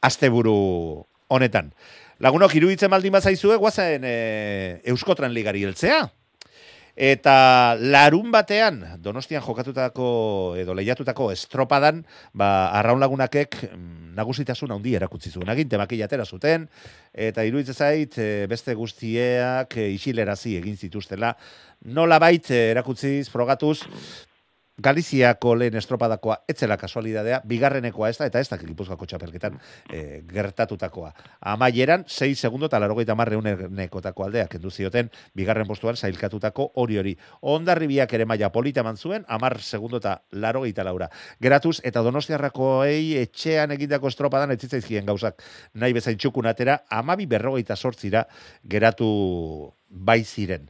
asteburu 0.00 1.04
honetan. 1.28 1.72
Lagunok 2.22 2.54
iruditzen 2.54 2.90
baldin 2.90 3.14
bazaizue, 3.14 3.56
guazen 3.58 4.04
e, 4.06 4.80
Euskotran 4.92 5.32
ligari 5.34 5.64
heltzea. 5.64 6.04
Eta 6.92 7.72
larun 7.80 8.28
batean, 8.34 8.82
donostian 9.00 9.40
jokatutako 9.40 10.08
edo 10.60 10.74
lehiatutako 10.76 11.30
estropadan, 11.32 12.02
ba, 12.36 12.68
arraun 12.76 13.00
lagunakek 13.00 13.56
mm, 13.70 14.12
nagusitasun 14.18 14.74
handi 14.76 14.92
erakutsi 14.98 15.32
zuen. 15.32 15.48
Agin 15.48 15.70
temaki 15.72 16.02
atera 16.04 16.26
zuten, 16.28 16.68
eta 17.14 17.46
iruditzen 17.48 17.74
zait 17.74 18.18
eh, 18.20 18.44
beste 18.48 18.76
guztieak 18.76 19.78
eh, 19.80 19.88
isilerazi 19.96 20.58
egin 20.60 20.76
zituztela. 20.76 21.32
Nola 21.96 22.20
bait 22.20 22.50
erakutziz, 22.52 23.30
frogatuz, 23.32 23.78
Galiziako 24.82 25.54
lehen 25.54 25.76
estropadakoa 25.78 26.38
etzela 26.50 26.76
kasualidadea, 26.80 27.40
bigarrenekoa 27.46 28.08
ez 28.10 28.16
da, 28.18 28.26
eta 28.26 28.40
ez 28.42 28.48
da 28.50 28.56
Gipuzkoako 28.58 29.06
txapelketan 29.06 29.58
e, 29.86 30.22
gertatutakoa. 30.26 31.12
Amaieran, 31.52 32.02
6 32.08 32.40
segundo 32.46 32.66
eta 32.66 32.80
larogeita 32.82 33.14
marreunekotako 33.18 34.26
aldea, 34.26 34.48
kendu 34.50 34.72
zioten, 34.72 35.10
bigarren 35.38 35.68
postuan 35.68 35.96
zailkatutako 35.96 36.70
hori 36.82 36.98
hori. 36.98 37.12
Ondarribiak 37.54 38.14
ere 38.18 38.26
maila 38.26 38.50
polita 38.50 38.82
zuen, 38.96 39.24
amar 39.28 39.60
segundo 39.60 39.98
eta 40.02 40.22
larogeita 40.32 40.84
laura. 40.84 41.08
Geratuz, 41.40 41.78
eta 41.84 42.02
donostiarrakoei 42.02 43.18
etxean 43.22 43.70
egindako 43.70 44.08
estropadan 44.08 44.50
etzitzaizkien 44.50 45.06
gauzak 45.06 45.42
nahi 45.74 45.92
bezain 45.92 46.18
txukun 46.18 46.46
atera, 46.46 46.82
amabi 46.90 47.26
berrogeita 47.26 47.76
sortzira 47.76 48.26
geratu 48.64 49.72
bai 49.88 50.24
ziren. 50.24 50.68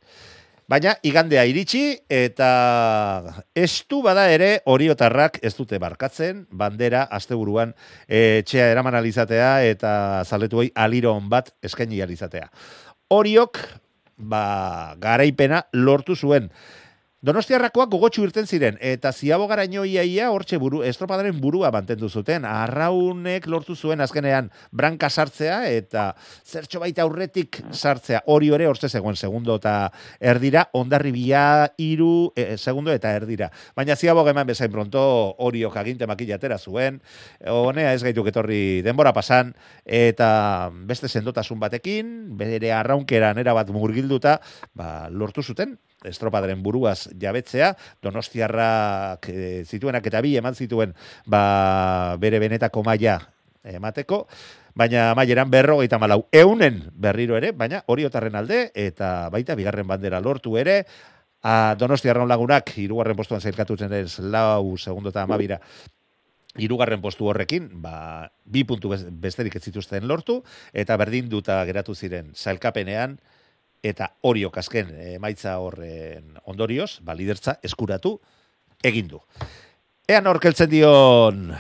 Baina 0.71 0.95
igandea 1.03 1.43
iritsi 1.49 1.83
eta 2.13 2.49
estu 3.59 3.99
bada 4.05 4.29
ere 4.31 4.61
oriotarrak 4.71 5.41
ez 5.43 5.53
dute 5.57 5.79
barkatzen, 5.83 6.45
bandera 6.51 7.03
asteburuan 7.11 7.75
etxea 8.07 8.69
eraman 8.71 8.95
alizatea 8.95 9.51
eta 9.67 10.23
zaletuei 10.25 10.71
aliron 10.75 11.29
bat 11.29 11.51
eskaini 11.63 12.01
alizatea. 12.03 12.47
Oriok, 13.11 13.59
ba, 14.17 14.95
garaipena 15.03 15.65
lortu 15.73 16.17
zuen. 16.17 16.49
Donostiarrakoak 17.23 17.87
gogotxu 17.87 18.25
irten 18.27 18.49
ziren, 18.51 18.75
eta 18.83 19.13
ziabo 19.15 19.45
garaino 19.47 19.85
iaia 19.87 20.25
hortxe 20.35 20.59
buru, 20.59 20.81
estropadaren 20.83 21.37
burua 21.39 21.69
mantendu 21.71 22.09
zuten. 22.11 22.43
Arraunek 22.43 23.45
lortu 23.47 23.77
zuen 23.79 24.03
azkenean 24.03 24.49
branka 24.75 25.07
sartzea, 25.07 25.61
eta 25.71 26.09
zertxo 26.43 26.81
baita 26.83 27.05
aurretik 27.05 27.61
sartzea. 27.71 28.25
Hori 28.27 28.51
hori 28.51 28.67
hortze 28.67 28.91
zegoen, 28.91 29.15
segundo 29.15 29.55
eta 29.61 29.93
erdira, 30.19 30.65
ondarri 30.75 31.13
bia 31.15 31.45
iru, 31.79 32.33
e, 32.35 32.57
segundo 32.59 32.91
eta 32.91 33.15
erdira. 33.15 33.53
Baina 33.79 33.95
ziabo 33.95 34.27
eman 34.27 34.51
bezain 34.51 34.75
pronto, 34.75 35.07
hori 35.39 35.63
okaginte 35.63 36.11
makillatera 36.11 36.59
zuen, 36.59 36.99
honea 37.47 37.95
ez 37.95 38.03
gaituk 38.03 38.33
etorri 38.35 38.83
denbora 38.83 39.15
pasan, 39.15 39.55
eta 39.87 40.73
beste 40.91 41.07
sendotasun 41.07 41.63
batekin, 41.63 42.35
bere 42.35 42.75
arraunkeran 42.75 43.39
erabat 43.39 43.71
murgilduta, 43.71 44.41
ba, 44.75 45.07
lortu 45.07 45.47
zuten, 45.47 45.79
estropadaren 46.09 46.63
buruaz 46.63 47.09
jabetzea, 47.21 47.73
donostiarrak 48.03 49.29
e, 49.29 49.65
zituenak 49.65 50.07
eta 50.07 50.23
bi 50.25 50.37
eman 50.41 50.55
zituen 50.55 50.95
ba, 51.27 52.17
bere 52.21 52.41
benetako 52.43 52.83
maila 52.87 53.21
emateko, 53.63 54.27
baina 54.75 55.13
maileran 55.15 55.51
berrogeita 55.51 55.99
malau 55.99 56.25
eunen 56.33 56.83
berriro 56.93 57.37
ere, 57.39 57.53
baina 57.53 57.83
hori 57.87 58.07
otarren 58.09 58.37
alde, 58.39 58.65
eta 58.75 59.29
baita 59.31 59.55
bigarren 59.55 59.87
bandera 59.87 60.21
lortu 60.21 60.57
ere, 60.59 60.83
a 61.43 61.75
donostiarra 61.79 62.25
lagunak, 62.27 62.71
irugarren 62.79 63.19
postuan 63.19 63.43
zailkatutzen 63.43 63.93
ez 63.99 64.19
lau 64.21 64.77
segundo 64.79 65.11
eta 65.11 65.25
amabira, 65.27 65.59
irugarren 66.61 67.01
postu 67.01 67.27
horrekin, 67.29 67.69
ba, 67.83 68.31
bi 68.45 68.65
puntu 68.69 68.93
besterik 68.93 69.57
ez 69.57 69.65
zituzten 69.65 70.07
lortu, 70.09 70.43
eta 70.73 70.97
berdin 71.01 71.29
duta 71.33 71.63
geratu 71.69 71.95
ziren 71.95 72.33
zailkapenean, 72.35 73.19
eta 73.83 74.13
horiok 74.23 74.57
azken 74.63 74.95
emaitza 75.17 75.59
horren 75.59 76.39
ondorioz, 76.47 77.01
ba, 77.03 77.17
lidertza 77.19 77.59
eskuratu 77.63 78.17
egin 78.83 79.11
du. 79.11 79.21
Ean 80.09 80.27
horkeltzen 80.27 80.71
dion 80.71 81.53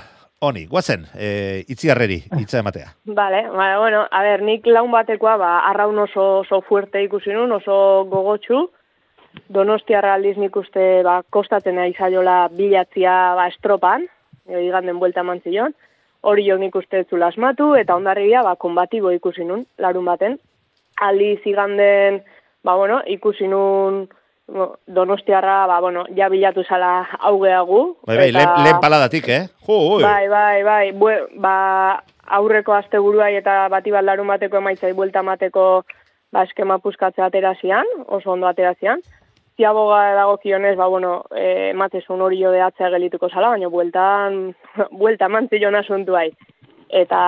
honi, 0.43 0.65
guazen, 0.67 1.07
e, 1.15 1.63
itziarreri, 1.71 2.19
itza 2.41 2.59
ematea. 2.59 2.89
Vale, 3.19 3.45
vale, 3.49 3.79
bueno, 3.79 4.07
a 4.11 4.23
ver, 4.23 4.43
nik 4.43 4.67
laun 4.67 4.91
batekoa, 4.91 5.37
ba, 5.39 5.51
arraun 5.71 5.99
oso, 6.03 6.25
oso 6.43 6.61
fuerte 6.67 7.03
ikusi 7.05 7.31
nun, 7.35 7.53
oso 7.59 7.77
gogotxu, 8.11 8.65
donostiarra 9.55 10.17
aldiz 10.17 10.35
nik 10.39 10.57
uste, 10.59 10.87
ba, 11.07 11.21
kostatzen 11.31 11.79
nahi 11.79 11.95
zaiola 11.95 12.49
bilatzia, 12.51 13.15
ba, 13.39 13.47
estropan, 13.55 14.09
e, 14.49 14.65
iganden 14.67 14.99
buelta 14.99 15.23
mantzion, 15.23 15.75
hori 16.23 16.49
jo 16.49 16.59
nik 16.59 16.75
uste 16.75 17.05
zula 17.09 17.31
asmatu, 17.31 17.75
eta 17.79 17.95
ondarribia, 17.95 18.43
ba, 18.43 18.57
konbatibo 18.59 19.15
ikusi 19.15 19.47
nun, 19.47 19.63
larun 19.79 20.11
baten, 20.11 20.41
aldi 21.03 21.37
ziganden, 21.45 22.23
ba, 22.65 22.77
bueno, 22.77 23.01
ikusi 23.07 23.49
nun 23.51 24.07
donostiarra, 24.87 25.67
ba, 25.67 25.81
bueno, 25.81 26.05
ja 26.17 26.29
bilatu 26.29 26.65
zala 26.65 27.07
augeagu. 27.31 27.97
Bai, 28.07 28.17
bai, 28.19 28.29
eta... 28.31 28.57
lehen, 28.65 28.81
paladatik, 28.83 29.29
eh? 29.29 29.43
Jo, 29.67 29.79
oi. 29.97 30.03
Bai, 30.03 30.29
bai, 30.29 30.63
bai, 30.67 30.93
Bue, 30.93 31.17
ba, 31.41 32.03
aurreko 32.39 32.77
buruai 33.01 33.35
eta 33.37 33.69
bati 33.69 33.91
baldarun 33.91 34.27
bateko 34.27 34.57
emaitzai 34.59 34.93
buelta 34.93 35.23
mateko 35.23 35.85
ba, 36.33 36.45
eskema 36.45 36.79
puskatzea 36.79 37.27
aterazian, 37.27 37.87
oso 38.07 38.33
ondo 38.33 38.47
aterazian. 38.47 39.01
Ziaboga 39.57 40.15
dago 40.15 40.39
kionez, 40.39 40.77
ba, 40.77 40.87
bueno, 40.87 41.25
e, 41.37 41.71
ematezun 41.71 42.21
hori 42.21 42.41
jo 42.43 42.51
deatzea 42.51 42.89
gelituko 42.91 43.29
zala, 43.29 43.51
baina 43.51 43.69
bueltan, 43.69 44.55
buelta 45.01 45.29
mantzillo 45.29 45.69
asuntu 45.79 46.13
bai 46.13 46.31
eta 46.93 47.21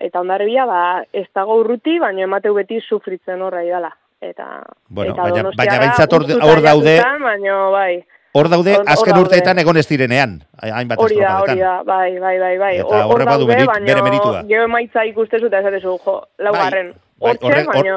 eta 0.00 0.20
ondarbia 0.20 0.64
ba 0.66 0.82
ez 1.12 1.26
dago 1.34 1.58
urruti 1.60 1.98
baina 2.00 2.24
emateu 2.24 2.54
beti 2.56 2.80
sufritzen 2.80 3.42
horra 3.42 3.62
idala 3.64 3.90
eta 4.20 4.62
bueno, 4.88 5.12
eta 5.12 5.22
baina 5.22 5.50
baina 5.56 5.78
baitzat 5.84 6.16
hor 6.16 6.62
daude 6.64 6.96
baina 7.20 7.60
bai 7.74 7.92
Hor 8.30 8.46
daude, 8.46 8.76
azken 8.86 9.16
urteetan 9.18 9.58
egon 9.58 9.80
ez 9.80 9.88
direnean, 9.88 10.36
hainbat 10.62 11.00
Hori 11.02 11.16
da, 11.18 11.32
hori 11.42 11.56
da, 11.58 11.72
bai, 11.82 12.12
bai, 12.22 12.36
bai, 12.38 12.52
bai. 12.60 12.68
Eta 12.78 13.00
horre 13.10 13.24
badu 13.26 13.48
berit, 13.48 13.72
bere 13.82 14.04
meritua. 14.06 14.44
Geo 14.46 14.68
emaitza 14.68 15.02
ikustezu 15.08 15.48
eta 15.48 15.58
esatezu, 15.64 15.96
jo, 16.04 16.14
laugarren. 16.38 16.92
Bai, 17.18 17.32
bai, 17.42 17.64
horre, 17.66 17.96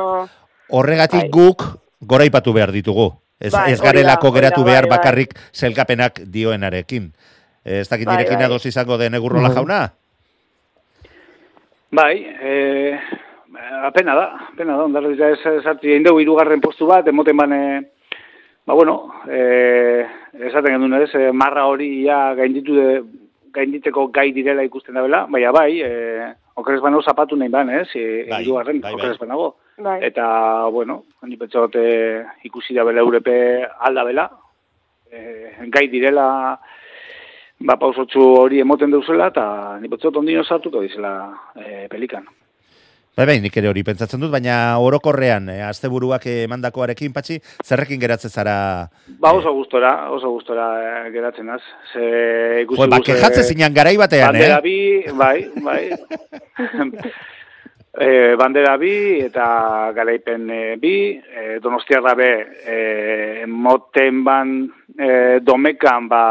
horregatik 0.74 1.28
bai. 1.28 1.30
guk 1.38 1.68
goraipatu 2.02 2.54
behar 2.58 2.74
ditugu. 2.74 3.12
Ez, 3.38 3.52
bai, 3.54 3.68
ez 3.76 3.80
garelako 3.84 4.32
geratu 4.34 4.64
da, 4.64 4.72
behar 4.72 4.88
bai, 4.90 4.98
bakarrik 4.98 5.38
bai. 5.38 5.46
zelkapenak 5.54 6.24
dioenarekin. 6.34 7.12
Ez 7.64 7.86
dakit 7.92 8.10
bai, 8.10 8.18
direkina 8.18 8.50
bai. 8.50 8.58
izango 8.74 8.98
den 8.98 9.14
egurrola 9.22 9.54
jauna? 9.54 9.84
Bai, 11.94 12.26
e, 12.42 13.00
apena 13.86 14.16
da, 14.16 14.26
apena 14.50 14.74
da, 14.76 14.86
ondarri 14.88 15.14
da, 15.14 15.28
esartu 15.30 15.86
egin 15.86 16.08
dugu 16.08 16.24
irugarren 16.24 16.62
postu 16.62 16.88
bat, 16.90 17.06
emoten 17.06 17.38
bane, 17.38 17.60
ba 18.66 18.74
bueno, 18.74 18.96
e, 19.30 20.02
esaten 20.50 20.74
gendun 20.74 20.98
ez, 20.98 21.12
e, 21.14 21.28
marra 21.30 21.68
hori 21.70 21.92
ja 22.08 22.34
gainditu 22.40 22.80
de, 22.80 22.88
gainditeko 23.54 24.08
gai 24.16 24.32
direla 24.34 24.66
ikusten 24.66 24.98
da 24.98 25.04
bela, 25.06 25.28
baina 25.30 25.52
bai, 25.54 25.70
e, 25.86 26.32
okeres 26.58 26.82
banago 26.82 27.06
zapatu 27.06 27.38
nahi 27.38 27.54
ban, 27.54 27.70
ez, 27.70 27.86
e, 27.94 28.26
bai, 28.26 28.42
irugarren, 28.42 28.82
bai, 28.82 28.96
bai. 28.98 29.14
banago. 29.22 29.52
Bai. 29.78 30.00
Eta, 30.10 30.26
bueno, 30.74 31.04
handi 31.22 31.38
petxot 31.38 31.78
ikusi 32.50 32.74
da 32.74 32.90
bela 32.90 33.06
eurepe 33.06 33.38
alda 33.86 34.10
bela, 34.10 34.32
e, 35.14 35.70
gai 35.70 35.86
direla, 35.94 36.58
ba, 37.64 37.78
pausotxu 37.80 38.24
hori 38.44 38.62
emoten 38.64 38.94
deuzela, 38.94 39.32
eta 39.32 39.80
nipotzot 39.82 40.18
ondino 40.20 40.44
sartuko 40.44 40.84
dizela 40.84 41.14
e, 41.56 41.86
pelikan. 41.92 42.26
Bai, 43.14 43.28
bai, 43.30 43.36
nik 43.44 43.54
ere 43.60 43.70
hori 43.70 43.84
pentsatzen 43.86 44.24
dut, 44.24 44.32
baina 44.34 44.56
orokorrean, 44.82 45.52
e, 45.54 45.60
azte 45.62 45.90
buruak 45.92 46.26
emandakoarekin 46.32 47.14
patxi, 47.14 47.38
zerrekin 47.62 48.02
geratzen 48.02 48.34
zara? 48.34 48.56
Ba, 49.22 49.36
oso 49.38 49.54
gustora, 49.54 49.94
oso 50.16 50.32
gustora 50.34 50.66
e, 50.82 51.12
geratzen 51.14 51.54
az. 51.54 51.62
Ze, 51.92 52.08
ikusi 52.64 52.82
jo, 52.82 52.90
ba, 52.90 53.00
kejatze 53.06 53.46
zinan 53.46 53.76
garai 53.76 53.96
batean, 54.02 54.34
bandera 54.34 54.58
eh? 54.58 54.66
bi, 54.66 55.14
bai, 55.14 55.38
bai. 55.62 55.84
e, 58.02 58.10
bandera 58.42 58.74
bi 58.82 58.96
eta 59.28 59.46
garaipen 59.94 60.50
e, 60.50 60.62
bi, 60.82 60.96
e, 61.14 61.60
donostiarra 61.62 62.16
be, 62.18 62.32
e, 62.66 62.80
moten 63.46 64.24
ban 64.26 64.56
e, 64.98 65.14
domekan, 65.46 66.10
ba, 66.10 66.24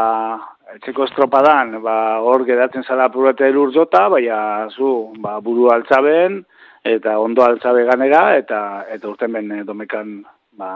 etxeko 0.75 1.07
estropadan, 1.07 1.77
ba, 1.83 1.95
hor 2.23 2.45
geratzen 2.47 2.85
zala 2.87 3.09
apurrete 3.09 3.47
elur 3.49 3.73
jota, 3.75 4.07
baina 4.09 4.69
zu, 4.71 5.13
ba, 5.21 5.39
buru 5.43 5.69
altzaben, 5.73 6.41
eta 6.83 7.17
ondo 7.19 7.43
altzabe 7.45 7.85
ganera, 7.87 8.23
eta 8.37 8.61
eta 8.91 9.09
urten 9.09 9.33
ben 9.37 9.51
eh, 9.59 9.63
domekan 9.67 10.21
ba, 10.59 10.71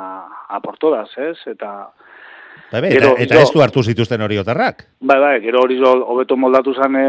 aportodaz, 0.59 1.09
ez? 1.17 1.37
Eta, 1.53 1.89
Bai, 2.67 2.81
bai, 2.83 2.89
eta, 2.97 3.13
eta 3.23 3.37
ez 3.39 3.51
du 3.53 3.61
hartu 3.63 3.79
zituzten 3.79 4.19
hori 4.25 4.39
otarrak? 4.41 4.81
Bai, 4.99 5.15
bai, 5.23 5.35
gero 5.39 5.61
hori 5.63 5.77
zo 5.79 5.93
hobeto 6.11 6.35
moldatu 6.35 6.73
zan 6.75 6.97
e, 6.99 7.05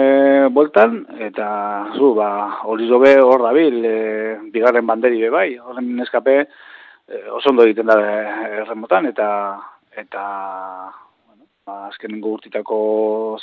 boltan, 0.54 1.00
eta 1.18 1.48
zu, 1.96 2.12
ba, 2.14 2.28
hori 2.70 2.86
zo 2.86 3.00
hor 3.00 3.42
dabil, 3.42 3.80
e, 3.82 3.96
bigarren 4.54 4.86
banderi 4.86 5.18
be 5.24 5.30
bai, 5.34 5.48
horren 5.58 5.98
eskape 6.04 6.36
e, 6.44 6.46
oso 7.34 7.50
ondo 7.50 7.66
egiten 7.66 7.90
da 7.90 7.98
erremotan, 8.60 9.10
eta 9.10 9.28
eta 9.98 10.22
ba, 11.68 11.84
azkenengo 11.90 12.32
urtitako 12.38 12.78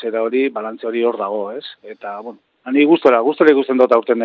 zera 0.01 0.23
hori, 0.25 0.47
balantze 0.53 0.87
hori 0.89 1.03
hor 1.05 1.17
dago, 1.21 1.45
ez? 1.53 1.63
Eta, 1.85 2.17
bueno, 2.25 2.39
hani 2.65 2.85
gustora, 2.89 3.21
gustora 3.25 3.53
ikusten 3.53 3.77
dut 3.77 3.93
aurten 3.93 4.23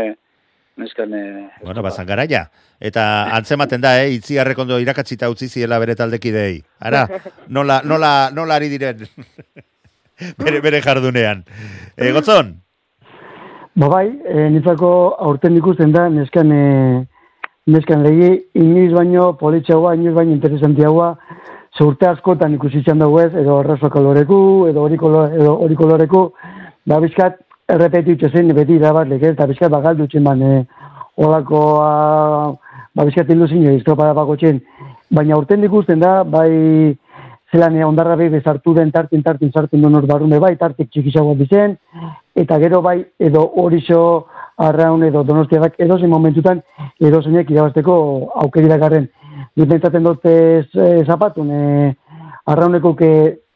neskan... 0.81 1.13
eh, 1.13 1.51
Bueno, 1.65 1.83
bazan 1.85 2.09
garaia. 2.09 2.47
Eta 2.81 3.05
antzematen 3.37 3.83
da, 3.85 3.99
eh, 4.01 4.15
itzi 4.17 4.39
harrekondo 4.41 4.79
irakatzita 4.81 5.29
utzi 5.33 5.51
ziela 5.51 5.79
bere 5.83 5.97
taldekidei. 5.99 6.63
Ara, 6.81 7.05
nola, 7.57 7.83
nola, 7.85 8.31
nola 8.33 8.57
ari 8.57 8.73
diren 8.73 9.05
bere, 10.47 10.61
bere 10.65 10.81
jardunean. 10.81 11.45
E, 11.97 12.11
gotzon? 12.17 12.57
Ba 13.81 13.89
bai, 13.93 14.07
e, 14.25 14.49
nitzako 14.57 14.91
aurten 15.29 15.57
ikusten 15.61 15.93
da, 15.93 16.09
neskan, 16.13 16.51
e, 16.53 16.65
neskan 17.71 18.03
legi, 18.07 18.33
inoiz 18.59 18.91
baino, 18.97 19.31
politxagoa, 19.41 19.95
inoiz 19.99 20.17
baino 20.17 20.35
interesantiagoa, 20.39 21.13
ze 21.77 21.85
urte 21.85 22.09
askotan 22.09 22.55
ikusitzen 22.55 22.99
dugu 22.99 23.21
ez, 23.21 23.35
edo 23.35 23.59
arraso 23.61 23.91
koloreku, 23.91 24.67
edo 24.71 24.83
hori 24.83 24.97
kolo- 24.99 25.29
edo 25.31 25.57
hori 25.65 25.77
koloreku, 25.77 26.25
da 26.87 27.01
bizkat, 27.01 27.39
errepetitxe 27.69 28.31
zen, 28.35 28.55
beti 28.55 28.75
irabatlek, 28.75 29.23
ez, 29.23 29.35
eta 29.37 29.47
bizkat 29.47 29.71
bagaldutzen 29.71 30.25
ban, 30.25 30.43
e, 30.43 30.65
olako, 31.17 31.61
a, 31.83 32.53
ba 32.95 33.05
bizkat 33.07 33.31
iluzin, 33.31 33.69
estropada 33.77 34.15
bako 34.15 34.37
txen. 34.37 34.61
Baina 35.11 35.39
urten 35.39 35.65
ikusten 35.65 36.01
da, 36.01 36.25
bai, 36.25 36.97
zelan 37.53 37.77
e, 37.77 37.85
ondarra 37.85 38.17
behi 38.17 38.43
sartu 38.43 38.75
den 38.75 38.91
tartin, 38.91 39.23
tartin, 39.23 39.53
sartzen 39.53 39.81
duen 39.81 39.95
hor 39.95 40.07
barrume 40.07 40.39
bai, 40.39 40.57
tartik 40.57 40.91
txikisagoa 40.91 41.39
dizen, 41.39 41.79
eta 42.35 42.59
gero 42.59 42.83
bai, 42.83 43.05
edo 43.19 43.47
horixo 43.63 44.27
arraun 44.61 45.03
edo 45.05 45.23
donostiak 45.25 45.79
edo 45.79 45.99
zen 45.99 46.11
momentutan 46.11 46.61
edo 47.01 47.23
zeinek 47.23 47.51
irabazteko 47.51 47.95
aukeri 48.45 48.69
dakarren. 48.69 49.09
Ni 49.57 49.67
pentsatzen 49.67 50.05
dut 50.05 50.27
ez, 50.27 50.67
e, 50.75 51.05
zapatun, 51.05 51.51
e, 51.51 51.95
arrauneko 52.47 52.95
ke 52.99 53.11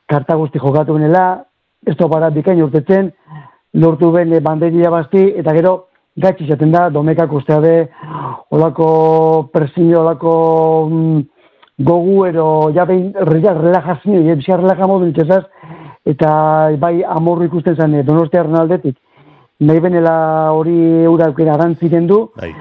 karta 0.08 0.36
guzti 0.36 0.58
jokatu 0.58 0.94
benela, 0.98 1.44
ez 1.86 1.96
para 1.96 2.30
bikain 2.30 2.62
urtetzen, 2.62 3.10
lortu 3.74 4.10
ben 4.12 4.32
e, 4.32 4.40
banderi 4.40 4.80
irabazti, 4.80 5.24
eta 5.40 5.54
gero 5.54 5.74
gatsi 6.16 6.44
izaten 6.44 6.72
da, 6.72 6.88
domekak 6.90 7.32
ustea 7.32 7.60
be, 7.60 7.74
olako 8.50 8.88
presio, 9.52 10.02
olako 10.02 10.34
mm, 10.90 11.22
gogu 11.86 12.26
edo 12.26 12.70
ja 12.74 12.84
behin 12.86 13.12
ja, 13.42 13.54
relajazio, 13.54 14.20
ja, 14.22 14.36
bizka 14.36 14.56
relaja 14.60 14.86
modu 14.86 15.08
itxasaz, 15.10 15.44
eta 16.06 16.30
bai 16.78 17.02
amorru 17.02 17.48
ikusten 17.48 17.76
zen 17.76 17.94
eh, 17.94 18.04
donostiaren 18.04 18.54
aldetik, 18.60 18.96
nahi 19.60 19.80
benela 19.80 20.52
hori 20.52 20.76
eura 21.04 21.26
aukera 21.30 21.54
arantziren 21.54 22.06
du, 22.06 22.28
Bai. 22.36 22.52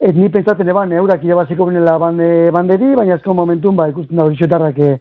Ez 0.00 0.14
ni 0.14 0.28
pentsatzen 0.30 0.68
eban 0.68 0.92
eurak 0.92 1.24
irabaziko 1.24 1.66
benela 1.66 1.98
bande, 1.98 2.50
banderi, 2.54 2.94
baina 2.96 3.16
azko 3.18 3.34
momentun 3.34 3.76
ba, 3.76 3.88
ikusten 3.90 4.16
da 4.16 4.26
hori 4.28 4.38
xotarrak 4.38 4.78
eh, 4.78 4.98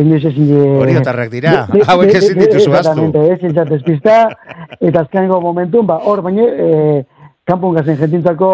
inoiz 0.00 0.24
ezin... 0.24 0.50
eh, 0.56 0.80
Oriotarrak 0.80 1.30
dira, 1.32 1.54
hauek 1.92 2.14
ezin 2.14 2.40
dituzu 2.40 2.70
ahaztu. 2.72 2.78
Exactamente, 2.80 3.24
ezin 3.36 3.54
zatez 3.54 3.82
pizta, 3.84 4.18
eta 4.80 5.04
azkenengo 5.04 5.40
momentun, 5.44 5.86
ba, 5.86 6.00
hor 6.08 6.22
baina, 6.24 6.46
e, 6.46 7.02
kanpon 7.50 7.74
gazen 7.76 7.98
jentintzako 7.98 8.50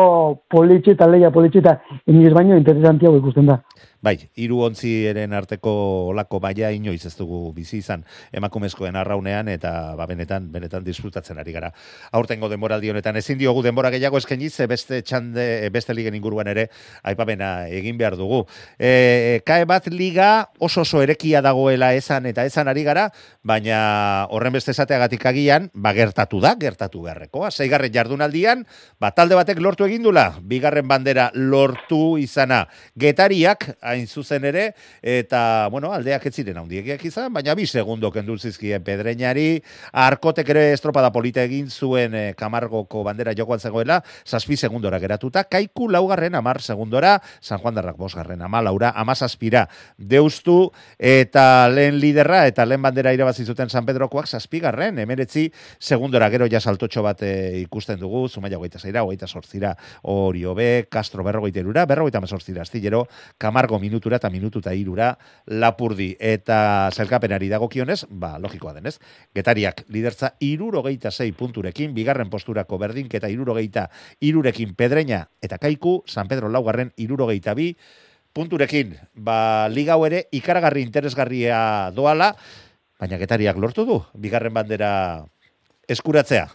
politxe 0.51 0.95
eta 0.97 1.09
leia 1.11 1.31
politxe 1.35 1.63
eta 1.63 1.77
inoiz 2.11 2.33
baino 2.35 2.57
interesantiago 2.59 3.21
ikusten 3.23 3.51
da. 3.53 3.61
Bai, 4.05 4.17
hiru 4.37 4.61
ontziren 4.67 5.33
arteko 5.33 5.73
olako 6.11 6.39
baia 6.41 6.69
inoiz 6.75 7.01
ez 7.09 7.15
dugu 7.17 7.53
bizi 7.57 7.79
izan 7.81 8.03
emakumezkoen 8.37 8.97
arraunean 8.97 9.49
eta 9.49 9.95
ba 9.97 10.07
benetan 10.07 10.51
benetan 10.53 10.85
disfrutatzen 10.85 11.39
ari 11.41 11.55
gara. 11.55 11.71
Aurtengo 12.13 12.51
denboraldi 12.53 12.91
honetan 12.93 13.17
ezin 13.17 13.39
diogu 13.41 13.63
denbora 13.65 13.91
gehiago 13.95 14.21
eskaini 14.21 14.51
ze 14.51 14.67
beste 14.67 15.01
txande 15.03 15.71
beste 15.73 15.95
ligen 15.95 16.15
inguruan 16.15 16.49
ere 16.53 16.69
aipamena 17.03 17.69
egin 17.73 17.97
behar 17.99 18.19
dugu. 18.21 18.45
E, 18.79 19.41
kae 19.47 19.65
bat 19.65 19.89
liga 19.89 20.51
oso 20.59 20.85
oso 20.85 21.03
erekia 21.03 21.41
dagoela 21.43 21.95
esan 21.97 22.27
eta 22.27 22.45
esan 22.45 22.69
ari 22.69 22.85
gara, 22.85 23.09
baina 23.43 24.27
horren 24.31 24.53
beste 24.53 24.75
esateagatik 24.75 25.25
agian, 25.27 25.71
ba 25.75 25.95
gertatu 25.97 26.41
da, 26.45 26.55
gertatu 26.61 27.03
beharrekoa. 27.07 27.51
Seigarren 27.51 27.93
jardunaldian, 27.93 28.67
ba 29.01 29.13
talde 29.17 29.39
batek 29.39 29.61
lortu 29.65 29.87
egindula, 29.89 30.29
bigarren 30.43 30.87
bandera 30.89 31.31
lortu 31.35 32.19
izana. 32.21 32.67
Getariak 32.99 33.71
hain 33.87 34.07
zuzen 34.07 34.45
ere 34.45 34.67
eta 35.03 35.69
bueno, 35.71 35.93
aldeak 35.95 36.27
ez 36.27 36.35
ziren 36.35 36.59
handiegiak 36.61 37.05
izan, 37.07 37.33
baina 37.33 37.55
bi 37.55 37.67
segundo 37.67 38.11
kendu 38.13 38.37
zizkien 38.39 38.85
Pedreñari, 38.85 39.63
Arkotek 39.93 40.51
ere 40.53 40.65
estropada 40.75 41.13
polita 41.15 41.45
egin 41.47 41.71
zuen 41.71 42.15
eh, 42.15 42.35
Kamargoko 42.37 43.05
bandera 43.07 43.35
jokoan 43.37 43.61
zegoela, 43.61 44.01
zazpi 44.27 44.57
segundora 44.57 45.01
geratuta, 45.03 45.45
Kaiku 45.45 45.89
laugarren 45.93 46.35
amar 46.35 46.61
segundora, 46.63 47.21
San 47.41 47.63
Juan 47.63 47.77
darrak 47.79 47.97
bosgarren 47.97 48.43
ama 48.43 48.63
laura, 48.63 48.93
ama 48.97 49.15
zazpira 49.15 49.67
deustu 49.97 50.73
eta 50.99 51.69
lehen 51.73 52.01
liderra 52.03 52.47
eta 52.51 52.67
lehen 52.67 52.83
bandera 52.83 53.15
irabazi 53.15 53.47
zuten 53.47 53.71
San 53.71 53.87
Pedrokoak 53.87 54.27
zazpigarren, 54.27 54.99
emeretzi 54.99 55.51
segundora. 55.79 56.31
Gero 56.31 56.49
ja 56.51 56.61
saltotxo 56.61 57.05
bat 57.07 57.23
eh, 57.23 57.63
ikusten 57.63 58.01
dugu, 58.01 58.27
Zumaia 58.29 58.59
hogeita 58.59 58.81
zaira, 58.83 59.05
hogeita 59.07 59.27
sortzira, 59.27 59.77
Orio 60.03 60.55
B, 60.55 60.87
Castro 60.91 61.25
berrogeita 61.25 61.63
irura, 61.63 61.87
berrogeita 61.87 62.21
mazortzira, 62.21 62.63
astillero, 62.67 63.07
Kamargo 63.39 63.76
minutura 63.79 64.19
eta 64.21 64.31
minututa 64.31 64.75
irura 64.75 65.13
lapurdi 65.47 66.15
eta 66.19 66.89
zelkapenari 66.95 67.49
dagokionez, 67.53 68.07
ba, 68.11 68.37
logikoa 68.43 68.75
denez, 68.77 68.97
getariak 69.35 69.85
lidertza 69.93 70.35
irurogeita 70.41 71.11
zei 71.11 71.33
punturekin, 71.33 71.95
bigarren 71.95 72.31
posturako 72.31 72.79
berdinketa 72.79 73.31
irurogeita 73.33 73.89
irurekin 74.21 74.75
pedreña 74.75 75.27
eta 75.43 75.59
kaiku, 75.59 76.03
San 76.07 76.29
Pedro 76.29 76.49
laugarren 76.49 76.93
irurogeita 76.97 77.55
bi 77.55 77.73
punturekin, 78.37 78.97
ba, 79.15 79.69
liga 79.73 79.97
hau 79.97 80.05
ere 80.09 80.27
ikaragarri 80.37 80.85
interesgarria 80.85 81.91
doala, 81.97 82.35
baina 83.01 83.17
getariak 83.21 83.57
lortu 83.57 83.87
du, 83.89 84.03
bigarren 84.15 84.55
bandera 84.55 85.25
eskuratzea. 85.89 86.49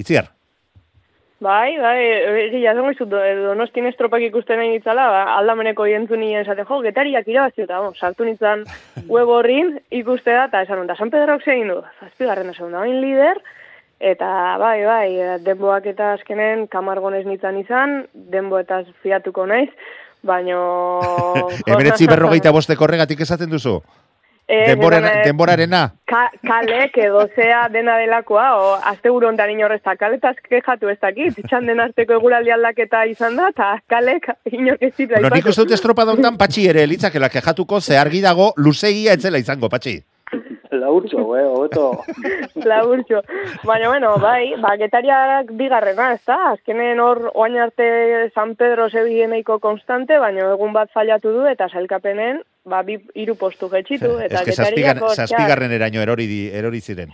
Itziar. 0.00 0.39
Bai, 1.40 1.78
bai, 1.80 2.00
egia 2.52 2.74
zengo 2.76 2.90
izut, 2.92 3.14
donostin 3.14 3.86
estropak 3.88 4.20
ikusten 4.26 4.58
nahi 4.60 4.74
nitzala, 4.74 5.06
ba, 5.08 5.20
aldameneko 5.38 5.86
jentzu 5.88 6.18
nien 6.20 6.42
esaten, 6.42 6.66
jo, 6.68 6.82
getariak 6.84 7.30
irabazi 7.32 7.64
eta, 7.64 7.78
bon, 7.80 7.94
sartu 7.96 8.26
nintzen 8.28 8.66
web 9.14 9.32
horrin 9.32 9.78
ikuste 9.88 10.34
da, 10.36 10.50
eta 10.50 10.60
esan, 10.66 10.84
da 10.90 10.98
San 11.00 11.08
Pedrok 11.08 11.40
zegin 11.46 11.72
du, 11.72 11.78
zazpigarren 11.96 12.52
esan 12.52 12.76
da, 12.76 12.84
hain 12.84 13.00
lider, 13.00 13.40
eta 14.12 14.28
bai, 14.60 14.76
bai, 14.84 15.08
denboak 15.46 15.88
eta 15.94 16.12
azkenen 16.18 16.66
kamargonez 16.68 17.24
nintzen 17.24 17.62
izan, 17.64 18.02
denbo 18.12 18.60
eta 18.60 18.82
fiatuko 19.00 19.48
naiz, 19.48 19.70
baino... 20.20 20.60
Emeretzi 21.72 22.04
berrogeita 22.10 22.52
bosteko 22.52 22.84
horregatik 22.84 23.24
esaten 23.24 23.48
duzu? 23.48 23.78
Eh, 24.50 24.72
eh, 24.72 25.22
denborarena? 25.22 25.92
Ka, 26.10 26.24
kalek 26.42 26.96
edo 26.98 27.20
zea 27.36 27.68
dena 27.70 27.94
delakoa, 28.02 28.46
o 28.58 28.72
azte 28.92 29.12
buru 29.14 29.28
ondan 29.28 29.52
inorrezta, 29.52 29.94
kaletaz 30.00 30.34
kejatu 30.42 30.90
ez 30.90 30.96
dakit, 30.98 31.38
txan 31.46 31.70
den 31.70 31.78
arteko 31.78 32.16
eguraldi 32.18 32.50
aldaketa 32.50 33.04
izan 33.06 33.38
da, 33.38 33.52
eta 33.54 33.68
kalek 33.86 34.26
inork 34.50 34.82
ez 34.82 34.90
zitu 34.96 35.14
Bueno, 35.14 35.30
nik 35.36 35.46
uste 35.46 35.62
dut 35.62 35.76
estropada 35.78 36.16
hontan 36.16 36.40
patxi 36.40 36.66
ere 36.72 36.88
litzakela 36.90 37.30
kejatuko 37.30 37.78
ze 37.80 37.98
argi 38.00 38.24
dago 38.26 38.50
luzegia 38.56 39.14
etzela 39.14 39.38
izango, 39.38 39.70
patxi. 39.70 40.00
Laurtxo, 40.70 41.22
eh, 41.38 41.46
hobeto. 41.46 41.86
Laburtxo. 42.70 43.22
Baina, 43.62 43.88
bueno, 43.88 44.16
bai, 44.18 44.54
ba, 44.58 44.76
getariak 44.82 45.50
bigarrena, 45.58 46.12
ez 46.14 46.22
da? 46.26 46.38
Azkenen 46.52 46.98
hor, 46.98 47.28
oain 47.34 47.58
arte 47.58 48.30
San 48.34 48.56
Pedro 48.58 48.90
zebigeneiko 48.90 49.58
konstante, 49.62 50.18
baina 50.18 50.52
egun 50.54 50.74
bat 50.74 50.90
fallatu 50.94 51.34
du, 51.38 51.46
eta 51.50 51.68
sailkapenen, 51.70 52.42
ba, 52.64 52.82
bi, 52.82 52.98
iru 53.14 53.34
postu 53.36 53.68
getxitu. 53.68 54.18
Ez 54.24 54.30
Eta 54.30 54.44
que 54.44 54.52
getariak 54.52 55.02
zazpigarren, 55.14 55.72
eraino 55.72 56.02
erori, 56.02 56.26
di- 56.26 56.50
erori 56.52 56.80
ziren. 56.80 57.12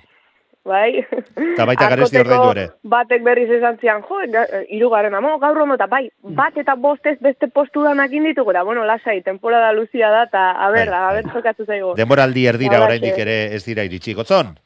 Bai. 0.67 0.99
Eta 0.99 1.65
baita 1.65 1.87
garesti 1.93 2.19
Arkoteko 2.19 2.35
ordaindu 2.43 2.51
ere. 2.59 2.65
Batek 2.83 3.23
berriz 3.23 3.49
esan 3.55 3.79
zian, 3.79 4.03
jo, 4.09 4.19
eh, 4.27 4.65
hirugarren 4.75 5.15
amo, 5.15 5.37
gaur 5.39 5.61
ondo, 5.63 5.77
eta 5.79 5.87
bai, 5.87 6.09
bat 6.41 6.57
eta 6.59 6.75
bostez 6.75 7.17
beste 7.23 7.47
postu 7.49 7.85
danak 7.87 8.13
inditugu, 8.13 8.51
eta 8.51 8.65
bueno, 8.67 8.85
lasai, 8.85 9.21
temporada 9.23 9.73
luzia 9.73 10.11
da, 10.11 10.25
eta 10.27 10.51
a 10.59 10.71
ber, 10.75 10.91
Bai, 10.91 10.99
a 10.99 11.23
bai. 11.23 11.43
ber, 11.43 11.67
zaigu. 11.67 11.95
Denboraldi 11.97 12.47
erdira 12.51 12.83
oraindik 12.83 13.19
ere 13.19 13.55
ez 13.55 13.63
dira 13.65 13.85
iritsi. 13.87 14.15
Gotzon? 14.15 14.57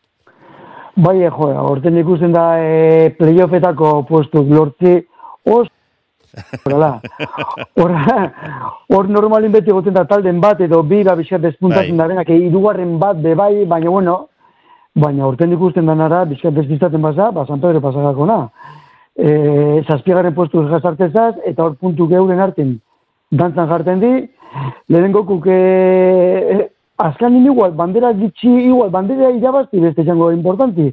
Bai, 0.97 1.19
eh, 1.23 1.31
jo, 1.31 1.51
orten 1.71 1.99
ikusten 2.01 2.33
da 2.33 2.47
e, 2.61 3.11
playoffetako 3.19 4.07
puestu 4.09 4.43
lortzi 4.49 4.97
os 5.45 5.69
Horrela, 6.65 7.01
hor, 7.77 7.93
hor 8.95 9.09
normalin 9.11 9.53
beti 9.53 9.73
goten 9.75 9.95
da 9.95 10.05
talden 10.07 10.41
bat 10.41 10.61
edo 10.61 10.83
bi 10.83 11.03
ba 11.05 11.17
bizkat 11.19 11.43
despuntatzen 11.43 11.97
Bai. 11.97 12.05
da 12.05 12.09
benak, 12.13 12.29
irugarren 12.31 12.99
bat 13.01 13.23
be 13.23 13.35
bai, 13.35 13.65
baina 13.67 13.91
bueno, 13.91 14.17
baina 14.95 15.27
orten 15.27 15.53
ikusten 15.53 15.87
da 15.87 15.95
nara, 15.95 16.25
bizkat 16.25 16.55
despistaten 16.55 17.03
basa, 17.03 17.31
ba 17.31 17.47
San 17.47 17.61
Pedro 17.61 17.81
pasagako 17.81 18.27
na. 18.27 18.39
E, 19.19 19.83
zazpigarren 19.89 20.35
postu 20.35 20.63
jasartezaz, 20.71 21.35
eta 21.47 21.65
hor 21.65 21.75
puntu 21.77 22.07
geuren 22.09 22.41
arten 22.41 22.79
dantzan 23.31 23.69
jarten 23.69 24.01
di, 24.01 24.13
lehenengo 24.89 25.25
kuke 25.27 25.57
e, 25.57 26.69
azkanin 26.99 27.47
igual, 27.47 27.73
bandera 27.73 28.13
gitxi 28.15 28.51
igual, 28.69 28.91
bandera 28.91 29.31
irabazti 29.31 29.81
beste 29.81 30.05
jango 30.05 30.31
importanti. 30.33 30.91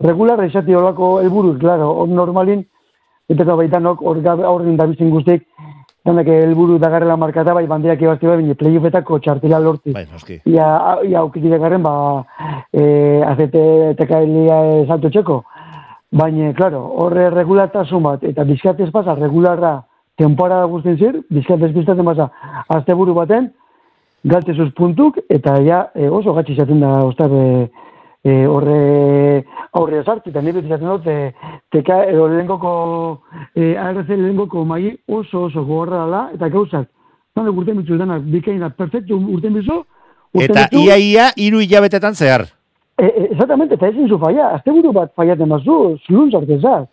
Regular 0.00 0.40
esati 0.44 0.74
horako 0.74 1.20
helburuz, 1.20 1.58
claro, 1.60 1.90
hor 2.00 2.08
normalin, 2.08 2.64
eta 3.30 3.56
baitanok 3.56 4.02
hor 4.02 4.20
gabe 4.24 4.44
aurrin 4.44 4.76
dabizen 4.76 5.10
guztiek, 5.10 5.44
danak 6.06 6.28
helburu 6.32 6.78
dagarrela 6.80 7.16
markata, 7.16 7.54
bai 7.54 7.66
banderak 7.68 8.02
ibazti 8.02 8.26
bai, 8.26 8.38
bine 8.40 8.56
playoffetako 8.58 9.18
txartela 9.20 9.60
lorti. 9.60 9.92
Bai, 9.92 10.06
noski. 10.10 10.40
Ia, 10.48 10.66
ia 11.06 11.20
aukiki 11.20 11.52
dagarren, 11.52 11.82
ba, 11.84 12.24
e, 12.72 12.84
azete 13.26 13.62
elia 14.22 14.60
salto 14.86 15.10
txeko. 15.10 15.42
Baina, 16.10 16.52
claro, 16.54 16.82
horre 17.04 17.28
regulatasun 17.30 18.02
bat, 18.02 18.24
eta 18.24 18.44
bizkatez 18.44 18.90
pasa, 18.90 19.14
regularra 19.14 19.82
temporada 20.18 20.64
guztien 20.64 20.96
zir, 20.98 21.20
bizkatez 21.30 21.70
biztatzen 21.76 22.04
pasa, 22.04 22.30
azte 22.68 22.96
buru 22.96 23.14
baten, 23.14 23.52
galtezuz 24.24 24.72
puntuk, 24.76 25.20
eta 25.28 25.54
ja, 25.64 25.84
e, 25.94 26.08
oso 26.08 26.34
gatsi 26.36 26.56
izaten 26.56 26.80
da, 26.82 26.96
ostar, 27.06 27.30
e, 27.30 27.68
e, 28.24 28.46
horre 28.46 29.44
aurre 29.72 30.02
sartu, 30.04 30.30
eta 30.30 30.42
nire 30.42 30.62
izaten 30.64 30.88
dut, 30.88 31.06
e, 31.06 31.32
teka, 31.72 32.02
edo 32.10 32.26
lehengoko, 32.28 32.72
e, 33.54 33.76
ARC 33.78 34.08
lehengoko 34.08 34.64
mai 34.64 34.96
oso 35.08 35.46
oso 35.46 35.64
gogorra 35.64 36.04
dela, 36.04 36.22
eta 36.34 36.48
gauzak, 36.48 36.88
nire 37.38 37.54
urten 37.54 37.80
bitzu 37.80 37.98
denak, 37.98 38.24
bikaina, 38.32 38.70
perfectu 38.70 39.18
urten 39.18 39.54
bizu, 39.54 39.82
urten 40.34 40.50
Eta 40.50 40.66
bitzu, 40.70 40.86
ia 40.86 40.96
ia 40.98 41.28
hiru 41.36 41.62
hilabetetan 41.62 42.14
zehar. 42.14 42.48
E, 43.00 43.06
e, 43.06 43.28
exactamente, 43.30 43.78
eta 43.78 43.88
ezin 43.88 44.08
zu 44.08 44.18
falla, 44.18 44.50
azte 44.56 44.74
buru 44.74 44.92
bat 44.92 45.14
fallaten 45.16 45.48
bazu, 45.48 45.96
zulun 46.06 46.30
zartezaz. 46.30 46.84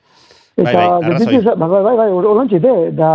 Bai, 0.57 0.73
bai, 0.73 0.85
arrazoi. 0.85 1.17
gelditu 1.17 1.41
za- 1.43 1.55
bai, 1.55 1.69
bai, 1.69 1.95
bai, 1.97 2.09
horrantxite, 2.11 2.91
da, 2.97 3.11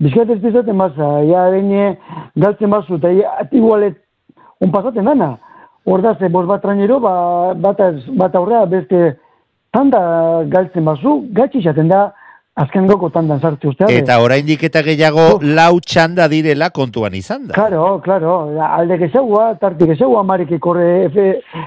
bizkat 0.00 0.30
ez 0.30 0.40
pizaten 0.42 0.76
baza, 0.78 1.12
ja, 1.24 1.46
bine, 1.52 1.96
galtzen 2.36 2.70
bazu, 2.70 2.98
eta 2.98 3.12
ja, 3.16 3.36
igualet, 3.52 3.96
un 4.60 4.72
pasaten 4.72 5.04
dana. 5.04 5.36
Hor 5.86 6.02
da, 6.02 6.16
ze, 6.18 6.28
bos 6.28 6.46
bat 6.46 6.62
trainero, 6.62 6.98
ba, 7.00 7.54
bat, 7.54 7.80
az- 7.80 8.08
bat 8.18 8.34
aurrea, 8.34 8.64
beste, 8.66 9.16
tanda 9.70 10.00
galtzen 10.50 10.84
bazu, 10.84 11.20
gatsi 11.32 11.60
izaten 11.62 11.88
da, 11.88 12.12
azken 12.56 12.88
goko 12.88 13.10
tandan 13.12 13.40
sartu 13.40 13.70
ustea. 13.70 13.90
Eta 13.92 14.16
oraindik 14.24 14.64
eta 14.66 14.82
gehiago 14.82 15.26
lau 15.42 15.78
txanda 15.84 16.26
direla 16.32 16.70
kontuan 16.74 17.14
izan 17.14 17.46
da. 17.46 17.54
Claro, 17.54 18.00
claro, 18.04 18.36
alde 18.66 18.98
gezeua, 19.04 19.50
tarte 19.60 19.86
gezeua, 19.92 20.22
marik 20.24 20.50
ikorre 20.56 21.04
efe, 21.04 21.26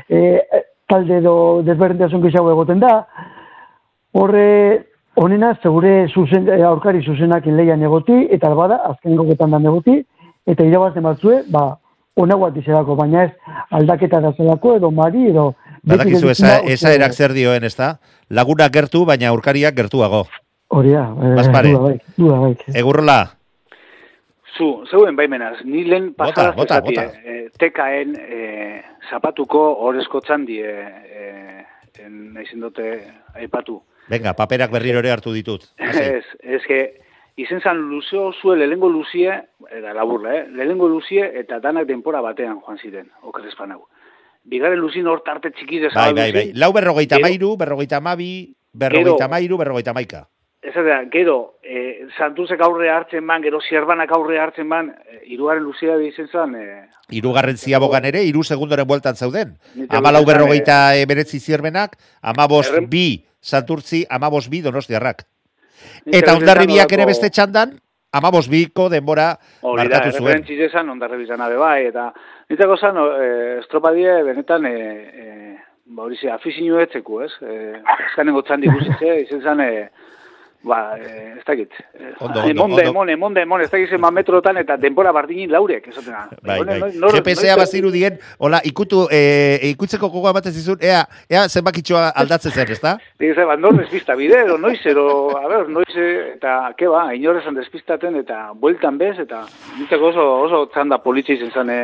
e, 0.10 0.22
talde 0.90 1.22
do 1.22 1.36
desberdintasun 1.68 2.24
gezeua 2.26 2.56
egoten 2.58 2.82
da. 2.82 2.94
Horre, 4.18 4.86
honena, 5.16 5.54
segure 5.62 6.08
zuzen, 6.10 6.50
aurkari 6.66 7.04
zuzenakin 7.06 7.56
leian 7.56 7.84
egoti, 7.86 8.26
eta 8.34 8.50
bada, 8.58 8.82
azken 8.90 9.16
gogetan 9.20 9.54
da 9.54 9.62
egoti, 9.62 10.00
eta 10.50 10.66
irabazten 10.66 11.06
batzue, 11.06 11.44
ba, 11.54 11.78
ona 12.20 12.36
bat 12.38 12.58
izerako, 12.60 12.96
baina 13.00 13.24
ez 13.28 13.32
aldaketa 13.72 14.20
da 14.22 14.34
zelako, 14.38 14.76
edo 14.78 14.92
mari, 14.92 15.28
edo... 15.32 15.54
Badakizu 15.84 16.26
gelditzen 16.28 16.46
esa, 16.46 16.48
da, 16.60 16.74
esa 16.74 16.90
uste- 16.90 16.96
erak 17.00 17.14
zer 17.16 17.34
dioen, 17.34 17.64
ez 17.64 17.76
da? 17.78 17.94
Lagunak 18.30 18.72
gertu, 18.76 19.06
baina 19.08 19.30
aurkariak 19.32 19.76
gertuago. 19.78 20.26
Hori 20.76 20.92
da, 20.94 21.06
eh, 21.16 21.36
duda 21.40 21.80
bai, 21.80 21.98
duda 22.18 22.40
bai. 22.46 22.56
Egurrola, 22.76 23.20
Zu, 24.58 24.66
zeuen 24.92 25.16
baimenaz, 25.16 25.62
ni 25.64 25.86
lehen 25.88 26.10
Bota, 26.18 26.34
pasaraz 26.34 26.56
bota, 26.58 26.78
esatie, 26.82 26.96
bota. 26.98 27.20
eh, 27.24 27.46
tekaen 27.62 28.16
eh, 28.20 28.82
zapatuko 29.10 29.62
horrezko 29.86 30.20
txandi 30.26 30.58
eh, 30.66 31.64
naizen 32.10 32.60
dute 32.66 32.90
aipatu. 33.36 33.78
venga, 34.10 34.34
paperak 34.34 34.72
berriro 34.74 35.00
ere 35.00 35.12
hartu 35.14 35.32
ditut. 35.32 35.64
Ez, 35.78 36.26
ez 36.42 36.62
que, 36.68 36.80
izen 37.40 37.62
zan 37.64 37.78
luzeo 37.90 38.32
zue 38.42 38.58
lehengo 38.58 38.90
luzie, 38.90 39.32
eta 39.72 39.94
laburla, 39.96 40.36
eh? 40.36 40.48
lehengo 40.52 40.88
luzie 40.92 41.24
eta 41.40 41.60
danak 41.64 41.88
denpora 41.88 42.22
batean 42.26 42.60
joan 42.66 42.78
ziren, 42.82 43.08
oker 43.22 43.46
espanau. 43.48 43.86
Bigarren 44.50 44.80
luzin 44.80 45.08
hor 45.08 45.22
tarte 45.26 45.52
txikiz 45.52 45.94
Bai, 45.94 46.14
bai, 46.14 46.32
bai. 46.34 46.52
Lau 46.56 46.72
berrogeita 46.74 47.18
Gero- 47.18 47.28
mairu, 47.28 47.56
berrogeita 47.58 48.00
mabi, 48.02 48.56
berrogeita 48.74 49.28
mairu, 49.28 49.58
berrogeita 49.58 49.94
maika. 49.94 50.28
Ez 50.62 50.74
da, 50.76 50.98
gero, 51.12 51.56
e, 51.64 52.08
Santuzek 52.18 52.60
aurre 52.62 52.90
hartzen 52.92 53.26
ban, 53.28 53.42
gero 53.42 53.62
Zierbanak 53.64 54.12
aurre 54.12 54.40
hartzen 54.44 54.68
ban, 54.68 54.90
e, 55.08 55.22
iruaren 55.32 55.64
luzea 55.64 55.96
izen 56.04 56.28
zan, 56.28 56.56
e, 56.56 56.90
Hirugarren 57.16 57.58
ziabogan 57.58 58.04
ere, 58.06 58.24
hiru 58.28 58.44
segundoren 58.44 58.86
bueltan 58.88 59.16
zauden. 59.16 59.56
Amalau 59.88 60.22
esan, 60.24 60.34
berrogeita 60.34 60.96
emeretzi 61.00 61.40
zierbenak, 61.40 61.96
amabos 62.22 62.68
Errem- 62.70 62.90
bi 62.90 63.26
santurtzi, 63.40 64.06
amabos 64.10 64.50
bi 64.50 64.60
donostiarrak. 64.62 65.24
Eta 66.06 66.36
ondarribiak 66.38 66.92
ere 66.98 67.06
beste 67.10 67.30
txandan, 67.30 67.78
amabos 68.12 68.48
biko 68.50 68.90
denbora 68.90 69.32
Hori 69.62 69.88
da, 69.92 70.02
referentziz 70.06 70.60
esan 70.70 70.90
ondarre 70.90 71.18
bizana 71.18 71.50
be 71.50 71.58
bai, 71.62 71.86
eta 71.90 72.10
nitako 72.50 72.78
zan, 72.78 72.98
e, 72.98 73.32
estropadie 73.60 74.22
benetan, 74.26 74.66
e, 74.66 74.76
e, 75.24 75.58
ba 75.96 76.06
hori 76.08 76.18
ze, 76.18 76.32
afizinu 76.34 76.80
etzeku, 76.82 77.22
ez? 77.26 77.32
E, 77.42 77.58
azkanengo 77.98 78.42
txandi 78.48 78.72
guzitze, 78.74 79.16
izen 79.26 79.44
zan, 79.46 79.62
e, 79.62 79.90
ba, 80.64 80.98
e, 81.00 81.36
ez 81.40 81.44
dakit. 81.48 81.72
E, 81.94 82.10
Ondo, 82.20 82.40
ondo, 82.42 82.50
emonde, 82.50 82.82
ondo. 82.82 82.90
emon, 82.90 83.10
emonde, 83.10 83.42
emon, 83.46 83.62
ez 83.62 83.70
dakit 83.72 83.90
zenba 83.90 84.12
metrotan, 84.12 84.58
eta 84.60 84.76
denbora 84.78 85.12
bardinin 85.16 85.52
laurek, 85.52 85.88
esatena. 85.88 86.26
Bai, 86.44 86.58
bai. 86.64 86.80
nor- 86.80 86.96
nor- 87.00 87.14
GPS-a 87.16 87.56
baziru 87.56 87.92
dien, 87.92 88.20
hola, 88.38 88.60
ikutu, 88.68 89.06
e, 89.12 89.60
ikutzeko 89.72 90.10
gogoa 90.10 90.32
ematen 90.36 90.52
zizun, 90.52 90.78
ea, 90.82 91.06
ea 91.30 91.46
zenbakitxoa 91.48 92.10
aldatzen 92.10 92.52
zen, 92.52 92.72
ezta? 92.76 92.98
Dice, 93.20 93.46
ba, 93.46 93.56
nor 93.56 93.78
despista 93.78 94.16
bide, 94.20 94.42
edo 94.44 94.58
noiz, 94.58 94.82
edo, 94.86 95.08
a 95.40 95.48
ber, 95.48 95.70
noiz, 95.70 95.96
eh, 95.96 96.34
eta, 96.36 96.74
ke 96.78 96.88
ba, 96.92 97.08
inorezan 97.16 97.56
despistaten, 97.56 98.16
eta 98.20 98.52
bueltan 98.54 98.98
bez, 98.98 99.16
eta 99.20 99.46
nintzeko 99.78 100.12
oso, 100.12 100.28
oso 100.44 100.66
txanda 100.74 101.00
politxe 101.04 101.34
izen 101.40 101.52
zane, 101.56 101.80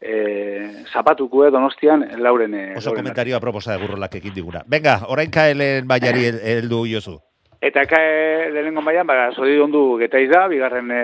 e, 0.00 0.84
zapatukue 0.92 1.50
donostian, 1.50 2.04
lauren, 2.22 2.54
Oso 2.76 2.90
lauren 2.90 3.02
komentario 3.04 3.36
aproposa 3.38 3.74
egurrolak 3.78 4.14
ekin 4.20 4.34
diguna. 4.34 4.62
Venga, 4.66 5.00
orain 5.08 5.30
kaelen 5.30 5.86
baiari 5.88 6.24
hel- 6.32 6.42
heldu 6.42 6.84
jozu. 6.90 7.20
Eta 7.60 7.82
kae 7.90 8.50
lehenengo 8.52 8.80
mailan, 8.86 9.06
ba, 9.08 9.30
zori 9.34 9.56
ondu 9.58 9.96
getaiz 9.98 10.28
da, 10.30 10.44
bigarren 10.46 10.90
e, 10.94 11.02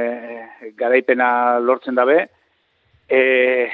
garaipena 0.79 1.59
lortzen 1.59 1.97
dabe. 1.99 2.29
E, 3.11 3.69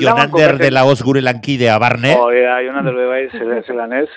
Jonander 0.00 0.58
de 0.58 0.70
la 0.70 0.84
Hoz 0.84 1.00
gure 1.02 1.22
lankidea, 1.22 1.78
barne. 1.78 2.14
Hori 2.18 2.42
da, 2.44 2.58
Jonander 2.62 2.94
be 2.94 3.06
bai, 3.06 3.22
zela- 3.32 3.62
zelan 3.64 3.92
ez. 4.02 4.08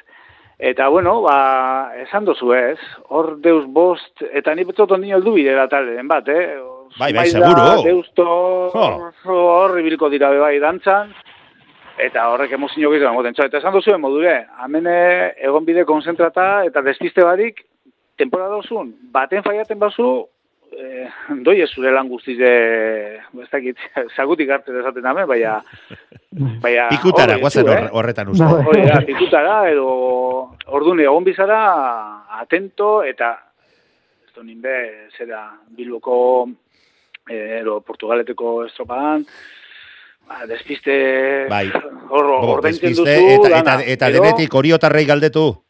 Eta, 0.58 0.88
bueno, 0.89 1.22
ba, 1.22 1.93
esan 2.01 2.26
dozu 2.26 2.51
ez, 2.58 2.80
hor 3.14 3.36
deus 3.39 3.66
bost, 3.70 4.24
eta 4.34 4.55
ni 4.58 4.64
betzot 4.66 4.91
ondino 4.91 5.20
heldu 5.20 5.36
bidera 5.36 5.68
taldeen 5.70 6.08
bat, 6.10 6.28
eh? 6.34 6.58
Bai, 6.97 7.12
bai, 7.14 7.28
Zumaila, 7.30 7.53
seguro. 7.53 7.84
Deusto, 7.86 8.26
Jo. 8.74 8.88
hor 9.30 9.80
ibiliko 9.80 10.10
dira 10.10 10.32
be 10.34 10.39
bai 10.39 10.58
dantzan, 10.60 11.14
eta 11.98 12.28
horrek 12.30 12.54
emozio 12.58 12.91
gizan 12.93 13.16
moten. 13.16 13.36
Eta 13.38 13.60
esan 13.60 13.74
dozu 13.74 13.98
modure, 13.98 14.39
amene 14.64 15.34
egon 15.38 15.66
bide 15.66 15.86
konzentrata 15.86 16.64
eta 16.68 16.82
despiste 16.86 17.26
barik, 17.26 17.64
temporada 18.18 18.58
osun, 18.58 18.93
baten 19.14 19.43
faiaten 19.45 19.80
bazu, 19.80 20.28
eh, 20.74 21.08
doi 21.45 21.60
ez 21.62 21.70
zure 21.70 21.91
lan 21.93 22.10
guztiz 22.10 22.38
de, 22.39 22.54
ez 23.41 23.50
dakit, 23.52 23.82
zagutik 24.16 24.50
arte 24.54 24.74
desaten 24.76 25.06
dame, 25.06 25.26
baina, 25.30 25.58
baina... 26.64 26.88
Pikutara, 26.93 27.38
hor 27.38 27.45
guazen 27.45 27.74
eh? 27.74 27.82
horretan 27.91 28.34
uste. 28.34 28.45
Bai. 28.45 28.64
Hori 28.72 28.86
da, 28.89 29.02
pikutara, 29.08 29.58
edo 29.72 29.89
ordune 30.68 31.06
egon 31.08 31.28
bizara, 31.28 31.62
atento, 32.41 33.02
eta 33.06 33.36
ez 34.26 34.34
du 34.36 34.45
ninbe, 34.45 34.74
zera, 35.18 35.45
Bilboko, 35.78 36.18
eh, 37.30 37.62
edo 37.62 37.80
Portugaleteko 37.86 38.60
estropadan, 38.66 39.26
ba, 40.28 40.45
despiste, 40.47 41.45
Bai. 41.49 41.71
hor, 42.09 42.25
Bo, 42.25 42.51
ordaintzen 42.57 42.93
duzu, 42.95 43.07
eta, 43.07 43.49
dana. 43.49 43.59
eta, 43.59 43.84
eta 43.86 44.09
Gero- 44.11 44.23
denetik 44.23 44.53
oriotarrei 44.53 45.05
galdetu. 45.05 45.63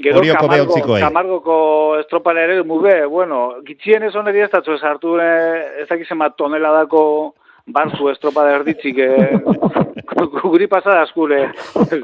Gero 0.00 0.18
Orioko 0.18 0.46
Camargo, 0.46 0.64
behontzikoei. 0.64 1.00
Camargoko 1.02 1.56
estropara 2.00 2.44
ere 2.44 2.62
mube, 2.64 3.04
bueno, 3.06 3.56
gitxien 3.66 4.02
ez 4.06 4.14
honeri 4.16 4.40
ez 4.46 4.50
datzu 4.50 4.72
ez 4.78 4.82
hartu 4.82 5.18
eh, 5.20 5.82
ez 5.82 5.88
dakizen 5.90 6.18
bat 6.18 6.36
toneladako 6.38 7.34
barzu 7.66 8.08
estropada 8.08 8.54
erditzik 8.56 8.96
eh, 8.98 9.40
guri 10.42 10.66
pasada 10.68 11.02
askure 11.02 11.50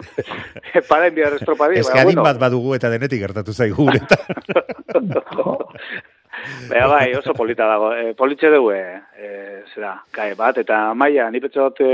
para 0.91 1.07
enviar 1.09 1.33
estropadi. 1.39 1.79
Ez 1.81 1.89
adin 1.89 2.21
bat 2.23 2.39
badugu 2.39 2.75
eta 2.77 2.91
denetik 2.93 3.21
gertatu 3.23 3.53
zaigu 3.57 3.89
eta. 3.95 4.19
Baina 6.69 6.87
bai, 6.91 7.15
oso 7.15 7.35
polita 7.35 7.67
dago. 7.69 7.93
E, 7.95 8.15
politxe 8.19 8.51
dugu, 8.53 8.73
e, 8.75 8.83
e, 9.19 9.29
zera, 9.75 9.97
kae 10.15 10.35
bat, 10.39 10.59
eta 10.63 10.95
maia, 10.95 11.29
ni 11.31 11.41
petxe 11.43 11.61
dute, 11.61 11.91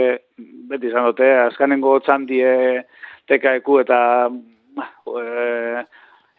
beti 0.70 0.90
izan 0.90 1.08
dute, 1.10 1.28
azkanengo 1.48 1.98
txandie 2.04 2.52
tekaeku 3.30 3.80
eta, 3.82 3.98
e, 5.08 5.84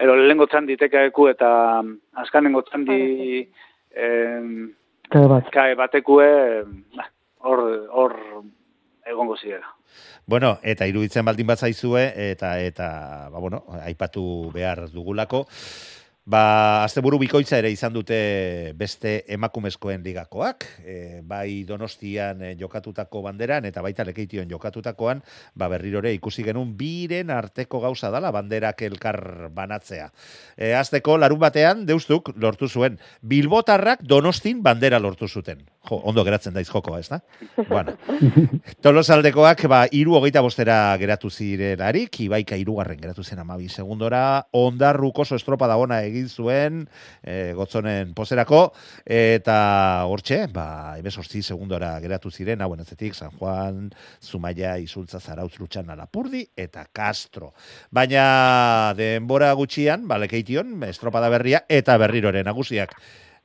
ero 0.03 0.15
lehengo 0.19 0.47
txandi 0.49 0.77
tekaeku 0.79 1.29
eta 1.31 1.49
azkanengo 2.23 2.63
txandi 2.67 2.99
em, 3.95 4.49
Kae 5.13 5.29
bat. 5.29 5.49
kae 5.53 5.77
batekue, 5.77 6.27
ba, 6.97 7.07
hor, 7.45 7.63
hor 7.93 8.17
egongo 9.05 9.37
zirela. 9.37 9.69
Bueno, 10.25 10.55
eta 10.63 10.87
iruditzen 10.87 11.25
baldin 11.27 11.47
bat 11.47 11.59
zaizue, 11.59 12.05
eta, 12.31 12.55
eta 12.63 12.87
ba, 13.29 13.39
bueno, 13.43 13.63
aipatu 13.83 14.49
behar 14.53 14.87
dugulako, 14.89 15.43
Ba, 16.23 16.85
asteburu 16.85 17.17
bikoitza 17.19 17.57
ere 17.59 17.67
izan 17.73 17.91
dute 17.91 18.17
beste 18.79 19.25
emakumezkoen 19.35 20.05
ligakoak, 20.05 20.63
e, 20.79 21.19
bai 21.19 21.65
Donostian 21.67 22.39
e, 22.47 22.53
jokatutako 22.55 23.25
banderan 23.25 23.67
eta 23.67 23.83
baita 23.83 24.05
Lekeition 24.07 24.47
jokatutakoan, 24.47 25.19
ba 25.59 25.67
berrirore 25.67 26.13
ikusi 26.15 26.47
genuen 26.47 26.71
biren 26.79 27.27
arteko 27.27 27.83
gauza 27.83 28.07
dala 28.15 28.31
banderak 28.31 28.85
elkar 28.87 29.19
banatzea. 29.51 30.07
E, 30.55 30.71
azteko 30.79 31.19
larun 31.19 31.43
batean 31.43 31.83
deustuk 31.85 32.31
lortu 32.39 32.71
zuen 32.71 32.95
Bilbotarrak 33.19 34.07
Donostin 34.07 34.63
bandera 34.63 35.03
lortu 35.03 35.27
zuten. 35.27 35.72
Jo, 35.83 35.97
ondo 36.07 36.23
geratzen 36.23 36.53
daiz 36.55 36.69
jokoa, 36.69 37.01
ez 37.03 37.09
da? 37.11 37.17
Bueno, 37.67 37.97
tolosaldekoak, 38.85 39.65
ba, 39.67 39.81
iru 39.91 40.13
hogeita 40.15 40.39
bostera 40.45 40.77
geratu 41.01 41.27
zirelarik, 41.27 42.21
ibaika 42.23 42.55
irugarren 42.55 43.01
geratu 43.01 43.23
zen 43.23 43.41
amabi 43.43 43.67
segundora, 43.67 44.45
ondarruko 44.55 45.25
estropa 45.35 45.67
dagona 45.67 45.97
egin 46.07 46.29
zuen, 46.29 46.77
e, 47.19 47.51
gotzonen 47.57 48.13
pozerako, 48.15 48.61
eta 49.03 49.57
hortxe, 50.07 50.45
ba, 50.55 50.67
ebesortzi 51.01 51.43
segundora 51.43 51.97
geratu 51.99 52.31
ziren, 52.31 52.63
hauen 52.63 52.85
ezetik, 52.85 53.19
San 53.19 53.35
Juan, 53.35 53.91
Zumaia, 54.23 54.77
Izultza, 54.79 55.19
Zarautz, 55.19 55.57
Lutxana, 55.59 55.99
Lapurdi, 55.99 56.45
eta 56.55 56.85
Castro. 56.95 57.51
Baina, 57.91 58.93
denbora 58.95 59.51
gutxian, 59.59 60.07
ba, 60.07 60.21
lekeition, 60.23 60.77
estropada 60.87 61.27
berria, 61.33 61.65
eta 61.67 61.99
berriroren 61.99 62.47
nagusiak 62.47 62.95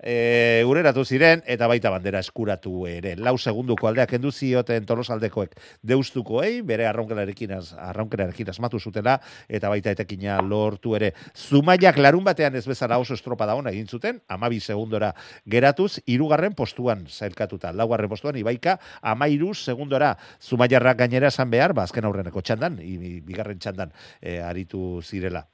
e, 0.02 0.62
ureratu 0.66 1.04
ziren, 1.04 1.42
eta 1.46 1.66
baita 1.66 1.90
bandera 1.90 2.20
eskuratu 2.22 2.86
ere. 2.86 3.16
Lau 3.16 3.36
segunduko 3.38 3.88
aldeak 3.88 4.10
kendu 4.14 4.30
zioten 4.32 4.86
tolosaldekoek 4.86 5.56
deustukoei, 5.82 6.62
bere 6.62 6.86
arraunkelarekin, 6.86 7.52
arraunkelarekin 7.90 8.50
asmatu 8.50 8.78
zutela, 8.80 9.18
eta 9.48 9.68
baita 9.68 9.90
etekina 9.90 10.38
lortu 10.42 10.94
ere. 10.96 11.12
Zumaiak 11.34 11.98
larun 11.98 12.24
batean 12.24 12.56
ez 12.56 12.66
bezala 12.66 12.98
oso 12.98 13.14
estropa 13.14 13.46
da 13.46 13.54
ona 13.58 13.70
egin 13.74 13.88
zuten, 13.88 14.20
amabi 14.28 14.60
segundora 14.60 15.14
geratuz, 15.46 15.98
irugarren 16.06 16.54
postuan 16.54 17.06
zailkatuta. 17.08 17.72
Laugarren 17.72 18.08
postuan, 18.08 18.36
ibaika, 18.36 18.78
amairu 19.02 19.54
segundora 19.54 20.16
Zumaiarrak 20.40 20.98
gainera 20.98 21.28
esan 21.28 21.50
behar, 21.50 21.72
ba, 21.74 21.82
azken 21.88 22.04
aurreneko 22.04 22.40
txandan, 22.42 22.78
i- 22.82 23.20
bigarren 23.20 23.58
txandan 23.58 23.92
e, 24.20 24.38
aritu 24.40 25.00
zirela. 25.02 25.46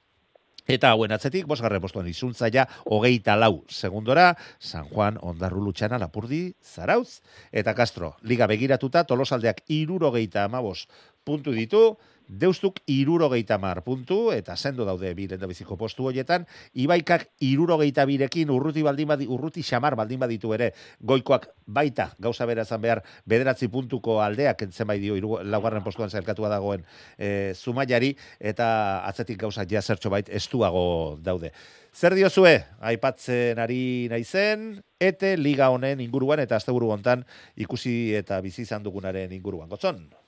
Eta 0.65 0.95
hauen 0.95 1.13
atzetik, 1.13 1.45
bosgarren 1.45 1.83
postuan 1.85 2.07
izuntzaia, 2.09 2.65
hogeita 2.89 3.35
lau 3.37 3.65
segundora, 3.69 4.31
San 4.59 4.89
Juan, 4.89 5.19
Ondarru 5.21 5.61
Lutxana, 5.61 5.99
Lapurdi, 6.01 6.55
Zarautz, 6.65 7.21
eta 7.53 7.75
Castro. 7.77 8.15
Liga 8.23 8.49
begiratuta, 8.49 9.05
tolosaldeak 9.05 9.61
irurogeita 9.69 10.47
amabos 10.49 10.87
puntu 11.25 11.53
ditu, 11.57 11.97
deustuk 12.29 12.81
irurogeita 12.87 13.59
mar 13.59 13.83
puntu, 13.85 14.33
eta 14.33 14.57
sendo 14.57 14.85
daude 14.85 15.15
bi 15.15 15.27
biziko 15.27 15.77
postu 15.77 16.07
horietan, 16.07 16.47
ibaikak 16.73 17.29
irurogeita 17.41 18.05
birekin 18.05 18.51
urruti 18.51 18.83
baldin 18.83 19.09
badi, 19.09 19.27
urruti 19.27 19.63
xamar 19.63 19.95
baldin 19.97 20.21
baditu 20.21 20.55
ere, 20.55 20.73
goikoak 21.01 21.49
baita 21.67 22.15
gauza 22.19 22.47
bera 22.47 22.65
zan 22.65 22.81
behar 22.81 23.03
bederatzi 23.27 23.69
puntuko 23.69 24.21
aldeak 24.23 24.63
entzen 24.63 24.87
bai 24.87 24.99
dio 25.01 25.17
iru, 25.17 25.39
laugarren 25.43 25.85
postuan 25.85 26.11
zailkatua 26.11 26.49
dagoen 26.49 26.85
e, 27.19 27.55
zumaiari, 27.55 28.15
eta 28.41 29.05
atzetik 29.07 29.39
gauza 29.39 29.65
ja 29.69 29.83
zertxo 29.83 30.11
bait 30.11 30.29
estuago 30.29 31.19
daude. 31.21 31.53
Zer 31.95 32.17
diozue, 32.19 32.57
aipatzen 32.81 33.59
ari 33.63 34.09
naizen, 34.11 34.83
ete 34.99 35.37
liga 35.39 35.71
honen 35.71 36.01
inguruan 36.01 36.43
eta 36.43 36.57
asteburu 36.57 36.91
hontan 36.91 37.25
ikusi 37.55 38.15
eta 38.19 38.41
bizi 38.43 38.63
izan 38.67 38.83
dugunaren 38.83 39.33
inguruan. 39.33 39.69
Gotzon? 39.69 40.24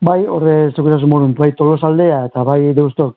Bai, 0.00 0.26
horre 0.30 0.70
zukera 0.76 1.00
zumorun, 1.02 1.32
bai 1.34 1.50
tolos 1.58 1.82
aldea 1.82 2.20
eta 2.28 2.44
bai 2.46 2.72
deustok 2.74 3.16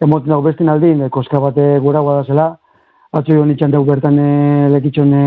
emoten 0.00 0.30
dago 0.32 0.42
bestin 0.46 0.70
aldin, 0.72 1.02
e, 1.04 1.08
koska 1.12 1.38
bate 1.40 1.78
gora 1.84 2.00
da 2.06 2.22
zela, 2.24 2.46
atzo 3.12 3.34
jo 3.36 3.44
nitxan 3.44 3.70
dago 3.70 3.84
bertan 3.84 4.16
e, 4.18 4.68
lekitxon 4.72 5.12
e, 5.12 5.26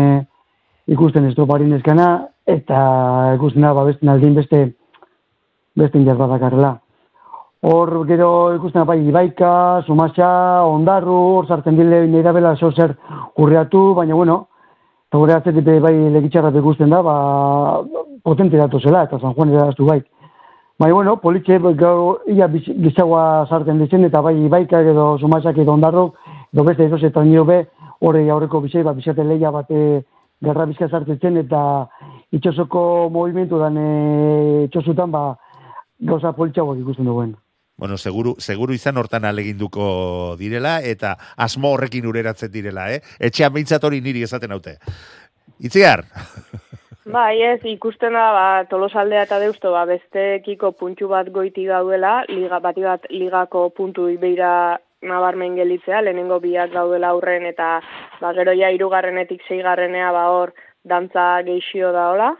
ikusten 0.90 1.28
estroparin 1.28 1.76
eskana, 1.78 2.08
eta 2.46 2.80
ikusten 3.36 3.62
da, 3.62 3.70
ba, 3.72 3.84
bestin 3.86 4.10
aldin 4.10 4.34
beste 4.34 4.64
beste 5.78 5.98
indiaz 5.98 6.18
badakarrela. 6.18 6.72
Hor, 7.62 7.94
gero 8.10 8.28
ikusten 8.56 8.82
da, 8.82 8.88
bai, 8.90 8.98
Ibaika, 9.06 9.52
Sumaxa, 9.86 10.64
Ondarru, 10.66 11.20
hor 11.36 11.46
sartzen 11.46 11.78
dile 11.78 12.02
nire 12.10 12.34
bela 12.34 12.56
zo 12.56 12.72
zer 12.72 12.96
urreatu, 13.38 13.92
baina 13.94 14.18
bueno, 14.18 14.40
eta 15.06 15.22
gure 15.22 15.38
atzetik 15.38 15.70
be, 15.70 15.78
bai 15.86 15.94
lekitxarra 16.18 16.50
ikusten 16.50 16.90
da, 16.90 17.00
ba, 17.06 17.16
potente 18.26 18.58
datu 18.58 18.82
zela, 18.82 19.06
eta 19.06 19.22
San 19.22 19.38
Juan 19.38 19.54
eraztu 19.54 19.86
bai. 19.86 20.02
Bai, 20.78 20.92
bueno, 20.92 21.16
politxe 21.22 21.56
gau 21.80 22.18
ia 22.28 22.48
gizagoa 22.52 23.46
sartzen 23.48 23.78
ditzen, 23.80 24.04
eta 24.04 24.20
bai 24.20 24.36
baika 24.52 24.82
edo 24.84 25.16
sumasak 25.18 25.56
edo 25.62 25.72
ondarrok, 25.72 26.18
edo 26.52 26.64
beste 26.64 26.84
edo 26.84 26.98
eta 27.00 27.22
nio 27.24 27.46
be, 27.48 27.62
horre 28.00 28.28
aurreko 28.30 28.60
bizei, 28.60 28.82
ba, 28.84 28.92
bizate 28.92 29.24
leia 29.24 29.50
bate 29.50 30.04
gerra 30.44 30.66
bizka 30.66 30.88
sartzen, 30.88 31.38
eta 31.40 31.62
itxosoko 32.30 33.08
movimentu 33.08 33.58
dan 33.58 33.78
e, 33.80 33.88
itxosutan, 34.66 35.10
ba, 35.10 35.30
gauza 35.98 36.34
politxagoak 36.36 36.84
ikusten 36.84 37.08
duen. 37.08 37.34
Bueno, 37.78 37.96
seguru, 37.96 38.34
seguru 38.38 38.72
izan 38.76 38.96
hortan 38.96 39.24
aleginduko 39.24 40.36
direla, 40.36 40.82
eta 40.84 41.16
asmo 41.36 41.72
horrekin 41.72 42.06
ureratzen 42.08 42.52
direla, 42.52 42.90
eh? 42.92 43.00
Etxean 43.20 43.52
behintzat 43.52 43.84
hori 43.84 44.02
niri 44.04 44.22
esaten 44.28 44.52
haute. 44.52 44.76
Itziar, 45.56 46.04
Bai, 47.06 47.38
ez, 47.46 47.60
ikusten 47.70 48.16
da, 48.18 48.22
ba, 48.34 48.46
tolosaldea 48.66 49.20
eta 49.28 49.36
deusto, 49.38 49.70
ba, 49.70 49.84
bestekiko 49.86 50.72
puntxu 50.74 51.06
bat 51.06 51.28
goiti 51.30 51.62
gaudela, 51.68 52.24
liga, 52.26 52.58
bati 52.58 52.82
bat 52.82 53.04
ligako 53.12 53.68
puntu 53.76 54.08
ibeira 54.10 54.80
nabarmen 55.06 55.54
gelitzea, 55.54 56.00
lehenengo 56.02 56.40
biak 56.42 56.72
gaudela 56.72 57.12
aurren, 57.14 57.46
eta 57.46 57.68
ba, 58.18 58.32
gero 58.34 58.56
ja 58.58 58.72
irugarrenetik 58.74 59.46
seigarrenea 59.46 60.10
ba 60.16 60.24
hor 60.34 60.52
dantza 60.82 61.28
geixio 61.46 61.92
da 61.94 62.08
hola, 62.10 62.32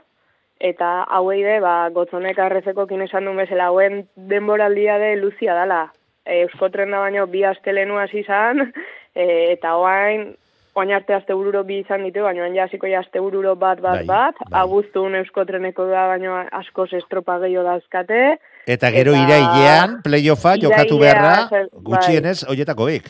eta 0.59 0.91
hauei 1.15 1.45
be, 1.45 1.61
ba, 1.63 1.77
gotzonek 1.95 2.39
arrezeko 2.39 2.89
esan 3.07 3.25
duen 3.25 3.37
bezala, 3.37 3.67
hauen 3.67 4.09
denboraldia 4.17 4.99
de 4.99 5.15
luzia 5.15 5.55
dala. 5.55 5.93
E, 6.25 6.43
Euskotren 6.43 6.91
da 6.91 6.99
baino 6.99 7.29
bi 7.29 7.45
astelenu 7.45 7.99
hasi 7.99 8.19
izan, 8.27 8.73
e, 9.15 9.53
eta 9.53 9.77
oain, 9.77 10.35
oain 10.77 10.93
arte 10.93 11.15
astebururo 11.17 11.63
bi 11.65 11.79
izan 11.81 12.03
ditu, 12.05 12.23
baina 12.23 12.43
oain 12.45 12.55
ja 12.55 12.65
hasiko 12.69 12.87
ja 12.87 13.01
astebururo 13.01 13.55
bat 13.57 13.81
bat 13.81 14.03
Bai, 14.03 14.07
bat, 14.07 14.35
bai. 14.51 14.61
abuztun 14.63 15.15
euskotreneko 15.23 15.87
da 15.89 16.07
baino 16.11 16.35
askoz 16.53 16.91
estropa 16.93 17.39
gehiago 17.43 17.65
dauzkate, 17.69 18.39
eta 18.67 18.91
gero 18.93 19.15
Eta- 19.15 19.23
irailean, 19.25 20.03
playoffa 20.05 20.57
jokatu 20.61 20.99
beharra, 21.01 21.49
zer- 21.49 21.71
gutxienez, 21.73 22.45
hoietako 22.49 22.87
bik. 22.93 23.09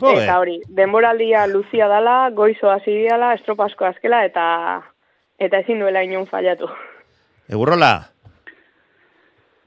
Eta 0.00 0.38
hori, 0.38 0.60
denboraldia 0.70 1.46
luzia 1.50 1.88
dala, 1.90 2.30
goizo 2.30 2.70
hasi 2.70 2.94
diala, 3.02 3.32
estropa 3.34 3.64
asko 3.66 3.84
azkela, 3.90 4.24
eta 4.24 4.44
eta 5.38 5.58
ezin 5.64 5.80
duela 5.80 6.02
inon 6.04 6.26
fallatu. 6.30 6.68
Egurrola, 7.48 8.06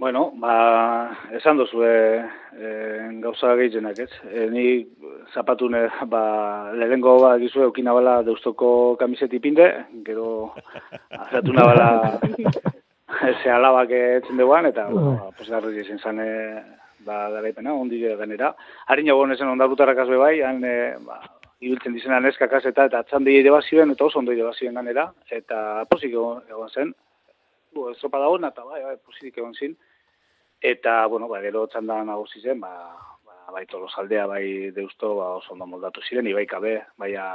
Bueno, 0.03 0.33
ba, 0.35 1.15
esan 1.31 1.55
duzu 1.55 1.79
e, 1.87 1.91
gauza 3.23 3.53
gehienak, 3.55 4.01
ez? 4.03 4.09
E, 4.27 4.49
ni 4.51 4.63
zapatune, 5.31 5.85
ba, 6.11 6.73
lehengo 6.75 7.13
ba, 7.21 7.29
gizu 7.39 7.61
eukina 7.63 7.93
bala 7.95 8.17
deustoko 8.27 8.97
kamiseti 8.99 9.39
pinde, 9.39 9.67
gero 10.03 10.25
azatu 11.07 11.55
nabala 11.55 12.19
ze 13.43 13.53
alabak 13.53 13.93
etzen 13.95 14.43
duan, 14.43 14.67
eta, 14.73 14.89
ba, 14.91 15.29
posgarri 15.37 15.79
izan 15.85 16.03
zan, 16.03 16.19
e, 16.19 16.27
ba, 17.07 17.29
garaipena, 17.37 17.71
ondi 17.71 18.01
ganera. 18.03 18.51
Harin 18.91 19.07
jago 19.07 19.23
nezen 19.31 19.53
ondarrutarrak 19.53 20.03
azbe 20.03 20.19
bai, 20.19 20.33
han, 20.41 20.59
e, 20.67 20.97
ba, 21.07 21.21
ibiltzen 21.63 21.95
dizena 21.95 22.19
neskakaz 22.19 22.65
eta, 22.65 22.89
eta 22.91 23.05
atzan 23.07 23.31
ere 23.37 23.55
bazioen, 23.55 23.95
eta 23.95 24.11
oso 24.11 24.19
ondo 24.19 24.35
ere 24.35 24.43
bazioen 24.49 24.83
ganera, 24.83 25.07
eta 25.31 25.87
posik 25.87 26.11
egon, 26.11 26.43
egon 26.51 26.75
zen, 26.75 26.93
Bu, 27.73 27.87
estropada 27.89 28.27
hona, 28.29 28.51
eta 28.53 28.61
bai, 28.67 28.83
bai, 28.85 28.97
posirik 29.01 29.37
egon 29.39 29.55
zin. 29.57 29.71
Eta, 30.63 31.05
bueno, 31.11 31.27
ba, 31.27 31.41
gero 31.43 31.65
txanda 31.67 31.99
nagusi 32.07 32.39
zen, 32.39 32.61
ba, 32.63 32.71
ba, 33.27 33.51
bai 33.51 33.65
tolosaldea, 33.67 34.25
bai 34.31 34.71
deusto, 34.71 35.09
ba, 35.17 35.33
oso 35.41 35.51
ondo 35.57 35.67
moldatu 35.67 35.99
ziren, 36.07 36.27
ibaika 36.31 36.61
be, 36.63 36.77
baia... 36.97 37.25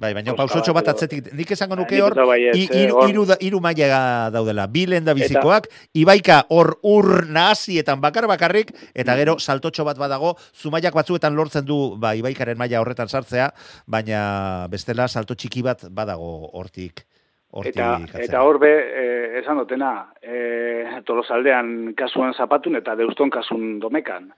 bai, 0.00 0.12
baina 0.16 0.32
pausotxo 0.38 0.72
bat 0.72 0.86
atzetik, 0.94 1.26
nik 1.36 1.50
esango 1.50 1.74
Bai, 1.76 1.82
nuke 1.82 1.98
nik 1.98 2.04
hor, 2.06 2.14
iru, 2.56 2.94
hor- 2.94 3.10
iru, 3.10 3.24
da- 3.28 3.36
iru 3.44 3.58
maila 3.60 3.98
daudela, 4.32 4.68
bi 4.70 4.86
lenda 4.88 5.12
bizikoak, 5.18 5.66
ibaika 5.98 6.38
hor 6.48 6.76
ur 6.86 7.26
nahazietan 7.26 8.00
bakar 8.00 8.30
bakarrik, 8.30 8.70
eta 8.94 9.18
gero 9.18 9.34
saltotxo 9.42 9.84
bat 9.84 9.98
badago, 10.00 10.36
zumaiak 10.54 10.94
batzuetan 10.94 11.34
lortzen 11.34 11.66
du, 11.68 11.96
ba, 11.98 12.14
ibaikaren 12.16 12.56
maila 12.56 12.80
horretan 12.80 13.10
sartzea, 13.10 13.50
baina 13.84 14.68
bestela 14.70 15.08
salto 15.08 15.34
txiki 15.34 15.66
bat 15.66 15.88
badago 15.90 16.30
hortik. 16.54 17.02
Hortik 17.50 17.74
Eta, 17.74 17.94
atzera. 17.98 18.24
eta 18.24 18.40
hor 18.46 18.60
be, 18.62 18.68
eh, 18.70 19.19
esan 19.40 19.58
dutena, 19.58 20.12
eh, 20.22 21.00
tolosaldean 21.04 21.94
kasuan 21.96 22.34
zapatun 22.34 22.76
eta 22.76 22.94
deuston 22.96 23.30
kasun 23.30 23.78
domekan. 23.80 24.30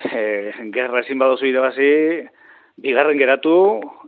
Eh, 0.00 0.52
gerra 0.72 1.00
ezin 1.04 1.18
badozu 1.18 1.46
irabazi, 1.46 2.26
bigarren 2.80 3.18
geratu 3.18 3.54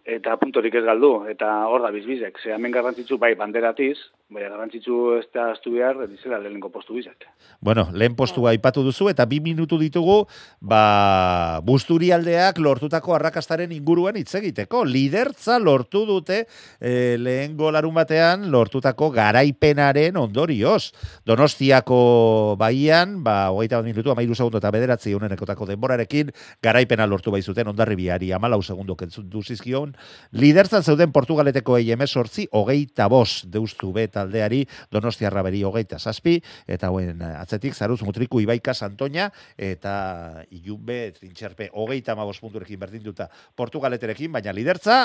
eta 0.05 0.37
puntorik 0.41 0.75
ez 0.75 0.85
galdu. 0.85 1.13
Eta 1.29 1.51
hor 1.69 1.83
da 1.85 1.93
bizbizek. 1.95 2.39
Ze 2.41 2.55
hemen 2.55 2.73
garrantzitsu 2.73 3.19
bai 3.19 3.35
banderatiz, 3.35 3.99
baina 4.33 4.49
garrantzitsu 4.51 4.99
ez 5.19 5.27
da 5.35 5.51
astu 5.53 5.73
behar, 5.75 5.99
dizela 6.11 6.39
lehenengo 6.41 6.71
postu 6.73 6.97
bizak. 6.97 7.27
Bueno, 7.61 7.87
lehen 7.93 8.15
postua 8.17 8.51
aipatu 8.51 8.83
duzu 8.85 9.09
eta 9.11 9.27
bi 9.29 9.41
minutu 9.45 9.79
ditugu, 9.79 10.23
ba, 10.61 11.61
busturialdeak 11.67 12.59
lortutako 12.63 13.15
arrakastaren 13.17 13.73
inguruan 13.73 14.17
hitz 14.19 14.35
egiteko. 14.41 14.85
Lidertza 14.89 15.59
lortu 15.63 16.05
dute 16.09 16.43
e, 16.81 17.17
lehen 17.21 17.57
golarun 17.59 17.95
batean 17.95 18.49
lortutako 18.53 19.11
garaipenaren 19.15 20.17
ondorioz. 20.21 20.93
Donostiako 21.29 22.57
baian, 22.61 23.19
ba, 23.25 23.51
hogeita 23.53 23.81
bat 23.81 23.91
minutu, 23.91 24.15
amairu 24.15 24.35
segundo 24.39 24.63
eta 24.63 24.73
bederatzi 24.75 25.15
unenekotako 25.19 25.69
denborarekin, 25.71 26.33
garaipena 26.63 27.07
lortu 27.07 27.35
bai 27.35 27.43
zuten 27.43 27.69
ondarribiari 27.71 28.33
amalau 28.33 28.63
segundo 28.63 28.97
kentzut 28.97 29.29
duzizkion. 29.31 29.95
Lidertzan 30.33 30.83
zeuden 30.83 31.13
Portugaleteko 31.13 31.79
EIM 31.79 32.07
sortzi, 32.07 32.49
hogeita 32.51 33.09
bos 33.13 33.45
deustu 33.51 33.93
be 33.93 34.09
taldeari, 34.23 34.63
Donostiarra 34.93 35.45
beri 35.47 35.63
hogeita 35.67 35.99
zazpi, 35.99 36.39
eta 36.67 36.93
hoen 36.95 37.23
atzetik, 37.35 37.75
zaruz 37.75 38.01
mutriku 38.07 38.41
ibaika 38.43 38.75
santoña, 38.75 39.31
eta 39.59 40.45
ilunbe, 40.51 41.13
trintxerpe, 41.19 41.71
hogeita 41.73 42.17
amabos 42.17 42.39
punturekin 42.41 42.81
berdinduta 42.81 43.29
Portugaleterekin, 43.59 44.33
baina 44.33 44.55
lidertza, 44.57 45.05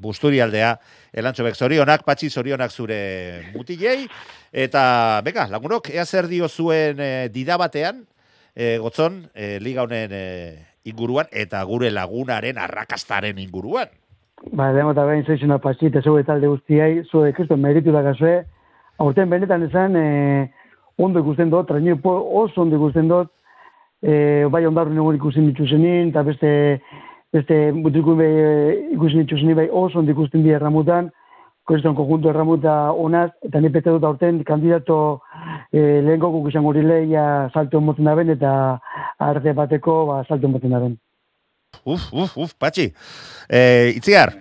Busturialdea, 0.00 0.74
elantxobek 1.12 1.58
zorionak, 1.58 2.06
patxi 2.06 2.30
zorionak 2.30 2.72
zure 2.72 3.00
mutilei, 3.52 4.06
eta, 4.48 5.20
beka, 5.26 5.44
lagunok, 5.52 5.90
ea 5.92 6.06
zer 6.06 6.28
dio 6.30 6.48
zuen 6.48 7.02
e, 7.04 7.28
didabatean, 7.28 8.06
e, 8.54 8.78
gotzon, 8.80 9.26
e, 9.34 9.58
liga 9.60 9.84
honen 9.84 10.14
e, 10.16 10.24
inguruan, 10.88 11.28
eta 11.30 11.60
gure 11.68 11.92
lagunaren 11.92 12.58
arrakastaren 12.58 13.42
inguruan. 13.44 13.92
Ba, 14.48 14.72
demo 14.72 14.94
eta 14.94 15.04
behin 15.04 15.26
zeizuna 15.28 15.58
patxi, 15.60 15.90
eta 15.90 16.00
zue 16.00 16.22
talde 16.24 16.48
guztiai, 16.48 17.02
zue 17.12 17.32
kriston 17.36 17.60
meritu 17.60 17.92
da 17.92 18.00
gazue, 18.06 18.38
aurten 18.96 19.28
benetan 19.28 19.66
esan, 19.66 19.96
e, 19.96 20.48
ondo 20.96 21.20
ikusten 21.20 21.50
dut, 21.52 21.68
trainio 21.68 21.98
oso 22.04 22.62
ondo 22.62 22.78
ikusten 22.78 23.10
dut, 23.10 23.28
e, 24.00 24.46
bai 24.48 24.64
ondarru 24.66 24.94
negun 24.96 25.18
ikusten 25.18 25.50
dituzenin, 25.50 26.08
eta 26.08 26.22
beste, 26.24 26.52
beste 27.36 27.58
butikun 27.84 28.16
bai 28.16 28.30
ikusten 28.96 29.26
dituzenin, 29.26 29.58
bai 29.60 29.68
oso 29.68 30.00
ondo 30.00 30.16
ikusten 30.16 30.42
dira 30.46 30.56
erramutan, 30.56 31.12
kriston 31.68 31.94
konjunto 31.94 32.32
erramuta 32.32 32.78
onaz, 32.96 33.28
eta 33.44 33.60
ni 33.60 33.68
pete 33.68 33.92
dut 33.92 34.08
aurten 34.08 34.40
kandidato 34.48 35.20
e, 35.68 36.00
lehen 36.00 36.24
gokuk 36.24 36.48
izan 36.48 36.64
guri 36.64 36.80
leia 36.80 37.50
salto 37.52 37.84
moten 37.84 38.08
da 38.08 38.16
ben, 38.16 38.32
eta 38.38 38.56
arte 39.20 39.52
bateko 39.52 40.00
ba, 40.14 40.24
salto 40.24 40.48
moten 40.48 40.72
da 40.72 40.80
ben. 40.88 40.98
Uf, 41.84 42.12
uf, 42.12 42.36
uf, 42.36 42.54
patxi. 42.58 42.92
E, 43.48 43.92
itziar, 43.96 44.34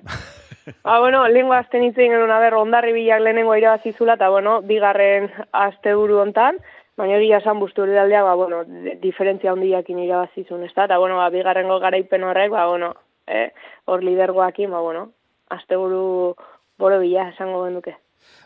Ba, 0.83 0.99
bueno, 0.99 1.27
lengua 1.27 1.59
azten 1.63 1.83
itzen 1.83 2.11
genuen, 2.13 2.31
aber, 2.31 2.53
ondarri 2.59 2.91
bilak 2.93 3.23
lehenengo 3.23 3.55
irabazizula, 3.57 4.15
eta, 4.19 4.29
bueno, 4.29 4.59
bigarren 4.61 5.29
azte 5.51 5.95
buru 5.97 6.19
hontan, 6.21 6.59
baina 6.99 7.17
egia 7.17 7.39
esan 7.41 7.59
bustu 7.61 7.83
hori 7.83 7.97
aldea, 7.97 8.21
ba, 8.27 8.35
bueno, 8.37 8.61
diferentzia 9.01 9.53
hondiakin 9.53 10.03
irabazizun, 10.03 10.63
ez 10.67 10.73
da, 10.75 10.85
eta, 10.85 10.99
bueno, 11.01 11.17
ba, 11.17 11.29
bigarrengo 11.33 11.79
garaipen 11.81 12.27
horrek, 12.27 12.51
ba, 12.53 12.67
bueno, 12.69 12.93
eh, 13.27 13.49
hor 13.85 14.03
lidergoakin, 14.03 14.69
ba, 14.75 14.83
bueno, 14.85 15.07
azte 15.49 15.79
buru 15.79 16.35
boro 16.77 16.99
bila 16.99 17.29
esango 17.29 17.65
genuke. 17.65 17.97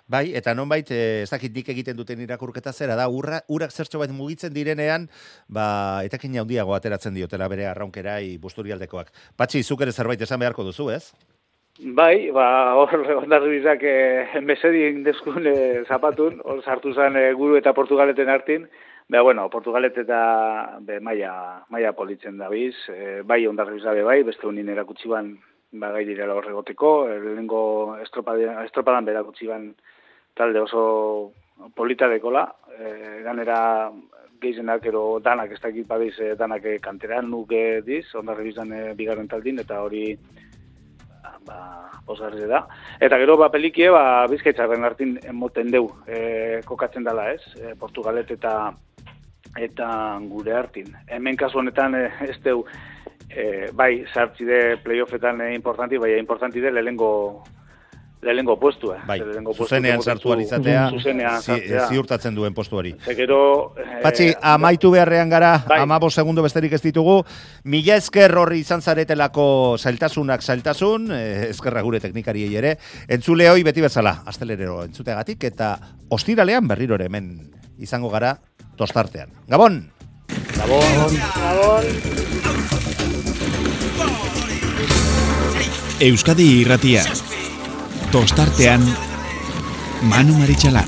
Bai, 0.08 0.36
eta 0.36 0.54
nonbait, 0.54 0.90
eh, 0.92 1.24
ez 1.24 1.30
dakit 1.32 1.54
nik 1.56 1.70
egiten 1.70 1.96
duten 1.98 2.20
irakurketa 2.20 2.74
zera 2.74 2.96
da, 3.00 3.08
urra, 3.10 3.40
urak 3.48 3.72
zertxo 3.72 4.00
bat 4.00 4.12
mugitzen 4.12 4.54
direnean, 4.54 5.08
ba, 5.48 6.04
etakin 6.04 6.40
handiago 6.42 6.76
ateratzen 6.76 7.14
diotela 7.14 7.48
bere 7.48 7.68
arraunkera 7.68 8.20
i 8.22 8.38
busturialdekoak. 8.38 9.14
Patxi, 9.38 9.64
zuk 9.64 9.82
ere 9.82 9.92
zerbait 9.92 10.22
esan 10.22 10.40
beharko 10.40 10.64
duzu, 10.68 10.90
ez? 10.92 11.14
Bai, 11.80 12.30
ba, 12.32 12.48
hor 12.76 12.92
ondarri 13.24 13.58
bizak 13.58 13.84
eh, 13.84 14.42
mesedi 14.42 14.90
indezkun 14.92 15.48
eh, 15.48 15.84
zapatun, 15.88 16.42
hor 16.44 16.64
sartu 16.64 16.94
zen 16.94 17.16
eh, 17.16 17.32
guru 17.34 17.58
eta 17.58 17.74
portugaleten 17.74 18.30
hartin, 18.30 18.68
Ba, 19.10 19.22
bueno, 19.22 19.50
Portugalet 19.52 19.98
eta 20.00 20.20
be, 20.82 21.00
maia, 21.04 21.34
maia 21.70 21.92
politzen 21.94 22.38
dabiz, 22.40 22.76
eh, 22.90 23.22
bai 23.28 23.44
ondarri 23.48 23.76
bizabe 23.76 24.04
bai, 24.08 24.22
beste 24.24 24.48
honin 24.48 24.70
erakutsi 24.72 25.12
ban, 25.12 25.34
ba, 25.74 25.92
gai 25.92 26.06
direla 26.08 26.38
horregoteko, 26.40 26.94
eh, 27.10 27.20
lehenengo 27.20 27.64
estropadan, 28.02 28.64
estropadan 28.64 29.06
berakutsi 29.06 29.50
ban 29.52 29.68
talde 30.34 30.60
oso 30.60 31.34
polita 31.76 32.08
dekola, 32.10 32.48
eh, 32.80 33.22
ganera 33.24 33.92
gehienak 34.44 34.86
edo 34.86 35.20
danak 35.24 35.54
ez 35.56 35.62
dakit 35.64 35.88
babiz 35.88 36.14
eh, 36.20 36.36
danak 36.40 36.66
eh, 36.66 36.80
kanteran 36.84 37.30
nuke 37.32 37.82
diz, 37.86 38.06
ondarri 38.20 38.50
bizan 38.52 38.74
eh, 38.74 38.94
bigarren 38.98 39.30
taldin, 39.32 39.62
eta 39.64 39.82
hori 39.86 40.18
ba, 41.46 41.60
posgarri 42.06 42.48
da. 42.48 42.64
Eta 43.04 43.20
gero, 43.22 43.38
ba, 43.40 43.50
pelikie, 43.54 43.90
ba, 43.94 44.26
bizkaitzaren 44.32 44.88
hartin 44.88 45.18
moten 45.36 45.72
deu, 45.72 45.88
e, 46.08 46.62
kokatzen 46.68 47.06
dela, 47.08 47.30
ez? 47.34 47.42
E, 47.60 47.76
Portugalet 47.80 48.32
eta 48.36 48.74
eta 49.60 49.88
gure 50.32 50.56
hartin. 50.58 50.94
Hemen 51.14 51.38
kasu 51.38 51.62
honetan 51.62 51.96
e, 52.00 52.06
ez 52.28 52.38
deu, 52.46 52.64
e, 53.30 53.70
bai, 53.76 54.06
sartzi 54.14 54.48
de 54.48 54.62
playoffetan 54.84 55.42
e, 55.42 55.54
importanti, 55.56 56.00
bai, 56.02 56.16
importanti 56.20 56.64
de 56.64 56.72
lehengo 56.72 57.44
lehengo 58.32 58.56
postua. 58.60 59.00
Bai, 59.08 59.18
Ze 59.20 59.26
lehenengo 59.26 59.52
postu 59.52 59.64
zuzenean 59.66 60.02
sartu 60.02 60.32
alizatea, 60.32 60.84
zi, 61.42 61.58
ziurtatzen 61.90 62.36
duen 62.36 62.54
postu 62.54 62.78
hori. 62.78 62.94
Ze 63.04 63.16
gero... 63.18 63.74
e, 63.76 64.02
Patxi, 64.04 64.30
amaitu 64.42 64.92
beharrean 64.94 65.30
gara, 65.30 65.58
Bai. 65.68 65.80
amabo 65.82 66.10
segundo 66.10 66.44
besterik 66.46 66.74
ez 66.78 66.82
ditugu. 66.82 67.24
Mila 67.66 67.98
esker 67.98 68.38
horri 68.38 68.60
izan 68.64 68.82
zaretelako 68.82 69.76
zailtasunak 69.80 70.42
zailtasun, 70.42 71.12
eh, 71.12 71.50
eskerra 71.50 71.82
gure 71.82 72.00
teknikariei 72.00 72.56
ere. 72.56 72.78
Entzule 73.10 73.50
hoi 73.50 73.64
beti 73.64 73.82
bezala, 73.82 74.22
astelerero 74.26 74.84
entzuteagatik, 74.86 75.44
eta 75.44 75.76
ostiralean 76.10 76.68
berriro 76.68 76.96
ere 76.96 77.10
hemen 77.12 77.34
izango 77.80 78.10
gara 78.14 78.38
tostartean. 78.78 79.34
Gabon! 79.50 79.82
Gabon. 80.54 81.84
Euskadi 86.04 86.48
irratia. 86.62 87.04
Tostartean 88.14 88.86
Manu 90.04 90.38
Marichalar. 90.38 90.86